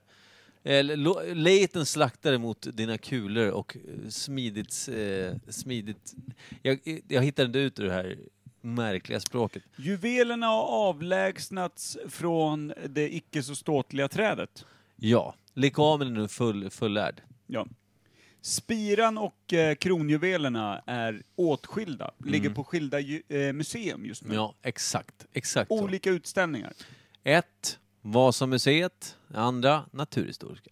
Eller 0.62 1.35
lejt 1.35 1.76
en 1.76 1.87
slaktare 1.87 2.38
mot 2.38 2.76
dina 2.76 2.98
kulor 2.98 3.48
och 3.50 3.76
eh, 3.76 4.09
smidigt... 4.09 4.88
Eh, 4.92 5.37
smidigt 5.48 6.14
jag, 6.62 7.02
jag 7.09 7.22
hittade 7.22 7.46
inte 7.46 7.59
ut 7.59 7.78
ur 7.80 7.85
det 7.85 7.92
här 7.92 8.18
märkliga 8.61 9.20
språket. 9.20 9.62
Juvelerna 9.77 10.46
har 10.46 10.62
avlägsnats 10.62 11.99
från 12.09 12.73
det 12.88 13.14
icke 13.14 13.42
så 13.42 13.55
ståtliga 13.55 14.09
trädet. 14.09 14.64
Ja, 14.96 15.35
lekamen 15.55 16.07
är 16.07 16.20
nu 16.20 16.29
full, 16.29 16.70
fullärd. 16.70 17.23
Ja. 17.46 17.66
Spiran 18.40 19.18
och 19.18 19.53
eh, 19.53 19.75
kronjuvelerna 19.75 20.83
är 20.87 21.23
åtskilda, 21.37 22.11
ligger 22.25 22.51
på 22.51 22.64
skilda 22.64 23.01
ju, 23.01 23.23
eh, 23.29 23.53
museum 23.53 24.05
just 24.07 24.23
nu. 24.23 24.29
Mm. 24.29 24.37
Ja, 24.37 24.55
exakt. 24.62 25.27
Exakt 25.33 25.68
så. 25.68 25.83
Olika 25.85 26.11
utställningar. 26.11 26.73
Ett, 27.25 27.79
Vasamuseet. 28.01 29.16
Andra, 29.35 29.85
Naturhistoriska. 29.90 30.70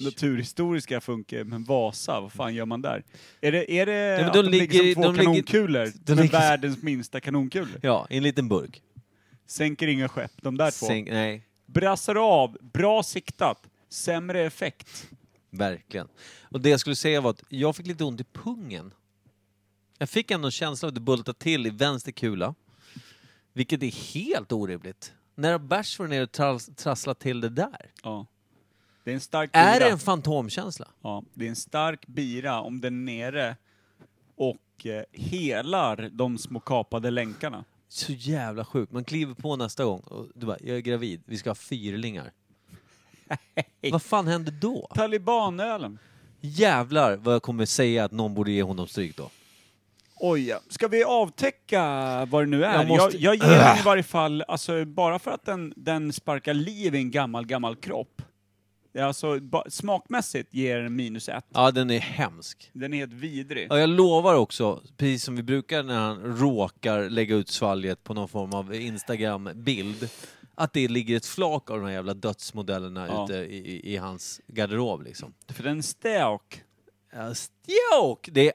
Naturhistoriska 0.00 1.00
funkar, 1.00 1.44
men 1.44 1.64
Vasa, 1.64 2.20
vad 2.20 2.32
fan 2.32 2.54
gör 2.54 2.64
man 2.66 2.82
där? 2.82 3.04
Är 3.40 3.52
det, 3.52 3.72
är 3.72 3.86
det 3.86 4.26
att 4.26 4.32
de 4.34 4.42
de 4.44 4.50
ligger- 4.50 4.82
ligger 4.82 4.94
som 4.94 5.02
två 5.02 5.08
de 5.08 5.12
ligger- 5.16 5.24
kanonkulor? 5.24 5.92
de 6.04 6.14
med 6.14 6.22
ligger- 6.22 6.38
världens 6.38 6.82
minsta 6.82 7.20
kanonkulor? 7.20 7.80
Ja, 7.82 8.06
i 8.10 8.16
en 8.16 8.22
liten 8.22 8.48
burk. 8.48 8.82
Sänker 9.46 9.86
inga 9.86 10.08
skepp, 10.08 10.32
de 10.42 10.56
där 10.56 10.70
två. 10.70 10.86
Sänk, 10.86 11.08
nej, 11.10 11.46
Brassar 11.66 12.14
av, 12.42 12.56
bra 12.60 13.02
siktat, 13.02 13.66
sämre 13.88 14.40
effekt. 14.42 15.08
verkligen. 15.50 16.08
Och 16.42 16.60
det 16.60 16.70
jag 16.70 16.80
skulle 16.80 16.96
säga 16.96 17.20
var 17.20 17.30
att 17.30 17.42
jag 17.48 17.76
fick 17.76 17.86
lite 17.86 18.04
ont 18.04 18.20
i 18.20 18.24
pungen. 18.32 18.92
Jag 19.98 20.08
fick 20.08 20.30
ändå 20.30 20.46
en 20.48 20.52
känsla 20.52 20.86
av 20.86 20.88
att 20.88 20.94
det 20.94 21.00
bultade 21.00 21.38
till 21.38 21.66
i 21.66 21.70
vänster 21.70 22.12
kula. 22.12 22.54
Vilket 23.52 23.82
är 23.82 24.14
helt 24.14 24.52
orimligt. 24.52 25.12
När 25.34 25.52
har 25.52 25.58
varit 25.58 25.98
nere 26.10 26.22
och 26.22 26.32
tras- 26.32 26.70
trasslat 26.76 27.18
till 27.18 27.40
det 27.40 27.48
där? 27.48 27.90
Ja. 28.02 28.26
Det 29.04 29.10
är 29.10 29.14
en 29.14 29.20
stark 29.20 29.52
bira. 29.52 29.62
Är 29.62 29.80
det 29.80 29.88
en 29.90 29.98
fantomkänsla? 29.98 30.88
Ja, 31.02 31.22
det 31.34 31.44
är 31.44 31.48
en 31.48 31.56
stark 31.56 32.06
bira 32.06 32.60
om 32.60 32.80
den 32.80 33.08
är 33.08 33.30
nere 33.32 33.56
och 34.36 34.86
eh, 34.86 35.02
helar 35.12 36.08
de 36.12 36.38
små 36.38 36.60
kapade 36.60 37.10
länkarna. 37.10 37.64
Så 37.88 38.12
jävla 38.12 38.64
sjukt. 38.64 38.92
Man 38.92 39.04
kliver 39.04 39.34
på 39.34 39.56
nästa 39.56 39.84
gång 39.84 40.00
och 40.00 40.26
du 40.34 40.46
bara, 40.46 40.56
jag 40.60 40.76
är 40.76 40.80
gravid, 40.80 41.22
vi 41.26 41.36
ska 41.38 41.50
ha 41.50 41.54
fyrlingar. 41.54 42.32
Vad 43.92 44.02
fan 44.02 44.26
händer 44.26 44.52
då? 44.60 44.88
Talibanölen. 44.94 45.98
Jävlar 46.40 47.16
vad 47.16 47.34
jag 47.34 47.42
kommer 47.42 47.64
säga 47.66 48.04
att 48.04 48.12
någon 48.12 48.34
borde 48.34 48.50
ge 48.50 48.62
honom 48.62 48.86
stryk 48.86 49.16
då. 49.16 49.30
Oj, 50.16 50.46
ja. 50.48 50.60
Ska 50.68 50.88
vi 50.88 51.04
avtäcka 51.04 51.84
vad 52.30 52.42
det 52.42 52.46
nu 52.46 52.64
är? 52.64 52.72
Jag 52.72 52.80
Jag, 52.82 52.88
måste- 52.88 53.18
jag, 53.18 53.34
ger 53.34 53.48
den 53.58 53.78
i 53.78 53.82
varje 53.84 54.02
fall, 54.02 54.44
alltså 54.48 54.84
bara 54.84 55.18
för 55.18 55.30
att 55.30 55.44
den, 55.44 55.72
den 55.76 56.12
sparkar 56.12 56.54
liv 56.54 56.94
i 56.94 56.98
en 56.98 57.10
gammal, 57.10 57.46
gammal 57.46 57.76
kropp. 57.76 58.22
Det 58.92 58.98
är 58.98 59.04
Alltså, 59.04 59.40
smakmässigt 59.68 60.54
ger 60.54 60.78
den 60.82 60.96
minus 60.96 61.28
ett. 61.28 61.44
Ja, 61.54 61.70
den 61.70 61.90
är 61.90 62.00
hemsk. 62.00 62.70
Den 62.72 62.94
är 62.94 62.98
helt 62.98 63.12
vidrig. 63.12 63.66
Ja, 63.70 63.78
jag 63.78 63.88
lovar 63.90 64.34
också, 64.34 64.82
precis 64.96 65.24
som 65.24 65.36
vi 65.36 65.42
brukar 65.42 65.82
när 65.82 65.98
han 66.00 66.36
råkar 66.38 67.10
lägga 67.10 67.36
ut 67.36 67.48
svalget 67.48 68.04
på 68.04 68.14
någon 68.14 68.28
form 68.28 68.52
av 68.52 68.74
Instagram-bild, 68.74 70.08
att 70.54 70.72
det 70.72 70.88
ligger 70.88 71.16
ett 71.16 71.26
flak 71.26 71.70
av 71.70 71.78
de 71.78 71.86
här 71.86 71.92
jävla 71.92 72.14
dödsmodellerna 72.14 73.06
Ja. 73.08 73.24
ute 73.24 73.34
i, 73.34 73.56
i, 73.56 73.92
i 73.92 73.96
hans 73.96 74.40
garderob 74.46 75.02
liksom. 75.02 75.34
För 75.48 75.62
den 75.62 75.82
stök. 75.82 76.62
Ja, 77.12 77.34
Stjåk! 77.34 78.28
Det 78.32 78.48
är 78.48 78.54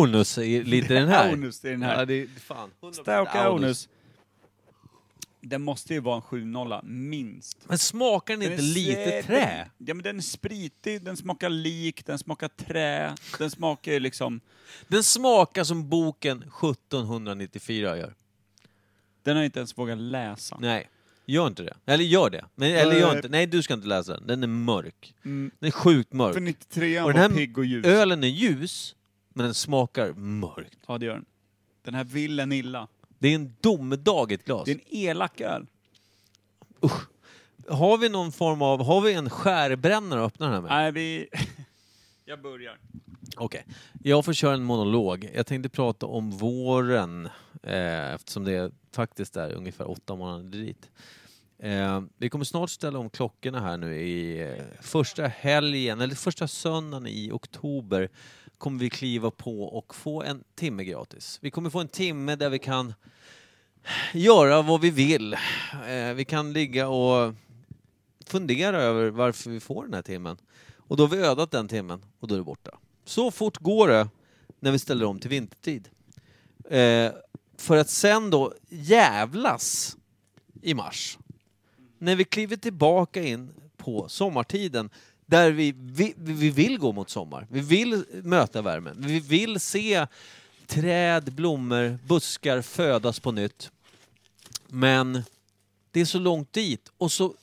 onus 0.00 0.38
i 0.38 0.62
lite 0.62 0.94
den 0.94 1.08
här. 1.08 1.32
Onus 1.32 1.64
i 1.64 1.68
den 1.68 1.82
här. 1.82 1.98
Ja, 1.98 2.04
det 2.04 2.22
är 2.22 2.26
fan. 2.26 2.70
100% 2.80 2.92
Stök 2.92 3.28
onus. 3.50 3.88
Den 5.48 5.62
måste 5.62 5.94
ju 5.94 6.00
vara 6.00 6.16
en 6.16 6.22
7-0, 6.22 6.84
minst. 6.84 7.58
Men 7.68 7.78
smakar 7.78 8.34
den 8.34 8.40
Den 8.40 8.52
inte 8.52 8.62
lite 8.62 9.22
trä? 9.22 9.70
Ja 9.78 9.94
men 9.94 10.02
den 10.02 10.16
är 10.16 10.22
spritig, 10.22 11.04
den 11.04 11.16
smakar 11.16 11.50
lik, 11.50 12.06
den 12.06 12.18
smakar 12.18 12.48
trä, 12.48 13.14
den 13.38 13.50
smakar 13.50 13.92
ju 13.92 14.00
liksom... 14.00 14.40
Den 14.88 15.02
smakar 15.02 15.64
som 15.64 15.88
boken 15.88 16.38
1794 16.38 17.96
gör. 17.96 18.14
Den 19.22 19.36
har 19.36 19.42
jag 19.42 19.48
inte 19.48 19.58
ens 19.58 19.78
vågat 19.78 19.98
läsa. 19.98 20.58
Nej, 20.60 20.88
gör 21.26 21.46
inte 21.46 21.62
det. 21.62 21.76
Eller 21.86 22.04
gör 22.04 22.30
det. 22.30 22.44
Men, 22.54 22.72
eller 22.72 22.94
gör 23.00 23.08
Nej. 23.08 23.16
inte. 23.16 23.28
Nej, 23.28 23.46
du 23.46 23.62
ska 23.62 23.74
inte 23.74 23.88
läsa 23.88 24.12
den. 24.12 24.26
Den 24.26 24.42
är 24.42 24.46
mörk. 24.46 25.14
Mm. 25.24 25.50
Den 25.58 25.66
är 25.66 25.72
sjukt 25.72 26.12
mörk. 26.12 26.34
För 26.34 26.40
93 26.40 27.00
Och 27.00 27.04
var 27.04 27.12
den 27.12 27.22
här 27.30 27.38
pigg 27.38 27.58
och 27.58 27.64
ljus. 27.64 27.86
Ölen 27.86 28.24
är 28.24 28.28
ljus, 28.28 28.96
men 29.28 29.44
den 29.44 29.54
smakar 29.54 30.12
mörkt. 30.12 30.78
Ja 30.88 30.98
det 30.98 31.06
gör 31.06 31.14
den. 31.14 31.24
Den 31.82 31.94
här 31.94 32.04
vill 32.04 32.40
en 32.40 32.52
illa. 32.52 32.88
Det 33.18 33.28
är 33.28 33.34
en 33.34 33.56
domedag 33.60 34.32
i 34.32 34.34
ett 34.34 34.44
glas. 34.44 34.64
Det 34.64 34.70
är 34.70 34.74
en 34.74 34.94
elak 34.94 35.40
öl. 35.40 35.66
Har 37.68 37.98
vi 37.98 38.08
någon 38.08 38.32
form 38.32 38.62
av, 38.62 38.84
har 38.84 39.00
vi 39.00 39.12
en 39.12 39.30
skärbrännare 39.30 40.20
att 40.24 40.26
öppna 40.26 40.46
den 40.46 40.54
här 40.54 40.60
med? 40.60 40.70
Nej 40.70 40.92
vi... 40.92 41.28
jag 42.24 42.42
börjar. 42.42 42.78
Okej. 43.36 43.66
Jag 44.02 44.24
får 44.24 44.32
köra 44.32 44.54
en 44.54 44.62
monolog. 44.62 45.30
Jag 45.34 45.46
tänkte 45.46 45.68
prata 45.68 46.06
om 46.06 46.30
våren, 46.30 47.28
eh, 47.62 48.14
eftersom 48.14 48.44
det 48.44 48.72
faktiskt 48.92 49.36
är 49.36 49.52
ungefär 49.52 49.90
åtta 49.90 50.16
månader 50.16 50.58
dit. 50.58 50.90
Eh, 51.58 52.02
vi 52.16 52.28
kommer 52.28 52.44
snart 52.44 52.70
ställa 52.70 52.98
om 52.98 53.10
klockorna 53.10 53.60
här 53.60 53.76
nu 53.76 54.00
i 54.00 54.42
eh, 54.42 54.64
första 54.80 55.26
helgen, 55.26 56.00
eller 56.00 56.14
första 56.14 56.48
söndagen 56.48 57.06
i 57.06 57.30
oktober 57.32 58.08
kommer 58.58 58.78
vi 58.78 58.90
kliva 58.90 59.30
på 59.30 59.62
och 59.62 59.94
få 59.94 60.22
en 60.22 60.44
timme 60.54 60.84
gratis. 60.84 61.38
Vi 61.42 61.50
kommer 61.50 61.70
få 61.70 61.80
en 61.80 61.88
timme 61.88 62.36
där 62.36 62.50
vi 62.50 62.58
kan 62.58 62.94
göra 64.12 64.62
vad 64.62 64.80
vi 64.80 64.90
vill. 64.90 65.32
Eh, 65.88 66.14
vi 66.14 66.24
kan 66.24 66.52
ligga 66.52 66.88
och 66.88 67.34
fundera 68.26 68.82
över 68.82 69.10
varför 69.10 69.50
vi 69.50 69.60
får 69.60 69.84
den 69.84 69.94
här 69.94 70.02
timmen. 70.02 70.36
Och 70.76 70.96
då 70.96 71.02
har 71.02 71.08
vi 71.08 71.16
ödat 71.16 71.50
den 71.50 71.68
timmen 71.68 72.04
och 72.20 72.28
då 72.28 72.34
är 72.34 72.38
det 72.38 72.44
borta. 72.44 72.78
Så 73.04 73.30
fort 73.30 73.58
går 73.58 73.88
det 73.88 74.08
när 74.60 74.72
vi 74.72 74.78
ställer 74.78 75.06
om 75.06 75.18
till 75.18 75.30
vintertid. 75.30 75.88
Eh, 76.70 77.12
för 77.56 77.76
att 77.76 77.90
sen 77.90 78.30
då 78.30 78.54
jävlas 78.68 79.96
i 80.62 80.74
mars. 80.74 81.18
När 81.98 82.16
vi 82.16 82.24
kliver 82.24 82.56
tillbaka 82.56 83.22
in 83.22 83.50
på 83.76 84.08
sommartiden 84.08 84.90
där 85.26 85.50
vi, 85.50 85.74
vi, 85.76 86.14
vi 86.16 86.50
vill 86.50 86.78
gå 86.78 86.92
mot 86.92 87.10
sommar. 87.10 87.46
Vi 87.50 87.60
vill 87.60 88.04
möta 88.10 88.62
värmen. 88.62 88.96
Vi 88.98 89.20
vill 89.20 89.60
se 89.60 90.06
träd, 90.66 91.32
blommor, 91.32 91.98
buskar 92.06 92.62
födas 92.62 93.20
på 93.20 93.32
nytt. 93.32 93.70
Men 94.68 95.22
det 95.90 96.00
är 96.00 96.04
så 96.04 96.18
långt 96.18 96.52
dit. 96.52 96.92
Och 96.96 97.12
så, 97.12 97.34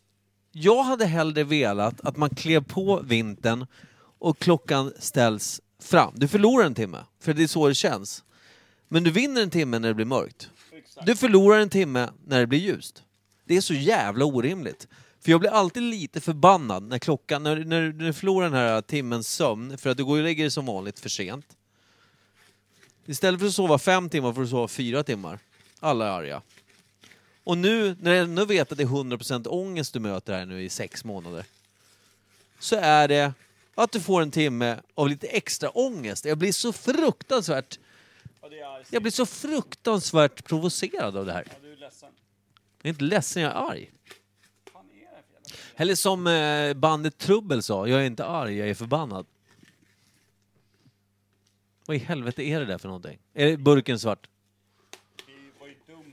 jag 0.52 0.84
hade 0.84 1.06
hellre 1.06 1.44
velat 1.44 2.02
att 2.02 2.18
man 2.18 2.30
klev 2.30 2.64
på 2.64 3.02
vintern 3.04 3.66
och 4.20 4.40
klockan 4.40 4.94
ställs 5.00 5.62
fram. 5.80 6.14
Du 6.16 6.28
förlorar 6.28 6.66
en 6.66 6.76
timme, 6.76 7.04
för 7.20 7.34
det 7.34 7.44
är 7.44 7.48
så 7.48 7.68
det 7.68 7.76
känns. 7.76 8.24
Men 8.88 9.04
du 9.04 9.12
vinner 9.12 9.42
en 9.42 9.50
timme 9.50 9.80
när 9.80 9.88
det 9.88 9.94
blir 9.94 10.06
mörkt. 10.06 10.50
Du 11.06 11.16
förlorar 11.16 11.60
en 11.60 11.70
timme 11.70 12.10
när 12.28 12.40
det 12.40 12.48
blir 12.48 12.60
ljust. 12.60 13.04
Det 13.46 13.58
är 13.58 13.62
så 13.62 13.74
jävla 13.74 14.26
orimligt. 14.26 14.88
För 15.24 15.32
jag 15.32 15.40
blir 15.40 15.50
alltid 15.50 15.84
lite 15.84 16.22
förbannad 16.22 16.84
när 16.84 17.00
klockan, 17.00 17.44
när, 17.44 17.56
när, 17.56 17.82
när 17.82 18.06
du 18.06 18.14
förlorar 18.14 18.50
den 18.50 18.60
här 18.60 18.82
timmens 18.82 19.34
sömn, 19.34 19.78
för 19.78 19.90
att 19.90 19.98
du 19.98 20.06
går 20.06 20.18
och 20.18 20.24
lägger 20.24 20.44
dig 20.44 20.52
som 20.52 20.66
vanligt 20.66 21.00
för 21.00 21.10
sent. 21.10 21.58
Istället 23.06 23.40
för 23.40 23.48
att 23.48 23.54
sova 23.54 23.78
fem 23.78 24.10
timmar 24.10 24.34
får 24.34 24.42
du 24.42 24.48
sova 24.48 24.68
fyra 24.68 25.04
timmar. 25.04 25.40
Alla 25.80 26.08
är 26.08 26.10
arga. 26.10 26.42
Och 27.44 27.58
nu, 27.58 27.96
när 28.02 28.12
jag 28.12 28.24
ändå 28.24 28.46
vet 28.46 28.72
att 28.72 28.78
det 28.78 28.84
är 28.84 28.88
100% 28.88 29.48
ångest 29.48 29.94
du 29.94 30.00
möter 30.00 30.34
här 30.34 30.46
nu 30.46 30.64
i 30.64 30.70
sex 30.70 31.04
månader, 31.04 31.46
så 32.60 32.76
är 32.76 33.08
det 33.08 33.34
att 33.76 33.92
du 33.92 34.00
får 34.00 34.22
en 34.22 34.32
timme 34.32 34.78
av 34.94 35.10
lite 35.10 35.28
extra 35.28 35.70
ångest. 35.70 36.26
Jag 36.26 36.38
blir 36.38 36.52
så 36.52 36.74
fruktansvärt, 36.74 37.80
jag 38.90 39.02
blir 39.02 39.12
så 39.12 39.26
fruktansvärt 39.26 40.44
provocerad 40.44 41.18
av 41.18 41.26
det 41.26 41.34
här. 41.34 41.48
du 41.62 41.74
är 41.74 41.78
ledsen. 41.78 42.10
Jag 42.82 42.86
är 42.86 42.90
inte 42.90 43.04
ledsen, 43.04 43.44
jag 43.44 43.52
är 43.52 43.72
arg. 43.72 43.92
Eller 45.76 45.96
som 45.96 46.28
eh, 46.28 46.74
bandet 46.74 47.18
Trubbel 47.18 47.64
sa, 47.64 47.88
jag 47.88 48.02
är 48.02 48.06
inte 48.06 48.26
arg, 48.26 48.58
jag 48.58 48.70
är 48.70 48.74
förbannad. 48.74 49.26
Vad 51.86 51.98
i 51.98 52.00
helvete 52.00 52.44
är 52.44 52.60
det 52.60 52.66
där 52.66 52.78
för 52.78 52.88
någonting? 52.88 53.20
Är 53.34 53.58
burken 53.58 54.00
svart? 54.00 54.28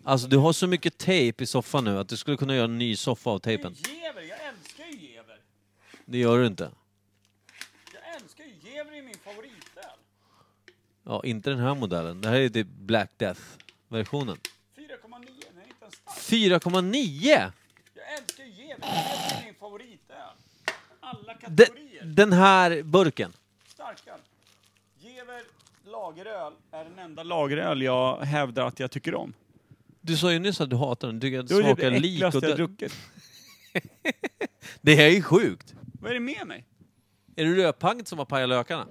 Alltså 0.04 0.28
du 0.28 0.36
har 0.36 0.52
så 0.52 0.66
mycket 0.66 0.98
tejp 0.98 1.44
i 1.44 1.46
soffan 1.46 1.84
nu 1.84 1.98
att 1.98 2.08
du 2.08 2.16
skulle 2.16 2.36
kunna 2.36 2.54
göra 2.54 2.64
en 2.64 2.78
ny 2.78 2.96
soffa 2.96 3.30
av 3.30 3.38
tejpen. 3.38 3.74
Gever, 3.74 4.22
jag 4.22 4.38
älskar 4.48 4.84
ju 4.84 5.08
Gever. 5.08 5.40
Det 6.04 6.18
gör 6.18 6.38
du 6.38 6.46
inte. 6.46 6.70
Jag 7.94 8.14
älskar 8.16 8.44
ju 8.44 8.70
Gever 8.70 8.98
i 8.98 9.02
min 9.02 9.14
favoritöl. 9.24 9.98
Ja, 11.04 11.24
inte 11.24 11.50
den 11.50 11.58
här 11.58 11.74
modellen. 11.74 12.20
Det 12.20 12.28
här 12.28 12.36
är 12.36 12.48
typ 12.48 12.66
Black 12.66 13.10
Death-versionen. 13.16 14.36
4,9, 14.76 14.86
den 15.48 15.62
är 15.62 15.66
inte 15.66 15.82
ens 15.82 15.94
stark. 15.94 16.18
4,9! 16.18 17.52
Jag 17.94 18.18
älskar 18.18 18.44
ju 18.44 18.50
Gever 18.78 19.38
är 19.40 19.44
min 19.44 19.54
favoritöl. 19.54 20.16
Alla 21.00 21.34
De, 21.34 21.40
kategorier. 21.46 22.04
den 22.04 22.32
här 22.32 22.82
burken. 22.82 23.32
Starköl. 23.66 24.18
Gever 24.98 25.42
lageröl 25.84 26.52
är 26.70 26.84
den 26.84 26.98
enda 26.98 27.22
lageröl 27.22 27.82
jag 27.82 28.16
hävdar 28.20 28.66
att 28.66 28.80
jag 28.80 28.90
tycker 28.90 29.14
om. 29.14 29.32
Du 30.00 30.16
sa 30.16 30.32
ju 30.32 30.38
nyss 30.38 30.60
att 30.60 30.70
du 30.70 30.76
hatar 30.76 31.08
den. 31.08 31.18
Du 31.20 31.26
tycker 31.26 31.38
att 31.40 31.48
Det 31.48 31.54
det 31.54 31.60
är 31.60 31.62
det 31.62 31.76
smakar 31.76 31.90
lik 31.90 31.96
äckligaste 32.14 32.38
och 32.38 32.44
jag 32.44 32.56
druckit. 32.56 32.92
Det 34.80 34.94
här 34.94 35.04
är 35.04 35.10
ju 35.10 35.22
sjukt. 35.22 35.74
Vad 36.00 36.10
är 36.10 36.14
det 36.14 36.20
med 36.20 36.46
mig? 36.46 36.66
Är 37.36 37.44
det 37.44 37.54
rödpanget 37.54 38.08
som 38.08 38.18
har 38.18 38.26
pajat 38.26 38.48
lökarna? 38.48 38.86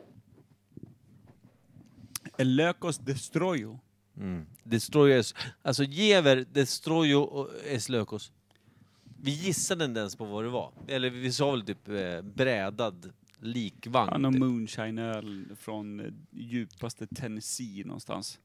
El 2.37 2.55
Lökos 2.55 2.97
Destroyo. 2.97 3.79
Mm. 4.17 4.45
Destroyers. 4.63 5.33
Alltså 5.61 5.83
Gever, 5.83 6.45
Destroyo 6.51 7.17
och 7.21 7.49
Eslökos. 7.65 8.31
Vi 9.21 9.31
gissade 9.31 9.85
inte 9.85 9.99
ens 9.99 10.15
på 10.15 10.25
vad 10.25 10.43
det 10.43 10.49
var. 10.49 10.71
Eller 10.87 11.09
vi 11.09 11.31
sa 11.31 11.51
väl 11.51 11.61
typ 11.61 11.87
eh, 11.87 12.21
brädad 12.21 13.13
likvagn. 13.39 14.09
Han 14.11 14.23
har 14.23 14.31
typ. 14.31 14.39
moonshine-öl 14.39 15.55
från 15.59 15.99
eh, 15.99 16.05
djupaste 16.31 17.07
Tennessee 17.07 17.83
någonstans. 17.85 18.39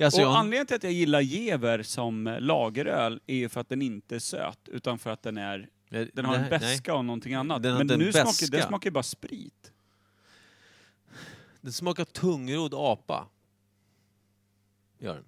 Alltså, 0.00 0.20
och 0.20 0.26
jag, 0.26 0.36
anledningen 0.36 0.66
till 0.66 0.76
att 0.76 0.82
jag 0.82 0.92
gillar 0.92 1.20
Gever 1.20 1.82
som 1.82 2.26
eh, 2.26 2.40
lageröl 2.40 3.20
är 3.26 3.36
ju 3.36 3.48
för 3.48 3.60
att 3.60 3.68
den 3.68 3.82
inte 3.82 4.14
är 4.14 4.18
söt, 4.18 4.68
utan 4.68 4.98
för 4.98 5.10
att 5.10 5.22
den 5.22 5.38
är 5.38 5.68
Den 6.12 6.24
har 6.24 6.36
en 6.36 6.50
beska 6.50 6.94
och 6.94 7.04
någonting 7.04 7.34
annat. 7.34 7.62
Den 7.62 7.72
Men 7.72 7.82
inte 7.82 7.94
en 7.94 8.00
nu 8.00 8.12
smakar, 8.12 8.50
den 8.50 8.68
smakar 8.68 8.86
ju 8.86 8.92
bara 8.92 9.02
sprit. 9.02 9.72
Den 11.60 11.72
smakar 11.72 12.04
tungrodd 12.04 12.74
apa. 12.74 13.28
Gör 14.98 15.14
den. 15.14 15.24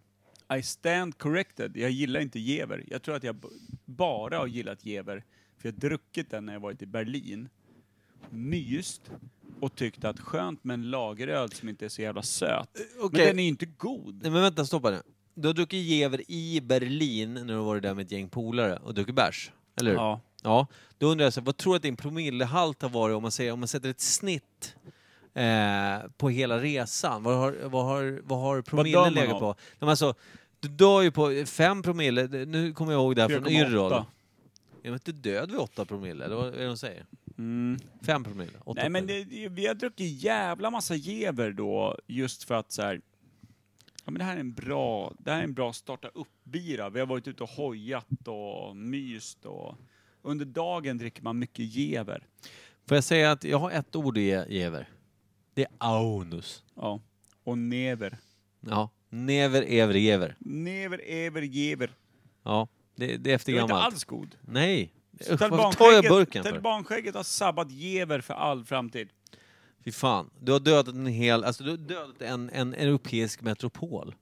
I 0.59 0.63
stand 0.63 1.19
corrected. 1.19 1.77
Jag 1.77 1.91
gillar 1.91 2.21
inte 2.21 2.39
Jever. 2.41 2.85
Jag 2.87 3.03
tror 3.03 3.17
att 3.17 3.25
jag 3.25 3.35
b- 3.37 3.49
bara 3.85 4.39
har 4.39 4.47
gillat 4.47 4.87
Jever 4.87 5.25
för 5.59 5.69
jag 5.69 5.73
har 5.73 5.81
druckit 5.81 6.31
den 6.31 6.47
när 6.47 6.53
jag 6.53 6.61
varit 6.61 6.83
i 6.83 6.87
Berlin. 6.87 7.49
Myst 8.31 9.11
och 9.61 9.75
tyckt 9.77 10.05
att 10.05 10.21
skönt 10.21 10.65
med 10.65 10.75
en 10.75 10.91
lageröl 10.91 11.53
som 11.53 11.69
inte 11.69 11.85
är 11.85 11.89
så 11.89 12.03
jävla 12.03 12.23
söt. 12.23 12.69
Men 12.75 13.05
okej. 13.07 13.27
den 13.27 13.39
är 13.39 13.43
ju 13.43 13.49
inte 13.49 13.67
god. 13.67 14.23
Nej 14.23 14.31
men 14.31 14.43
vänta, 14.43 14.65
stoppa 14.65 14.91
nu. 14.91 15.03
Du 15.35 15.49
har 15.49 15.55
druckit 15.55 15.85
Jever 15.85 16.31
i 16.31 16.61
Berlin 16.61 17.35
när 17.35 17.45
du 17.45 17.55
har 17.55 17.65
varit 17.65 17.83
där 17.83 17.95
med 17.95 18.05
ett 18.05 18.13
gäng 18.13 18.29
polare 18.29 18.77
och 18.77 18.95
druckit 18.95 19.15
bärs, 19.15 19.53
eller 19.77 19.91
hur? 19.91 19.99
Ja. 19.99 20.21
Ja, 20.43 20.67
då 20.99 21.07
undrar 21.07 21.25
jag 21.27 21.33
så, 21.33 21.41
här, 21.41 21.45
vad 21.47 21.57
tror 21.57 21.73
du 21.73 21.77
att 21.77 21.83
din 21.83 21.97
promillehalt 21.97 22.83
har 22.83 22.89
varit 22.89 23.17
om 23.17 23.23
man, 23.23 23.33
säger, 23.33 23.53
om 23.53 23.59
man 23.61 23.69
sätter 23.69 23.89
ett 23.91 24.01
snitt 24.01 24.77
eh, 25.35 26.11
på 26.17 26.29
hela 26.29 26.59
resan? 26.59 27.23
Vad 27.23 27.37
har, 27.37 27.57
vad 27.65 27.85
har, 27.85 28.21
vad 28.25 28.41
har 28.41 28.63
promillen 28.63 29.01
man 29.01 29.13
legat 29.13 29.39
på? 29.39 29.55
Men 29.79 29.89
alltså, 29.89 30.15
du 30.61 30.69
dör 30.69 31.03
ju 31.03 31.11
på 31.11 31.45
fem 31.47 31.83
promille, 31.83 32.27
nu 32.27 32.73
kommer 32.73 32.93
jag 32.93 33.01
ihåg 33.01 33.17
det 33.17 33.23
här 33.23 33.29
från 33.29 33.45
4,8. 33.45 33.51
Yrrol. 33.51 33.93
Ja, 34.83 34.91
men 34.91 35.01
du 35.05 35.13
död 35.13 35.51
vid 35.51 35.61
åtta 35.61 35.85
promille, 35.85 36.25
eller 36.25 36.37
vad 36.37 36.47
är 36.47 36.59
det 36.59 36.67
de 36.67 36.77
säger? 36.77 37.07
Mm. 37.39 37.79
Fem 38.07 38.25
promille? 38.25 38.53
Åtta 38.65 38.81
Nej 38.81 38.91
men 38.91 39.07
det, 39.07 39.49
vi 39.49 39.67
har 39.67 39.75
druckit 39.75 40.23
jävla 40.23 40.71
massa 40.71 40.95
Jever 40.95 41.51
då, 41.51 41.99
just 42.07 42.45
för 42.45 42.55
att 42.55 42.73
så 42.73 42.83
här. 42.83 43.01
Ja 44.05 44.11
men 44.11 44.15
det 44.15 44.25
här 44.25 44.37
är 44.37 44.41
en 44.41 44.53
bra, 44.53 45.13
det 45.19 45.31
här 45.31 45.39
är 45.39 45.45
en 45.45 45.55
bra 45.55 45.73
starta 45.73 46.09
upp-bira. 46.09 46.91
Vi 46.91 47.01
har 47.01 47.07
varit 47.07 47.29
ute 47.29 47.43
och 47.43 47.49
hojat 47.49 48.29
och 48.29 48.77
myst 48.77 49.45
och 49.45 49.77
under 50.23 50.45
dagen 50.45 50.99
dricker 50.99 51.23
man 51.23 51.39
mycket 51.39 51.65
Jever. 51.65 52.27
Får 52.89 52.97
jag 52.97 53.05
säga 53.05 53.33
att 53.33 53.45
jag 53.45 53.59
har 53.59 53.71
ett 53.71 53.97
ord 53.97 54.19
i 54.19 54.45
Jever? 54.49 54.89
Det 55.55 55.63
är 55.63 55.69
aunus. 55.79 56.63
Ja. 56.75 57.01
Och 57.45 57.59
never. 57.59 58.19
Ja, 58.61 58.91
never 59.11 59.63
ever 59.63 59.95
jever. 59.95 60.37
Never 60.39 61.01
ever 61.05 61.43
Jever. 61.43 61.91
Ja, 62.43 62.69
det, 62.97 63.17
det 63.17 63.31
är 63.31 63.35
efter 63.35 63.53
Det 63.53 63.59
var 63.59 63.63
inte 63.65 63.73
gammalt. 63.73 63.93
alls 63.95 64.05
god. 64.05 64.37
Nej. 64.41 64.93
Usch, 65.31 65.41
Varför 65.41 65.79
tar 65.79 65.93
jag 65.93 66.05
burken 66.05 66.43
för? 66.43 66.51
Talibanskägget 66.51 67.15
har 67.15 67.23
sabbat 67.23 67.71
Jever 67.71 68.21
för 68.21 68.35
all 68.35 68.65
framtid. 68.65 69.09
Fy 69.85 69.93
fan. 69.93 70.31
Du 70.41 70.53
har 70.53 70.61
dödat 70.61 70.95
en 70.95 71.07
hel, 71.07 71.45
alltså 71.45 71.65
du 71.65 71.71
har 71.71 71.77
dödat 71.77 72.23
en, 72.23 72.51
en 72.51 72.75
europeisk 72.75 73.43
metropol, 73.43 74.15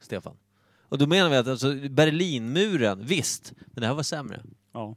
Stefan. 0.00 0.36
Och 0.82 0.98
då 0.98 1.06
menar 1.06 1.30
vi 1.30 1.36
att 1.36 1.46
alltså, 1.48 1.74
Berlinmuren, 1.90 3.06
visst, 3.06 3.52
men 3.66 3.80
det 3.80 3.86
här 3.86 3.94
var 3.94 4.02
sämre. 4.02 4.42
Ja. 4.72 4.94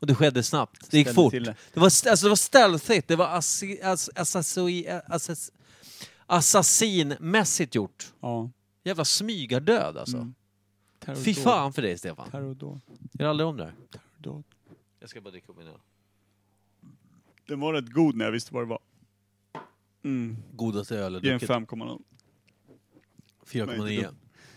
Och 0.00 0.06
det 0.06 0.14
skedde 0.14 0.42
snabbt. 0.42 0.90
Det 0.90 0.98
gick 0.98 1.06
Ställde 1.06 1.14
fort. 1.14 1.30
till 1.32 1.44
det. 1.44 1.54
Det 1.74 1.80
var, 1.80 1.86
st- 1.86 2.10
alltså, 2.10 2.26
det 2.26 2.28
var 2.30 2.36
stealthigt, 2.36 3.08
det 3.08 3.16
var 3.16 3.26
assi, 3.28 3.82
ass, 3.82 4.10
assasoi, 4.14 4.86
assass, 5.06 5.52
assassinmässigt 6.26 7.74
gjort. 7.74 8.12
Ja. 8.20 8.50
Jävla 8.84 9.04
smygardöd 9.04 9.96
alltså. 9.96 10.16
Mm. 10.16 10.34
Terrordåd. 10.98 11.24
Fy 11.24 11.34
fan 11.34 11.72
för 11.72 11.82
dig 11.82 11.98
Stefan. 11.98 12.30
Terrordåd. 12.30 12.80
Gör 13.12 13.28
aldrig 13.28 13.46
om 13.48 13.56
det 13.56 13.64
här. 13.64 13.74
Terrordåd. 13.90 14.44
Jag 15.00 15.10
ska 15.10 15.20
bara 15.20 15.30
dricka 15.30 15.52
upp 15.52 15.58
min 15.58 15.66
öl. 15.66 15.78
Den 17.48 17.60
var 17.60 17.72
rätt 17.72 17.92
god 17.92 18.16
när 18.16 18.24
jag 18.24 18.32
visste 18.32 18.54
vad 18.54 18.62
det 18.62 18.66
var. 18.68 18.78
Mm. 20.04 20.36
Godaste 20.52 20.96
öl 20.98 21.12
jag 21.12 21.24
Ge 21.24 21.30
en 21.30 21.38
druckit. 21.38 21.56
5,0. 21.56 22.02
4,9. 23.46 24.14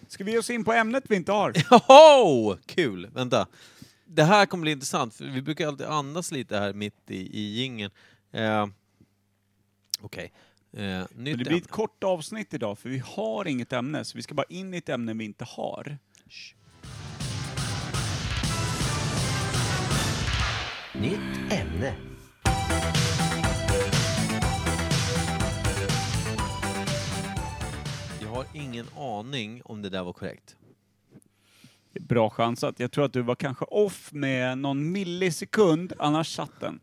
Ska 0.08 0.24
vi 0.24 0.32
ge 0.32 0.38
oss 0.38 0.50
in 0.50 0.64
på 0.64 0.74
ämnet 0.74 1.04
vi 1.08 1.16
inte 1.16 1.32
har? 1.32 1.54
Joho! 1.72 2.58
Kul! 2.66 3.10
Vänta. 3.14 3.48
Det 4.12 4.24
här 4.24 4.46
kommer 4.46 4.62
bli 4.62 4.72
intressant, 4.72 5.14
för 5.14 5.26
vi 5.26 5.42
brukar 5.42 5.68
alltid 5.68 5.88
andas 5.88 6.32
lite 6.32 6.58
här 6.60 6.74
mitt 6.74 7.12
i, 7.12 7.40
i 7.40 7.42
jingeln. 7.62 7.92
Eh, 8.32 8.68
Okej. 10.02 10.32
Eh, 10.74 10.80
Men 10.82 11.08
nytt 11.16 11.38
det 11.38 11.38
blir 11.38 11.48
ämne. 11.48 11.58
ett 11.58 11.72
kort 11.72 12.04
avsnitt 12.04 12.54
idag 12.54 12.80
för 12.80 12.90
vi 12.90 13.02
har 13.06 13.48
inget 13.48 13.74
ämne, 13.74 14.06
så 14.06 14.18
vi 14.18 14.22
ska 14.22 14.34
bara 14.36 14.46
in 14.50 14.74
i 14.74 14.78
ett 14.78 14.90
ämne 14.90 15.14
vi 15.14 15.26
inte 15.26 15.46
har. 15.46 15.98
Nytt 20.94 21.52
ämne. 21.52 21.96
Jag 28.22 28.30
har 28.30 28.46
ingen 28.54 28.86
aning 28.98 29.62
om 29.66 29.82
det 29.82 29.90
där 29.90 30.04
var 30.04 30.14
korrekt. 30.14 30.56
Bra 31.94 32.30
chansat. 32.30 32.80
Jag 32.80 32.92
tror 32.92 33.06
att 33.06 33.14
du 33.14 33.22
var 33.22 33.36
kanske 33.36 33.66
off 33.66 34.12
med 34.14 34.58
någon 34.58 34.92
millisekund, 34.92 35.94
annars 36.00 36.36
satt 36.36 36.60
den. 36.60 36.80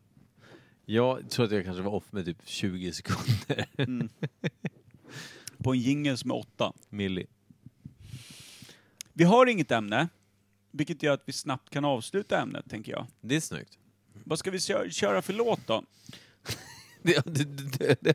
Jag 0.85 1.31
tror 1.31 1.47
att 1.47 1.53
jag 1.53 1.65
kanske 1.65 1.83
var 1.83 1.93
off 1.93 2.13
med 2.13 2.25
typ 2.25 2.39
20 2.45 2.93
sekunder. 2.93 3.67
På 5.59 5.73
en 5.73 5.79
jingel 5.81 6.19
som 6.19 6.31
är 6.31 6.35
åtta. 6.37 6.73
Milli. 6.89 7.27
Vi 9.13 9.25
har 9.25 9.47
inget 9.47 9.71
ämne, 9.71 10.09
vilket 10.71 11.03
gör 11.03 11.13
att 11.15 11.23
vi 11.25 11.33
snabbt 11.33 11.71
kan 11.71 11.85
avsluta 11.85 12.41
ämnet, 12.41 12.71
tänker 12.71 12.93
jag. 12.93 13.07
Det 13.21 13.37
är 13.37 13.41
snyggt. 13.41 13.79
Vad 14.25 14.39
ska 14.39 14.51
vi 14.51 14.59
kö- 14.61 14.91
köra 14.91 15.23
för 15.23 15.33
låt 15.33 15.67
då? 15.67 15.85
Det, 17.03 17.25
det, 17.27 17.45
det, 17.79 17.97
det, 18.03 18.15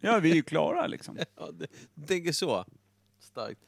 Ja, 0.00 0.18
vi 0.18 0.30
är 0.30 0.34
ju 0.34 0.42
klara 0.42 0.86
liksom. 0.86 1.18
ja, 1.36 1.50
det, 1.52 1.66
tänker 2.06 2.32
så. 2.32 2.64
Starkt. 3.20 3.60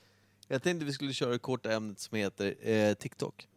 Jag 0.49 0.63
tänkte 0.63 0.87
vi 0.87 0.93
skulle 0.93 1.13
köra 1.13 1.31
det 1.31 1.39
korta 1.39 1.73
ämnet 1.73 1.99
som 1.99 2.19
heter 2.19 2.69
eh, 2.69 2.95
TikTok. 2.95 3.49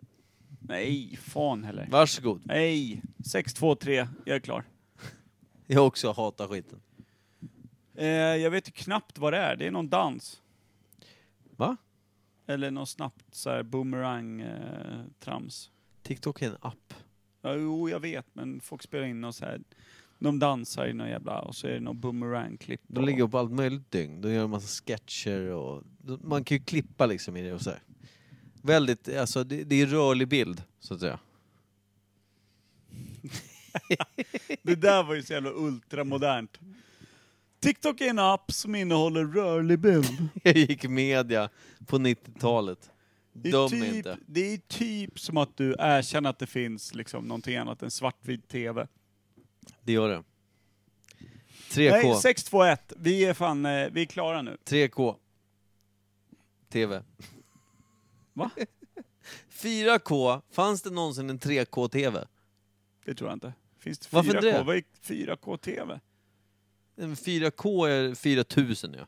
Nej, 0.59 1.17
fan 1.21 1.63
heller. 1.63 1.87
Varsågod. 1.91 2.41
Nej, 2.45 3.01
6, 3.25 3.53
2, 3.53 3.75
3, 3.75 4.07
jag 4.25 4.35
är 4.35 4.39
klar. 4.39 4.63
Jag 5.67 5.87
också 5.87 6.11
hatar 6.11 6.47
skiten. 6.47 6.81
Eh, 7.95 8.07
jag 8.07 8.51
vet 8.51 8.73
knappt 8.73 9.17
vad 9.17 9.33
det 9.33 9.37
är, 9.37 9.55
det 9.55 9.67
är 9.67 9.71
någon 9.71 9.89
dans. 9.89 10.41
Va? 11.55 11.77
Eller 12.47 12.71
någon 12.71 12.87
snabbt 12.87 13.35
så 13.35 13.49
här 13.49 13.63
boomerang-trams. 13.63 15.69
TikTok 16.03 16.41
är 16.41 16.47
en 16.47 16.57
app. 16.61 16.93
ja, 17.41 17.55
jo, 17.55 17.89
jag 17.89 17.99
vet, 17.99 18.25
men 18.33 18.59
folk 18.59 18.83
spelar 18.83 19.05
in 19.05 19.23
och 19.23 19.35
så 19.35 19.45
här. 19.45 19.61
De 20.19 20.39
dansar 20.39 20.87
i 20.87 20.93
någon 20.93 21.09
jävla, 21.09 21.41
och 21.41 21.55
så 21.55 21.67
är 21.67 21.71
det 21.71 21.79
någon 21.79 21.99
boomerang-klipp. 21.99 22.81
De 22.87 23.05
lägger 23.05 23.23
upp 23.23 23.33
allt 23.33 23.51
möjligt 23.51 23.91
dygn. 23.91 24.21
De 24.21 24.33
gör 24.33 24.43
en 24.43 24.49
massa 24.49 24.83
sketcher 24.85 25.39
och... 25.41 25.83
Man 26.21 26.43
kan 26.43 26.57
ju 26.57 26.63
klippa 26.63 27.05
liksom 27.05 27.37
i 27.37 27.41
det 27.41 27.53
och 27.53 27.61
så 27.61 27.69
här. 27.69 27.79
Väldigt, 28.61 29.17
alltså 29.17 29.43
det, 29.43 29.63
det 29.63 29.81
är 29.81 29.85
rörlig 29.85 30.27
bild, 30.27 30.63
så 30.79 30.93
att 30.93 30.99
säga. 30.99 31.19
Det 34.61 34.75
där 34.75 35.03
var 35.03 35.15
ju 35.15 35.23
så 35.23 35.33
jävla 35.33 35.51
ultramodernt. 35.53 36.59
TikTok 37.59 38.01
är 38.01 38.09
en 38.09 38.19
app 38.19 38.51
som 38.51 38.75
innehåller 38.75 39.25
rörlig 39.25 39.79
bild. 39.79 40.29
Jag 40.43 40.57
gick 40.57 40.89
media 40.89 41.49
på 41.85 41.97
90-talet. 41.97 42.91
Det 43.33 43.49
är, 43.49 43.53
Döm 43.53 43.69
typ, 43.69 43.93
inte. 43.93 44.17
det 44.25 44.53
är 44.53 44.57
typ 44.57 45.19
som 45.19 45.37
att 45.37 45.57
du 45.57 45.75
erkänner 45.79 46.29
att 46.29 46.39
det 46.39 46.47
finns 46.47 46.93
liksom 46.93 47.25
någonting 47.25 47.55
annat 47.55 47.83
än 47.83 47.91
svartvit 47.91 48.47
TV. 48.47 48.87
Det 49.81 49.91
gör 49.91 50.09
det. 50.09 50.23
3K. 51.71 51.91
Nej, 51.91 52.15
621. 52.15 52.93
Vi 52.97 53.25
är 53.25 53.33
fan, 53.33 53.65
eh, 53.65 53.87
vi 53.91 54.01
är 54.01 54.05
klara 54.05 54.41
nu. 54.41 54.57
3K. 54.65 55.15
TV. 56.69 57.03
Va? 58.33 58.51
4K. 59.51 60.41
Fanns 60.51 60.81
det 60.81 60.89
någonsin 60.89 61.29
en 61.29 61.39
3K-TV? 61.39 62.27
Det 63.05 63.15
tror 63.15 63.29
jag 63.29 63.35
inte. 63.35 63.53
Finns 63.79 63.99
det 63.99 64.07
4K? 64.07 64.09
Varför 64.11 64.41
det? 64.41 64.63
Vad 64.63 64.75
är 64.75 64.83
4K 65.03 65.57
TV? 65.57 65.99
En 66.95 67.15
4K 67.15 67.87
är 67.87 68.15
4000 68.15 68.95
ja. 68.97 69.07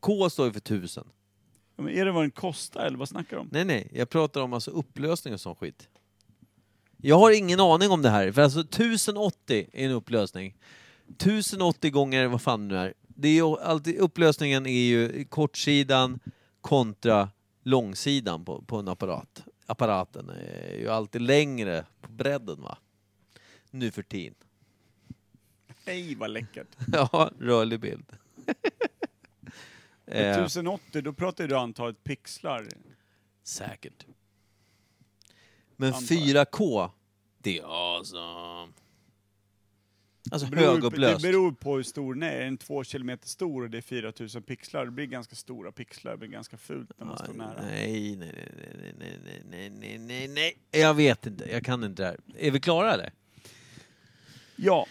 K 0.00 0.30
står 0.30 0.46
ju 0.46 0.52
för 0.52 0.58
1000. 0.58 1.04
Ja, 1.76 1.82
men 1.82 1.94
är 1.94 2.04
det 2.04 2.12
vad 2.12 2.22
den 2.22 2.30
kostar 2.30 2.86
eller 2.86 2.98
vad 2.98 3.08
snackar 3.08 3.36
du 3.36 3.40
om? 3.40 3.48
Nej, 3.52 3.64
nej. 3.64 3.90
Jag 3.92 4.08
pratar 4.10 4.40
om 4.40 4.52
alltså 4.52 4.70
upplösning 4.70 5.34
och 5.34 5.40
sån 5.40 5.54
skit. 5.54 5.88
Jag 6.96 7.18
har 7.18 7.30
ingen 7.30 7.60
aning 7.60 7.90
om 7.90 8.02
det 8.02 8.10
här, 8.10 8.32
för 8.32 8.42
alltså 8.42 8.60
1080 8.60 9.68
är 9.72 9.86
en 9.86 9.90
upplösning. 9.90 10.56
1080 11.08 11.90
gånger 11.90 12.26
vad 12.26 12.42
fan 12.42 12.68
det 12.68 12.74
nu 12.74 12.80
är. 12.80 12.94
Det 13.18 13.28
är 13.28 13.34
ju 13.34 13.58
alltid, 13.58 13.96
upplösningen 13.98 14.66
är 14.66 14.70
ju 14.80 15.24
kortsidan 15.24 16.20
kontra 16.60 17.30
långsidan 17.62 18.44
på, 18.44 18.62
på 18.62 18.76
en 18.76 18.88
apparat. 18.88 19.44
Apparaten 19.66 20.30
är 20.30 20.76
ju 20.78 20.88
alltid 20.88 21.22
längre 21.22 21.86
på 22.00 22.12
bredden 22.12 22.62
va? 22.62 22.78
Nu 23.70 23.90
för 23.90 24.02
tiden. 24.02 24.34
Nej 25.84 26.14
vad 26.14 26.30
läckert. 26.30 26.66
Ja, 26.92 27.30
rörlig 27.38 27.80
bild. 27.80 28.12
Eh, 30.08 30.30
1080 30.44 31.02
då 31.02 31.12
pratar 31.12 31.48
du 31.48 31.56
antalet 31.56 32.04
pixlar. 32.04 32.68
Säkert. 33.42 34.06
Men 35.76 35.94
Antar 35.94 36.14
jag. 36.14 36.46
4K, 36.46 36.90
det 37.38 37.58
är 37.58 37.64
awesome. 37.96 38.72
Alltså 40.30 40.48
beror, 40.48 40.72
högupplöst. 40.72 41.22
det 41.22 41.28
beror 41.28 41.52
på 41.52 41.76
hur 41.76 41.82
stor 41.82 42.14
den 42.14 42.22
är. 42.22 42.32
Är 42.32 42.44
den 42.44 42.56
två 42.56 42.84
kilometer 42.84 43.28
stor 43.28 43.62
och 43.62 43.70
det 43.70 43.78
är 43.78 43.82
4000 43.82 44.42
pixlar, 44.42 44.84
det 44.84 44.90
blir 44.90 45.06
ganska 45.06 45.36
stora 45.36 45.72
pixlar. 45.72 46.12
Det 46.12 46.18
blir 46.18 46.28
ganska 46.28 46.56
fult 46.56 46.90
när 46.98 47.06
man 47.06 47.18
står 47.18 47.34
nära. 47.34 47.62
Nej, 47.62 48.16
nej, 48.16 48.32
nej, 48.36 48.94
nej, 48.98 49.18
nej, 49.20 49.40
nej, 49.50 49.70
nej, 49.70 49.98
nej, 49.98 50.28
nej. 50.28 50.82
Jag 50.82 50.94
vet 50.94 51.26
inte, 51.26 51.50
jag 51.52 51.64
kan 51.64 51.84
inte 51.84 52.02
det 52.02 52.06
här. 52.06 52.18
Är 52.38 52.50
vi 52.50 52.60
klara 52.60 52.94
eller? 52.94 53.12
Ja. 54.56 54.86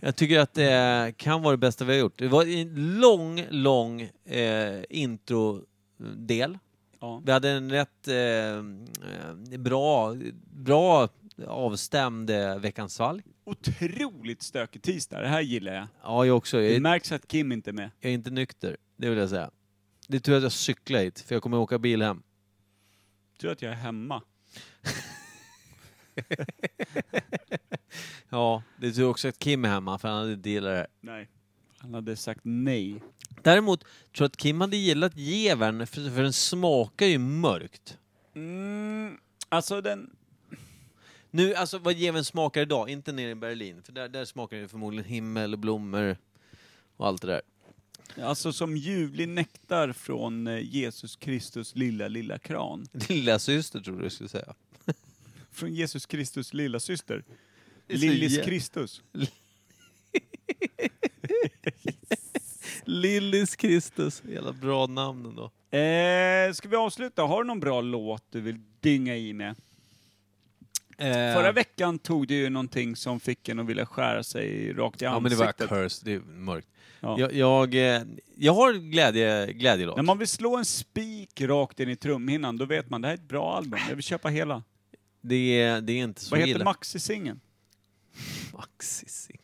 Jag 0.00 0.16
tycker 0.16 0.38
att 0.38 0.54
det 0.54 1.14
kan 1.16 1.42
vara 1.42 1.52
det 1.52 1.58
bästa 1.58 1.84
vi 1.84 1.92
har 1.92 2.00
gjort. 2.00 2.18
Det 2.18 2.28
var 2.28 2.46
en 2.46 3.00
lång, 3.00 3.46
lång 3.50 4.00
eh, 4.24 4.82
introdel. 4.90 6.58
ja. 7.00 7.22
Vi 7.24 7.32
hade 7.32 7.50
en 7.50 7.70
rätt 7.70 8.08
eh, 8.08 8.16
eh, 8.16 9.58
bra, 9.58 10.16
bra 10.50 11.08
avstämd 11.46 12.30
Veckans 12.60 12.94
svalg. 12.94 13.22
Otroligt 13.44 14.42
stökig 14.42 14.82
tisdag. 14.82 15.20
Det 15.20 15.28
här 15.28 15.40
gillar 15.40 15.74
jag. 15.74 15.86
Ja, 16.02 16.26
jag 16.26 16.36
också. 16.36 16.56
Jag 16.56 16.70
Det 16.70 16.76
är, 16.76 16.80
märks 16.80 17.12
att 17.12 17.28
Kim 17.28 17.52
inte 17.52 17.70
är 17.70 17.72
med. 17.72 17.90
jag 18.00 18.10
är 18.10 18.14
inte 18.14 18.30
nykter, 18.30 18.76
det 18.96 19.08
vill 19.08 19.18
jag 19.18 19.30
säga. 19.30 19.50
Det 20.08 20.16
är 20.16 20.20
tur 20.20 20.36
att 20.36 20.42
jag 20.42 20.52
cyklar 20.52 21.00
hit, 21.00 21.20
för 21.20 21.34
jag 21.34 21.42
kommer 21.42 21.56
åka 21.58 21.78
bil 21.78 22.02
hem. 22.02 22.22
Tur 23.40 23.48
att 23.52 23.62
jag 23.62 23.72
är 23.72 23.76
hemma. 23.76 24.22
Ja, 28.28 28.62
det 28.80 28.86
är 28.86 28.90
tur 28.92 29.08
också 29.08 29.28
att 29.28 29.38
Kim 29.38 29.64
är 29.64 29.68
hemma, 29.68 29.98
för 29.98 30.08
han 30.08 30.18
hade 30.18 30.32
inte 30.32 30.50
gillat 30.50 30.70
det 30.72 30.76
här. 30.76 30.86
Nej. 31.00 31.28
Han 31.78 31.94
hade 31.94 32.16
sagt 32.16 32.40
nej. 32.42 33.02
Däremot 33.42 33.80
tror 33.80 33.90
jag 34.12 34.26
att 34.26 34.36
Kim 34.36 34.60
hade 34.60 34.76
gillat 34.76 35.16
gevern, 35.16 35.86
för, 35.86 36.10
för 36.14 36.22
den 36.22 36.32
smakar 36.32 37.06
ju 37.06 37.18
mörkt. 37.18 37.98
Mm, 38.34 39.18
alltså 39.48 39.80
den... 39.80 40.16
Nu, 41.34 41.54
alltså 41.54 41.78
vad 41.78 41.94
gevern 41.94 42.24
smakar 42.24 42.62
idag, 42.62 42.90
inte 42.90 43.12
nere 43.12 43.30
i 43.30 43.34
Berlin, 43.34 43.82
för 43.82 43.92
där, 43.92 44.08
där 44.08 44.24
smakar 44.24 44.56
det 44.56 44.68
förmodligen 44.68 45.04
himmel 45.04 45.52
och 45.52 45.58
blommor 45.58 46.16
och 46.96 47.06
allt 47.06 47.22
det 47.22 47.26
där. 47.28 47.42
Alltså 48.24 48.52
som 48.52 48.76
ljuvlig 48.76 49.28
nektar 49.28 49.92
från 49.92 50.46
eh, 50.46 50.58
Jesus 50.74 51.16
Kristus 51.16 51.76
lilla, 51.76 52.08
lilla 52.08 52.38
kran. 52.38 52.86
Lilla 53.08 53.38
syster 53.38 53.80
tror 53.80 53.96
du 53.98 54.02
jag 54.04 54.12
skulle 54.12 54.28
säga. 54.28 54.54
Från 55.50 55.74
Jesus 55.74 56.06
Kristus 56.06 56.54
lilla 56.54 56.80
syster. 56.80 57.24
Det 57.86 57.94
är 57.94 57.98
så 57.98 58.04
Lillis 58.04 58.38
jä- 58.38 58.44
Kristus. 58.44 59.02
Lillis 62.84 63.56
Kristus. 63.56 64.22
Jävla 64.28 64.52
bra 64.52 64.86
namn 64.86 65.26
ändå. 65.26 65.44
Eh, 65.78 66.52
ska 66.52 66.68
vi 66.68 66.76
avsluta? 66.76 67.22
Har 67.22 67.42
du 67.42 67.46
någon 67.46 67.60
bra 67.60 67.80
låt 67.80 68.24
du 68.30 68.40
vill 68.40 68.60
dynga 68.80 69.16
i 69.16 69.32
med? 69.32 69.54
Eh, 70.98 71.12
Förra 71.12 71.52
veckan 71.52 71.98
tog 71.98 72.28
du 72.28 72.34
ju 72.34 72.50
någonting 72.50 72.96
som 72.96 73.20
fick 73.20 73.48
en 73.48 73.58
att 73.58 73.66
vilja 73.66 73.86
skära 73.86 74.22
sig 74.22 74.72
rakt 74.72 75.02
i 75.02 75.04
Ja 75.04 75.20
men 75.20 75.30
det 75.30 75.36
var 75.36 75.46
ansiktet. 75.46 75.68
curse, 75.68 76.02
det 76.04 76.12
är 76.12 76.20
mörkt. 76.20 76.68
Ja. 77.00 77.16
Jag, 77.20 77.32
jag, 77.32 77.74
eh, 77.96 78.02
jag 78.36 78.54
har 78.54 78.72
glädje, 78.72 79.52
glädjelåt. 79.52 79.96
När 79.96 80.02
man 80.02 80.18
vill 80.18 80.28
slå 80.28 80.56
en 80.56 80.64
spik 80.64 81.40
rakt 81.40 81.80
in 81.80 81.88
i 81.88 81.96
trumhinnan, 81.96 82.56
då 82.56 82.64
vet 82.64 82.90
man 82.90 83.00
det 83.00 83.08
här 83.08 83.14
är 83.14 83.18
ett 83.18 83.28
bra 83.28 83.56
album. 83.56 83.80
Jag 83.88 83.94
vill 83.96 84.04
köpa 84.04 84.28
hela. 84.28 84.62
Det, 85.20 85.60
är, 85.60 85.80
det 85.80 85.92
är 85.92 85.96
inte 86.04 86.20
så 86.20 86.30
Vad 86.30 86.40
heter 86.40 86.50
illa. 86.54 86.64
maxi-singeln? 86.64 87.40
Maxi-sing. 88.52 89.40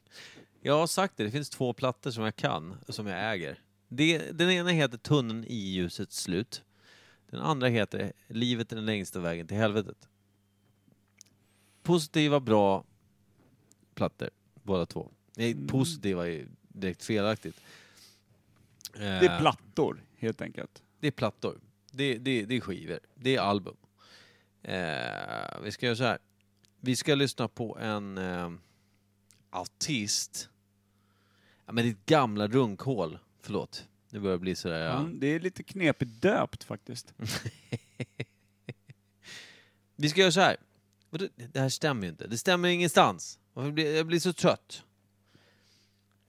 Jag 0.62 0.78
har 0.78 0.86
sagt 0.86 1.16
det, 1.16 1.24
det 1.24 1.30
finns 1.30 1.50
två 1.50 1.72
plattor 1.72 2.10
som 2.10 2.24
jag 2.24 2.36
kan, 2.36 2.76
som 2.88 3.06
jag 3.06 3.32
äger. 3.32 3.58
Det, 3.88 4.18
den 4.18 4.50
ena 4.50 4.70
heter 4.70 4.98
Tunneln 4.98 5.44
i 5.44 5.54
ljusets 5.54 6.16
slut. 6.22 6.62
Den 7.30 7.40
andra 7.40 7.68
heter 7.68 8.12
Livet 8.28 8.72
är 8.72 8.76
den 8.76 8.86
längsta 8.86 9.20
vägen 9.20 9.46
till 9.46 9.56
helvetet. 9.56 10.08
Positiva, 11.82 12.40
bra 12.40 12.84
plattor, 13.94 14.30
båda 14.62 14.86
två. 14.86 15.10
Nej, 15.36 15.52
Mm. 15.52 15.66
positiva 15.66 16.28
är 16.28 16.46
direkt 16.68 17.04
felaktigt. 17.04 17.60
Det 18.92 19.04
är 19.04 19.34
Eh, 19.34 19.40
plattor, 19.40 20.04
helt 20.16 20.40
enkelt. 20.42 20.82
Det 21.00 21.06
är 21.06 21.10
plattor. 21.10 21.60
Det, 21.90 22.18
det, 22.18 22.44
det 22.44 22.56
är 22.56 22.60
skivor. 22.60 23.00
Det 23.14 23.36
är 23.36 23.40
album. 23.40 23.76
Eh, 24.62 25.60
vi 25.64 25.72
ska 25.72 25.86
göra 25.86 25.96
så 25.96 26.04
här. 26.04 26.18
Vi 26.80 26.96
ska 26.96 27.14
lyssna 27.14 27.48
på 27.48 27.78
en 27.78 28.18
eh, 28.18 28.50
artist. 29.50 30.48
Ja, 31.66 31.72
men 31.72 31.84
ditt 31.84 32.06
gamla 32.06 32.46
runkhål. 32.48 33.18
Förlåt. 33.40 33.88
Det 34.10 34.20
börjar 34.20 34.38
bli 34.38 34.54
sådär. 34.54 34.78
Ja. 34.80 34.86
Ja. 34.86 35.08
det 35.14 35.26
är 35.26 35.40
lite 35.40 35.62
knepigt 35.62 36.22
döpt 36.22 36.64
faktiskt. 36.64 37.14
Vi 39.96 40.08
ska 40.08 40.20
göra 40.20 40.32
så 40.32 40.40
här. 40.40 40.56
Det 41.10 41.58
här 41.60 41.68
stämmer 41.68 42.02
ju 42.02 42.08
inte. 42.08 42.26
Det 42.26 42.38
stämmer 42.38 42.68
ingenstans. 42.68 43.38
Blir- 43.54 43.96
Jag 43.96 44.06
blir 44.06 44.18
så 44.20 44.32
trött. 44.32 44.84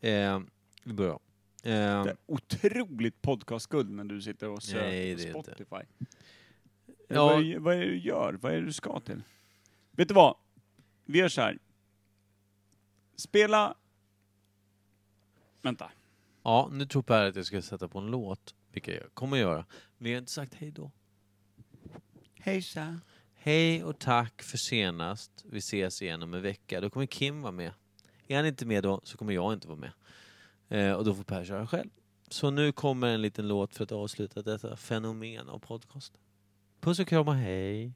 Eh, 0.02 0.40
vi 0.84 0.94
börjar 0.94 1.12
om. 1.14 1.20
Eh, 1.64 1.72
Det 2.04 2.10
är 2.10 2.18
otroligt 2.26 3.22
podcastguld 3.22 3.90
när 3.92 4.04
du 4.04 4.22
sitter 4.22 4.50
och 4.50 4.64
söker 4.64 4.82
Nej, 4.88 5.16
på 5.16 5.22
det 5.22 5.30
är 5.30 5.38
inte. 5.38 5.52
Spotify. 5.56 5.86
Ja. 7.08 7.26
Vad, 7.28 7.46
är, 7.46 7.60
vad 7.60 7.76
är 7.76 7.80
det 7.80 7.86
du 7.86 8.00
gör? 8.00 8.34
Vad 8.34 8.52
är 8.54 8.56
det 8.60 8.66
du 8.66 8.74
ska 8.74 9.00
till? 9.00 9.24
Vet 9.92 10.08
du 10.08 10.14
vad? 10.14 10.36
Vi 11.06 11.20
gör 11.20 11.30
så 11.30 11.42
här. 11.42 11.58
Spela... 13.16 13.76
Vänta. 15.62 15.92
ja, 16.44 16.70
nu 16.72 16.86
tror 16.86 17.02
Per 17.04 17.26
att 17.26 17.36
jag 17.36 17.46
ska 17.46 17.62
sätta 17.62 17.88
på 17.88 18.00
en 18.00 18.08
låt. 18.08 18.56
Vilket 18.72 18.96
jag 19.02 19.14
kommer 19.14 19.38
göra. 19.38 19.66
Men 19.98 20.12
jag 20.12 20.18
har 20.18 20.22
inte 20.22 20.32
sagt 20.32 20.54
hej 20.54 20.72
då. 20.72 20.92
Hejsa. 22.40 23.00
Hej 23.44 23.84
och 23.84 24.00
tack 24.00 24.44
för 24.44 24.58
senast. 24.58 25.46
Vi 25.50 25.58
ses 25.58 26.02
igen 26.02 26.24
om 26.24 26.34
en 26.34 26.42
vecka. 26.42 26.82
Då 26.82 26.90
kommer 26.90 27.06
Kim 27.06 27.42
vara 27.42 27.52
med. 27.52 27.72
Är 28.28 28.36
han 28.36 28.46
inte 28.46 28.66
med 28.66 28.84
då 28.84 29.02
så 29.04 29.18
kommer 29.18 29.34
jag 29.34 29.54
inte 29.54 29.68
vara 29.68 29.80
med. 29.80 29.92
Eh, 30.70 30.94
och 30.94 31.06
då 31.06 31.14
får 31.14 31.24
Per 31.24 31.46
köra 31.46 31.68
själv. 31.68 31.90
Så 32.30 32.52
nu 32.52 32.72
kommer 32.72 33.08
en 33.08 33.22
liten 33.22 33.48
låt 33.48 33.76
för 33.76 33.84
att 33.84 33.92
avsluta 33.92 34.42
detta 34.42 34.76
fenomen 34.76 35.50
av 35.50 35.60
podcast. 35.60 36.14
Puss 36.80 37.00
och 37.00 37.08
kram 37.08 37.28
och 37.28 37.36
hej. 37.36 37.94